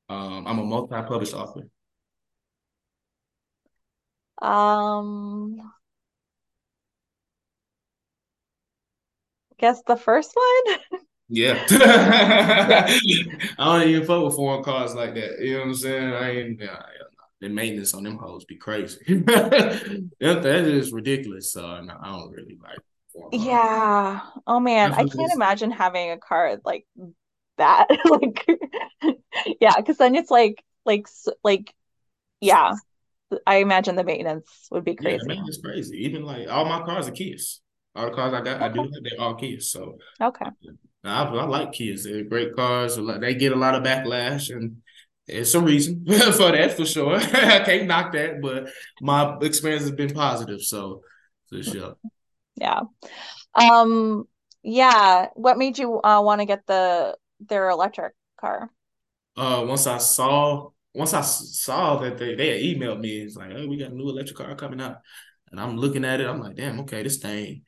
um 0.09 0.47
I'm 0.47 0.59
a 0.59 0.65
multi-published 0.65 1.35
author. 1.35 1.69
Um 4.43 5.73
guess 9.59 9.83
the 9.87 9.97
first 9.97 10.35
one. 10.35 10.79
Yeah. 11.33 11.65
I 11.71 12.99
don't 13.57 13.89
even 13.89 14.05
fuck 14.05 14.25
with 14.25 14.35
foreign 14.35 14.65
cars 14.65 14.97
like 14.97 15.15
that. 15.15 15.39
You 15.39 15.53
know 15.53 15.59
what 15.61 15.67
I'm 15.69 15.75
saying? 15.77 16.13
I 16.13 16.31
ain't 16.31 16.63
the 17.41 17.49
maintenance 17.49 17.95
on 17.95 18.03
them 18.03 18.19
hoes 18.19 18.45
be 18.45 18.57
crazy. 18.57 18.99
that, 19.07 20.11
that 20.19 20.47
is 20.47 20.93
ridiculous. 20.93 21.53
So 21.53 21.81
no, 21.83 21.97
I 22.03 22.09
don't 22.11 22.33
really 22.33 22.59
like 22.61 22.81
Yeah. 23.33 24.21
Oh 24.47 24.61
man, 24.61 24.93
I 24.93 25.05
can't 25.05 25.33
imagine 25.33 25.71
having 25.71 26.11
a 26.11 26.19
car 26.19 26.59
like 26.65 26.87
that. 27.59 27.89
like 28.05 28.47
yeah, 29.61 29.75
because 29.77 29.99
then 29.99 30.15
it's 30.15 30.31
like 30.31 30.63
like 30.85 31.09
like 31.43 31.75
yeah. 32.41 32.75
I 33.47 33.57
imagine 33.57 33.95
the 33.95 34.03
maintenance 34.03 34.67
would 34.73 34.85
be 34.85 34.97
crazy. 34.97 35.21
Yeah, 35.23 35.29
maintenance 35.29 35.61
crazy. 35.63 36.05
Even 36.05 36.25
like 36.25 36.49
all 36.49 36.65
my 36.65 36.83
cars 36.85 37.07
are 37.07 37.13
Kias. 37.13 37.61
All 37.95 38.07
the 38.07 38.13
cars 38.13 38.33
I 38.33 38.41
got, 38.41 38.57
okay. 38.57 38.65
I 38.65 38.69
do. 38.69 38.81
Have, 38.81 38.91
they're 39.03 39.21
all 39.21 39.37
Kias. 39.37 39.65
So 39.65 39.99
okay. 40.21 40.47
I, 41.05 41.23
I 41.23 41.45
like 41.45 41.71
Kias. 41.71 42.03
They're 42.05 42.25
great 42.25 42.57
cars. 42.57 42.99
They 43.21 43.35
get 43.35 43.53
a 43.53 43.57
lot 43.57 43.77
of 43.77 43.85
backlash, 43.85 44.55
and 44.55 44.79
it's 45.29 45.55
a 45.55 45.61
reason 45.61 46.05
for 46.07 46.53
that 46.53 46.75
for 46.77 46.85
sure. 46.85 47.17
I 47.21 47.63
can't 47.65 47.87
knock 47.87 48.13
that, 48.13 48.41
but 48.43 48.69
my 49.01 49.39
experience 49.43 49.83
has 49.83 49.93
been 49.93 50.13
positive. 50.13 50.63
So 50.63 51.03
for 51.49 51.63
sure. 51.63 51.97
Yeah. 52.61 52.83
Um. 53.55 54.25
Yeah. 54.63 55.29
What 55.35 55.59
made 55.59 55.79
you 55.79 56.01
uh, 56.03 56.21
want 56.23 56.41
to 56.41 56.47
get 56.47 56.67
the 56.67 57.17
their 57.41 57.71
electric 57.71 58.13
car? 58.39 58.71
Uh, 59.37 59.65
once 59.67 59.87
I 59.87 59.99
saw 59.99 60.71
once 60.95 61.15
I 61.15 61.21
saw 61.23 61.99
that 61.99 62.19
they 62.19 62.35
they 62.35 62.63
emailed 62.63 63.01
me, 63.01 63.23
it's 63.23 63.37
like, 63.37 63.53
oh, 63.55 63.67
we 63.67 63.79
got 63.79 63.93
a 63.93 63.95
new 63.95 64.09
electric 64.09 64.37
car 64.37 64.55
coming 64.55 64.81
out, 64.81 64.99
and 65.51 65.61
I'm 65.61 65.77
looking 65.77 66.05
at 66.05 66.21
it. 66.21 66.27
I'm 66.27 66.41
like, 66.41 66.57
damn, 66.57 66.81
okay, 66.81 67.03
this 67.03 67.19
thing 67.19 67.63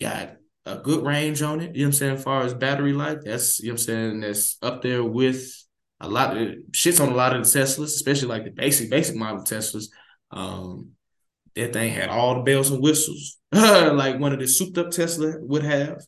got 0.00 0.36
a 0.66 0.76
good 0.76 1.04
range 1.04 1.42
on 1.42 1.60
it. 1.60 1.74
You 1.74 1.82
know 1.82 1.86
what 1.86 1.86
I'm 1.86 1.92
saying? 1.92 2.16
As 2.16 2.24
far 2.24 2.42
as 2.42 2.54
battery 2.54 2.92
life, 2.92 3.18
that's 3.24 3.60
you 3.60 3.68
know 3.68 3.72
what 3.72 3.80
I'm 3.80 3.84
saying. 3.84 4.20
That's 4.20 4.56
up 4.62 4.82
there 4.82 5.02
with 5.02 5.52
a 6.00 6.08
lot 6.08 6.36
of 6.36 6.48
shits 6.72 7.00
on 7.00 7.10
a 7.10 7.14
lot 7.14 7.34
of 7.34 7.42
the 7.44 7.58
Teslas, 7.58 7.84
especially 7.84 8.28
like 8.28 8.44
the 8.44 8.50
basic 8.50 8.90
basic 8.90 9.16
model 9.16 9.42
Teslas. 9.42 9.86
Um, 10.30 10.92
that 11.56 11.72
thing 11.72 11.92
had 11.92 12.08
all 12.08 12.36
the 12.36 12.42
bells 12.42 12.70
and 12.70 12.82
whistles, 12.82 13.38
like 13.96 14.18
one 14.18 14.32
of 14.32 14.38
the 14.38 14.46
souped 14.46 14.78
up 14.78 14.90
Tesla 14.90 15.34
would 15.40 15.64
have, 15.64 16.04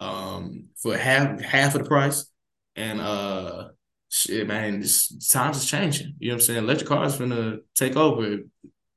um, 0.00 0.66
for 0.76 0.96
half 0.96 1.40
half 1.40 1.74
of 1.74 1.82
the 1.82 1.88
price. 1.88 2.30
And 2.74 3.00
uh, 3.00 3.68
shit, 4.08 4.46
man, 4.46 4.80
this, 4.80 5.28
times 5.28 5.58
is 5.58 5.70
changing. 5.70 6.14
You 6.18 6.28
know 6.28 6.34
what 6.34 6.42
I'm 6.42 6.46
saying? 6.46 6.58
Electric 6.64 6.88
cars 6.88 7.18
gonna 7.18 7.58
take 7.74 7.96
over 7.96 8.38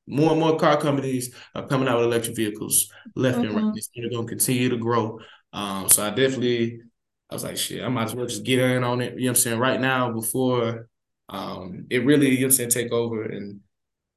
more 0.10 0.32
and 0.32 0.40
more 0.40 0.58
car 0.58 0.76
companies 0.78 1.34
are 1.54 1.68
coming 1.68 1.88
out 1.88 1.98
with 1.98 2.08
electric 2.08 2.36
vehicles 2.36 2.92
left 3.16 3.38
mm-hmm. 3.38 3.46
and 3.46 3.56
right. 3.56 3.64
Mm-hmm. 3.66 3.78
It's 3.78 3.90
going 3.96 4.10
to 4.10 4.28
continue 4.28 4.70
to 4.70 4.78
grow. 4.78 5.20
Um, 5.54 5.88
so 5.88 6.04
I 6.04 6.10
definitely, 6.10 6.82
I 7.30 7.36
was 7.36 7.44
like, 7.44 7.58
shit, 7.58 7.84
I 7.84 7.88
might 7.90 8.06
as 8.06 8.16
well 8.16 8.26
just 8.26 8.44
get 8.44 8.60
in 8.60 8.84
on 8.84 9.02
it. 9.02 9.14
You 9.14 9.26
know 9.26 9.26
what 9.26 9.30
I'm 9.30 9.36
saying? 9.36 9.60
Right 9.60 9.80
now, 9.80 10.12
before 10.12 10.90
um, 11.30 11.86
it 11.92 12.06
really, 12.06 12.30
you 12.30 12.40
know 12.40 12.46
what 12.46 12.46
I'm 12.46 12.52
saying, 12.52 12.70
take 12.72 12.92
over. 12.92 13.24
And 13.24 13.62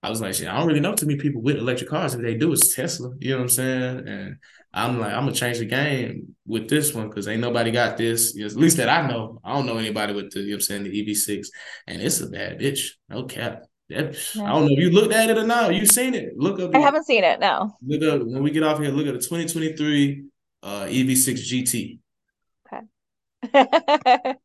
I 0.03 0.11
was 0.11 0.21
like, 0.21 0.35
shit, 0.35 0.49
I 0.49 0.59
don't 0.59 0.67
really 0.67 0.81
know 0.81 0.95
too 0.95 1.07
many 1.07 1.19
people 1.19 1.43
with 1.43 1.57
electric 1.57 1.89
cars. 1.89 2.15
If 2.15 2.23
they 2.23 2.35
do, 2.35 2.53
it's 2.53 2.75
Tesla. 2.75 3.11
You 3.21 3.31
know 3.31 3.37
what 3.37 3.43
I'm 3.43 3.49
saying? 3.51 4.09
And 4.09 4.37
I'm 4.75 4.99
like, 4.99 5.13
I'm 5.13 5.25
gonna 5.25 5.33
change 5.33 5.59
the 5.59 5.65
game 5.65 6.35
with 6.47 6.69
this 6.69 6.93
one 6.93 7.09
because 7.09 7.29
ain't 7.29 7.41
nobody 7.41 7.71
got 7.71 7.97
this. 7.97 8.37
At 8.39 8.57
least 8.57 8.79
that 8.79 8.89
I 8.89 9.07
know. 9.07 9.41
I 9.45 9.53
don't 9.53 9.67
know 9.67 9.77
anybody 9.77 10.13
with 10.13 10.33
the, 10.33 10.41
you 10.41 10.47
know 10.47 10.53
what 10.53 10.57
I'm 10.57 10.61
saying, 10.63 10.85
the 10.85 11.07
EV6. 11.07 11.47
And 11.87 12.03
it's 12.03 12.21
a 12.21 12.29
bad 12.29 12.59
bitch. 12.59 12.81
No 13.09 13.25
cap. 13.25 13.63
That, 13.91 14.17
I 14.37 14.49
don't 14.49 14.67
know 14.67 14.73
if 14.73 14.79
you 14.79 14.91
looked 14.91 15.13
at 15.13 15.31
it 15.31 15.39
or 15.39 15.47
not. 15.47 15.75
You 15.75 15.87
seen 15.87 16.15
it? 16.15 16.37
Look 16.37 16.59
up. 16.59 16.75
I 16.75 16.81
haven't 16.81 17.05
seen 17.05 17.23
it. 17.23 17.39
No. 17.39 17.77
Look 17.87 18.03
up 18.03 18.27
when 18.27 18.43
we 18.43 18.51
get 18.51 18.63
off 18.63 18.81
here. 18.81 18.91
Look 18.91 19.07
at 19.07 19.13
the 19.13 19.21
2023 19.21 20.25
uh, 20.63 20.87
EV6 20.87 21.39
GT. 21.51 21.99
Okay. 22.73 22.87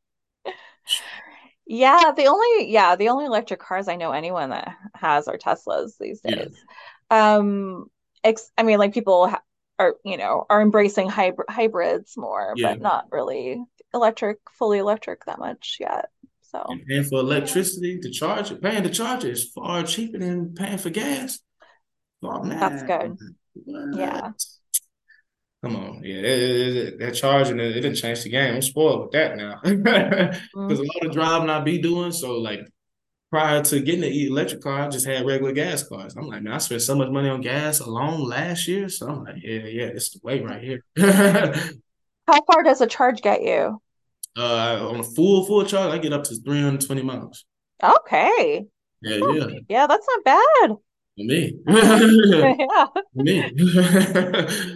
yeah, 1.68 2.12
the 2.16 2.26
only 2.26 2.72
yeah 2.72 2.96
the 2.96 3.10
only 3.10 3.26
electric 3.26 3.60
cars 3.60 3.88
I 3.88 3.96
know 3.96 4.12
anyone 4.12 4.50
that 4.50 4.76
has 4.98 5.28
are 5.28 5.38
Teslas 5.38 5.98
these 6.00 6.22
days. 6.22 6.56
Yeah. 7.12 7.36
Um, 7.36 7.88
ex- 8.24 8.52
I 8.58 8.64
mean, 8.64 8.80
like 8.80 8.94
people 8.94 9.30
ha- 9.30 9.42
are 9.80 9.96
you 10.04 10.18
know 10.18 10.46
are 10.50 10.62
embracing 10.62 11.10
hybrid 11.10 11.50
hybrids 11.50 12.18
more, 12.18 12.54
yeah. 12.56 12.74
but 12.74 12.82
not 12.82 13.06
really 13.12 13.64
electric, 13.94 14.40
fully 14.52 14.80
electric 14.80 15.26
that 15.26 15.40
much 15.40 15.78
yet. 15.80 16.10
So 16.42 16.64
and 16.68 16.86
paying 16.86 17.04
for 17.04 17.20
electricity 17.20 18.00
to 18.00 18.10
charge 18.10 18.52
it, 18.52 18.62
paying 18.62 18.84
to 18.84 18.90
charge 18.90 19.26
it 19.26 19.32
is 19.32 19.52
far 19.52 19.84
cheaper 19.84 20.20
than 20.20 20.54
paying 20.54 20.78
for 20.78 20.90
gas. 20.90 21.40
Oh, 22.24 22.44
That's 22.44 22.84
good. 22.84 23.18
What? 23.54 23.98
Yeah. 23.98 24.32
Come 25.64 25.76
on, 25.76 26.04
yeah, 26.04 26.22
that, 26.22 26.98
that 27.00 27.16
charging 27.16 27.60
it, 27.60 27.76
it 27.76 27.82
didn't 27.82 27.96
change 27.96 28.22
the 28.22 28.30
game. 28.30 28.56
I'm 28.56 28.62
spoiled 28.62 29.02
with 29.02 29.12
that 29.12 29.38
now 29.38 29.60
because 29.64 29.80
mm-hmm. 29.82 30.72
a 30.72 30.76
lot 30.76 31.06
of 31.06 31.12
driving 31.12 31.50
I 31.50 31.62
be 31.62 31.80
doing. 31.80 32.12
So 32.12 32.34
like, 32.34 32.60
prior 33.30 33.62
to 33.62 33.80
getting 33.82 34.02
the 34.02 34.28
electric 34.28 34.62
car, 34.62 34.82
I 34.82 34.88
just 34.88 35.06
had 35.06 35.26
regular 35.26 35.52
gas 35.52 35.84
cars. 35.84 36.16
I'm 36.16 36.28
like, 36.28 36.42
man, 36.42 36.54
I 36.54 36.58
spent 36.60 36.82
so 36.82 36.96
much 36.96 37.10
money 37.10 37.30
on 37.30 37.42
gas 37.42 37.80
alone 37.80 38.22
last 38.28 38.68
year. 38.68 38.90
So 38.90 39.08
I'm 39.08 39.24
like, 39.24 39.36
yeah, 39.44 39.66
yeah, 39.66 39.86
it's 39.88 40.12
the 40.12 40.20
way 40.24 40.42
right 40.42 40.64
here. 40.64 40.84
How 42.28 42.44
far 42.46 42.64
does 42.64 42.82
a 42.82 42.88
charge 42.88 43.22
get 43.22 43.42
you? 43.42 43.82
Uh, 44.38 44.90
on 44.90 45.00
a 45.00 45.04
full 45.04 45.46
full 45.46 45.66
charge, 45.66 45.94
I 45.94 45.98
get 45.98 46.14
up 46.14 46.24
to 46.26 46.36
320 46.36 47.02
miles. 47.02 47.46
Okay. 47.84 48.66
Yeah, 49.02 49.18
yeah. 49.34 49.48
Yeah, 49.68 49.88
that's 49.88 50.08
not 50.08 50.24
bad. 50.24 50.76
For 51.18 51.24
me. 51.24 51.58
yeah. 51.68 52.86
For 52.94 53.24
me. 53.24 53.52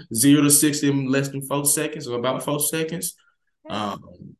Zero 0.14 0.44
to 0.44 0.50
60 0.50 0.90
in 0.90 1.08
less 1.08 1.30
than 1.30 1.42
four 1.44 1.66
seconds 1.66 2.08
or 2.08 2.18
about 2.18 2.44
four 2.44 2.60
seconds. 2.60 3.16
Um, 3.70 4.36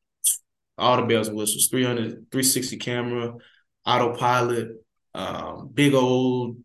all 0.78 0.98
the 0.98 1.04
bells 1.04 1.28
and 1.28 1.38
whistles, 1.38 1.68
300, 1.68 2.32
360 2.32 2.78
camera, 2.78 3.36
autopilot, 3.86 4.70
um, 5.14 5.70
big 5.74 5.94
old 5.94 6.58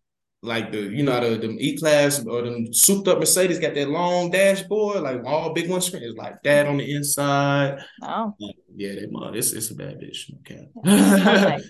like 0.43 0.71
the 0.71 0.79
you 0.79 1.03
know 1.03 1.19
the, 1.37 1.57
E 1.59 1.77
class 1.77 2.25
or 2.25 2.43
the 2.43 2.69
souped 2.73 3.09
up 3.09 3.19
Mercedes 3.19 3.59
got 3.59 3.75
that 3.75 3.89
long 3.89 4.31
dashboard, 4.31 5.03
like 5.03 5.25
all 5.25 5.53
big 5.53 5.69
one 5.69 5.81
screen. 5.81 6.05
It's 6.05 6.17
like 6.17 6.43
that 6.45 6.67
on 6.67 6.77
the 6.77 6.95
inside. 6.95 7.79
Oh. 8.03 8.35
Yeah, 8.75 8.95
they 8.95 9.07
mud. 9.07 9.37
It's 9.37 9.53
it's 9.53 9.71
a 9.71 9.75
bad 9.75 10.01
bitch. 10.01 10.31
Okay. 10.41 10.69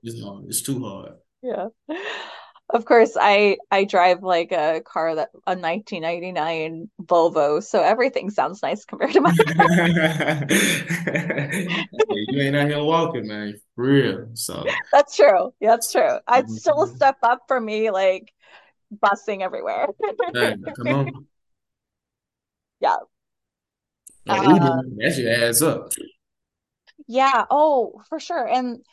It's 0.00 0.22
hard. 0.22 0.44
It's 0.46 0.62
too 0.62 0.82
hard. 0.84 1.12
Yeah. 1.40 1.68
Of 2.70 2.84
course, 2.84 3.16
I 3.18 3.56
I 3.70 3.84
drive 3.84 4.22
like 4.22 4.52
a 4.52 4.82
car 4.84 5.14
that 5.14 5.30
a 5.46 5.56
1999 5.56 6.90
Volvo, 7.02 7.62
so 7.62 7.82
everything 7.82 8.28
sounds 8.28 8.62
nice 8.62 8.84
compared 8.84 9.12
to 9.14 9.22
my 9.22 9.30
you 12.10 12.42
ain't 12.42 12.56
out 12.56 12.68
here 12.68 12.82
walking, 12.82 13.26
man. 13.26 13.58
For 13.74 13.84
real. 13.84 14.28
So 14.34 14.66
that's 14.92 15.16
true. 15.16 15.54
Yeah, 15.60 15.70
that's 15.70 15.90
true. 15.90 16.18
I'd 16.26 16.44
mm-hmm. 16.44 16.54
still 16.54 16.86
step 16.88 17.16
up 17.22 17.44
for 17.48 17.58
me, 17.58 17.90
like 17.90 18.34
busing 18.94 19.40
everywhere. 19.40 19.88
come 20.76 20.88
on. 20.88 21.26
Yeah. 22.80 22.94
Like, 24.24 24.46
Uber, 24.46 24.64
um, 24.64 24.96
that 24.98 25.14
shit 25.14 25.26
adds 25.26 25.62
up. 25.62 25.90
Yeah, 27.08 27.44
oh, 27.50 28.02
for 28.08 28.20
sure. 28.20 28.46
And 28.46 28.84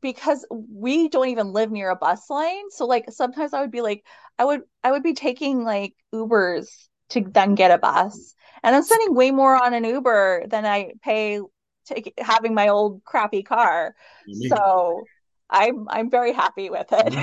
because 0.00 0.44
we 0.50 1.08
don't 1.08 1.28
even 1.28 1.52
live 1.52 1.70
near 1.70 1.90
a 1.90 1.96
bus 1.96 2.28
line, 2.30 2.70
so 2.70 2.86
like 2.86 3.10
sometimes 3.10 3.52
I 3.52 3.60
would 3.60 3.70
be 3.70 3.80
like 3.80 4.04
I 4.38 4.44
would 4.44 4.62
I 4.82 4.92
would 4.92 5.02
be 5.02 5.14
taking 5.14 5.64
like 5.64 5.94
Ubers 6.14 6.66
to 7.10 7.20
then 7.20 7.54
get 7.54 7.70
a 7.70 7.78
bus. 7.78 8.34
And 8.62 8.74
I'm 8.74 8.82
spending 8.82 9.14
way 9.14 9.30
more 9.30 9.62
on 9.62 9.74
an 9.74 9.84
Uber 9.84 10.46
than 10.48 10.66
I 10.66 10.92
pay 11.02 11.40
take 11.86 12.14
having 12.18 12.54
my 12.54 12.68
old 12.68 13.04
crappy 13.04 13.42
car. 13.42 13.94
Me. 14.26 14.48
So 14.48 15.04
I'm 15.48 15.88
I'm 15.88 16.10
very 16.10 16.32
happy 16.32 16.70
with 16.70 16.88
it. 16.90 17.14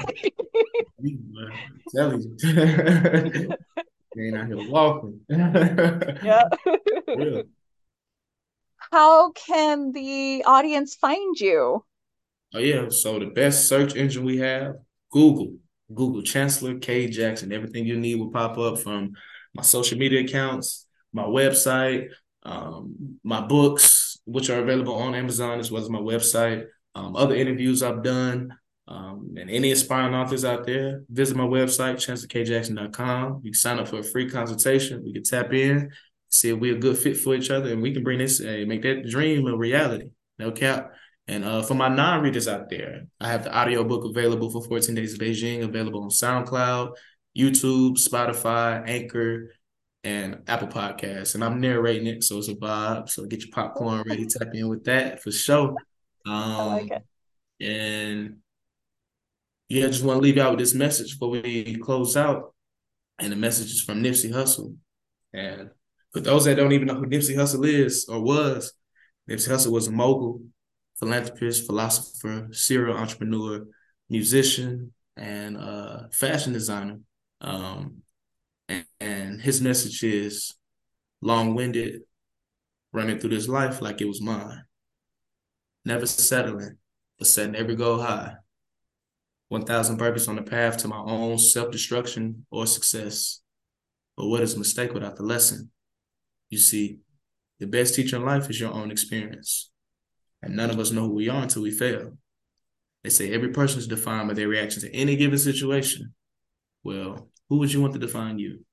Me, 0.99 1.17
man. 1.31 1.51
I'm 1.51 1.81
telling 1.93 2.21
you. 2.21 3.57
you 4.15 4.23
ain't 4.23 4.37
out 4.37 4.47
here 4.47 4.57
walking. 4.69 5.19
Yeah. 5.29 6.43
Yeah. 7.15 7.41
How 8.91 9.31
can 9.31 9.91
the 9.91 10.43
audience 10.45 10.95
find 10.95 11.39
you? 11.39 11.83
Oh 12.53 12.59
yeah, 12.59 12.89
so 12.89 13.17
the 13.19 13.27
best 13.27 13.67
search 13.67 13.95
engine 13.95 14.23
we 14.23 14.37
have, 14.37 14.75
Google. 15.11 15.55
Google 15.93 16.21
Chancellor 16.21 16.79
K 16.79 17.07
Jackson. 17.07 17.51
Everything 17.51 17.85
you 17.85 17.99
need 17.99 18.15
will 18.15 18.31
pop 18.31 18.57
up 18.57 18.79
from 18.79 19.13
my 19.53 19.63
social 19.63 19.97
media 19.97 20.21
accounts, 20.21 20.87
my 21.11 21.23
website, 21.23 22.09
um, 22.43 23.17
my 23.23 23.41
books, 23.41 24.17
which 24.25 24.49
are 24.49 24.59
available 24.59 24.95
on 24.95 25.15
Amazon 25.15 25.59
as 25.59 25.71
well 25.71 25.81
as 25.81 25.89
my 25.89 25.99
website, 25.99 26.65
um, 26.95 27.15
other 27.15 27.35
interviews 27.35 27.83
I've 27.83 28.03
done, 28.03 28.55
um, 28.87 29.35
and 29.37 29.49
any 29.49 29.71
aspiring 29.71 30.13
authors 30.13 30.45
out 30.45 30.65
there, 30.65 31.03
visit 31.09 31.37
my 31.37 31.43
website, 31.45 31.95
chancellorkjackson.com. 31.95 33.41
You 33.43 33.51
can 33.51 33.53
sign 33.53 33.79
up 33.79 33.87
for 33.87 33.99
a 33.99 34.03
free 34.03 34.29
consultation. 34.29 35.03
We 35.03 35.13
can 35.13 35.23
tap 35.23 35.53
in, 35.53 35.91
see 36.29 36.49
if 36.49 36.59
we're 36.59 36.75
a 36.75 36.79
good 36.79 36.97
fit 36.97 37.17
for 37.17 37.33
each 37.35 37.49
other, 37.49 37.71
and 37.71 37.81
we 37.81 37.93
can 37.93 38.03
bring 38.03 38.19
this, 38.19 38.41
uh, 38.41 38.63
make 38.67 38.81
that 38.83 39.07
dream 39.09 39.47
a 39.47 39.55
reality. 39.55 40.09
No 40.39 40.51
cap. 40.51 40.91
And 41.27 41.45
uh, 41.45 41.61
for 41.61 41.73
my 41.73 41.87
non-readers 41.87 42.47
out 42.47 42.69
there, 42.69 43.05
I 43.19 43.29
have 43.29 43.45
the 43.45 43.53
audio 43.53 43.83
book 43.83 44.03
available 44.03 44.49
for 44.49 44.61
14 44.63 44.93
Days 44.93 45.13
of 45.13 45.19
Beijing, 45.19 45.63
available 45.63 46.03
on 46.03 46.09
SoundCloud, 46.09 46.95
YouTube, 47.37 47.97
Spotify, 47.97 48.83
Anchor, 48.87 49.51
and 50.03 50.41
Apple 50.47 50.67
Podcasts. 50.67 51.35
And 51.35 51.43
I'm 51.43 51.61
narrating 51.61 52.07
it, 52.07 52.23
so 52.23 52.39
it's 52.39 52.49
a 52.49 52.55
vibe. 52.55 53.09
So 53.09 53.25
get 53.25 53.41
your 53.41 53.51
popcorn 53.51 54.03
ready, 54.05 54.25
tap 54.25 54.49
in 54.53 54.67
with 54.67 54.83
that 54.83 55.23
for 55.23 55.31
sure. 55.31 55.75
Um, 56.25 56.57
like. 56.57 56.91
And 57.61 58.37
yeah, 59.69 59.85
I 59.85 59.87
just 59.87 60.03
want 60.03 60.17
to 60.17 60.21
leave 60.21 60.35
you 60.35 60.41
out 60.41 60.51
with 60.51 60.59
this 60.59 60.75
message 60.75 61.13
before 61.13 61.29
we 61.29 61.77
close 61.77 62.17
out. 62.17 62.53
And 63.19 63.31
the 63.31 63.37
message 63.37 63.71
is 63.71 63.81
from 63.81 64.03
Nipsey 64.03 64.31
Hussle. 64.31 64.75
And 65.33 65.69
for 66.11 66.19
those 66.19 66.45
that 66.45 66.55
don't 66.55 66.73
even 66.73 66.87
know 66.87 66.95
who 66.95 67.05
Nipsey 67.05 67.35
Hussle 67.35 67.65
is 67.65 68.05
or 68.09 68.21
was, 68.21 68.73
Nipsey 69.29 69.49
Hussle 69.49 69.71
was 69.71 69.87
a 69.87 69.91
mogul, 69.91 70.41
philanthropist, 71.03 71.65
philosopher, 71.65 72.47
serial 72.51 72.95
entrepreneur, 72.95 73.65
musician, 74.09 74.93
and 75.17 75.57
uh, 75.57 76.03
fashion 76.11 76.53
designer. 76.53 76.99
Um, 77.41 78.03
and, 78.69 78.85
and 79.01 79.41
his 79.41 79.59
message 79.61 80.01
is 80.03 80.53
long-winded, 81.21 82.03
running 82.93 83.19
through 83.19 83.31
this 83.31 83.49
life 83.49 83.81
like 83.81 83.99
it 83.99 84.07
was 84.07 84.21
mine. 84.21 84.63
Never 85.83 86.05
settling, 86.05 86.77
but 87.19 87.27
setting 87.27 87.55
every 87.55 87.75
goal 87.75 87.99
high. 87.99 88.35
1,000 89.49 89.99
burpees 89.99 90.29
on 90.29 90.37
the 90.37 90.41
path 90.41 90.77
to 90.77 90.87
my 90.87 90.97
own 90.97 91.37
self-destruction 91.37 92.45
or 92.49 92.65
success. 92.65 93.41
But 94.15 94.27
what 94.27 94.41
is 94.41 94.53
a 94.53 94.59
mistake 94.59 94.93
without 94.93 95.17
the 95.17 95.23
lesson? 95.23 95.69
You 96.49 96.59
see, 96.59 96.99
the 97.59 97.67
best 97.67 97.93
teacher 97.93 98.15
in 98.15 98.25
life 98.25 98.49
is 98.49 98.59
your 98.59 98.71
own 98.71 98.89
experience. 98.89 99.69
And 100.43 100.57
none 100.57 100.69
of 100.69 100.77
us 100.77 100.91
know 100.91 101.03
who 101.03 101.13
we 101.13 101.29
are 101.29 101.41
until 101.41 101.61
we 101.61 101.71
fail. 101.71 102.17
They 103.01 103.09
say 103.09 103.33
every 103.33 103.49
person 103.49 103.79
is 103.79 103.87
defined 103.87 104.27
by 104.27 104.33
their 104.33 104.49
reaction 104.49 104.81
to 104.81 104.93
any 104.93 105.15
given 105.15 105.37
situation. 105.37 106.13
Well, 106.83 107.29
who 107.47 107.59
would 107.59 107.71
you 107.71 107.81
want 107.81 107.93
to 107.93 107.99
define 107.99 108.39
you? 108.39 108.65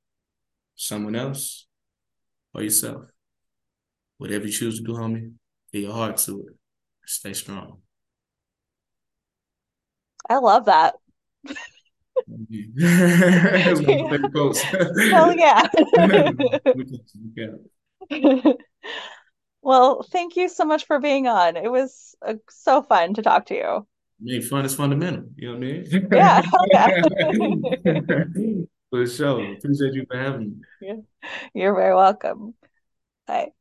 Someone 0.75 1.15
else 1.15 1.69
or 2.53 2.63
yourself? 2.63 3.05
Whatever 4.19 4.47
you 4.47 4.53
choose 4.53 4.79
to 4.79 4.85
do, 4.85 4.95
homie, 4.95 5.33
get 5.73 5.83
your 5.83 5.93
heart 5.93 6.17
to 6.19 6.41
it. 6.41 6.57
Stay 7.07 7.33
strong. 7.35 7.79
I 10.29 10.39
love 10.39 10.65
that. 10.67 10.95
That's 12.27 13.81
my 13.81 14.11
favorite 14.11 14.33
quotes. 14.33 14.61
Hell 15.11 15.37
yeah. 15.37 15.69
Well, 19.63 20.03
thank 20.03 20.37
you 20.37 20.49
so 20.49 20.65
much 20.65 20.87
for 20.87 20.99
being 21.01 21.27
on. 21.27 21.57
It 21.57 21.71
was 21.71 22.15
uh, 22.23 22.35
so 22.49 22.83
fun 22.83 23.15
to 23.15 23.23
talk 23.23 23.47
to 23.47 23.55
you. 23.55 23.67
I 23.67 24.23
mean, 24.23 24.43
fun 24.43 24.65
is 24.65 24.75
fundamental. 24.75 25.25
You 25.37 25.49
know 25.49 25.59
what 25.59 25.67
I 25.67 25.73
mean? 25.73 26.09
Yeah, 26.13 26.43
yeah. 26.73 28.65
For 28.91 29.07
sure. 29.07 29.53
Appreciate 29.55 29.95
you 29.95 30.05
for 30.11 30.19
having 30.19 30.63
me. 30.81 31.03
You're 31.55 31.75
very 31.75 31.95
welcome. 31.95 32.55
Bye. 33.27 33.53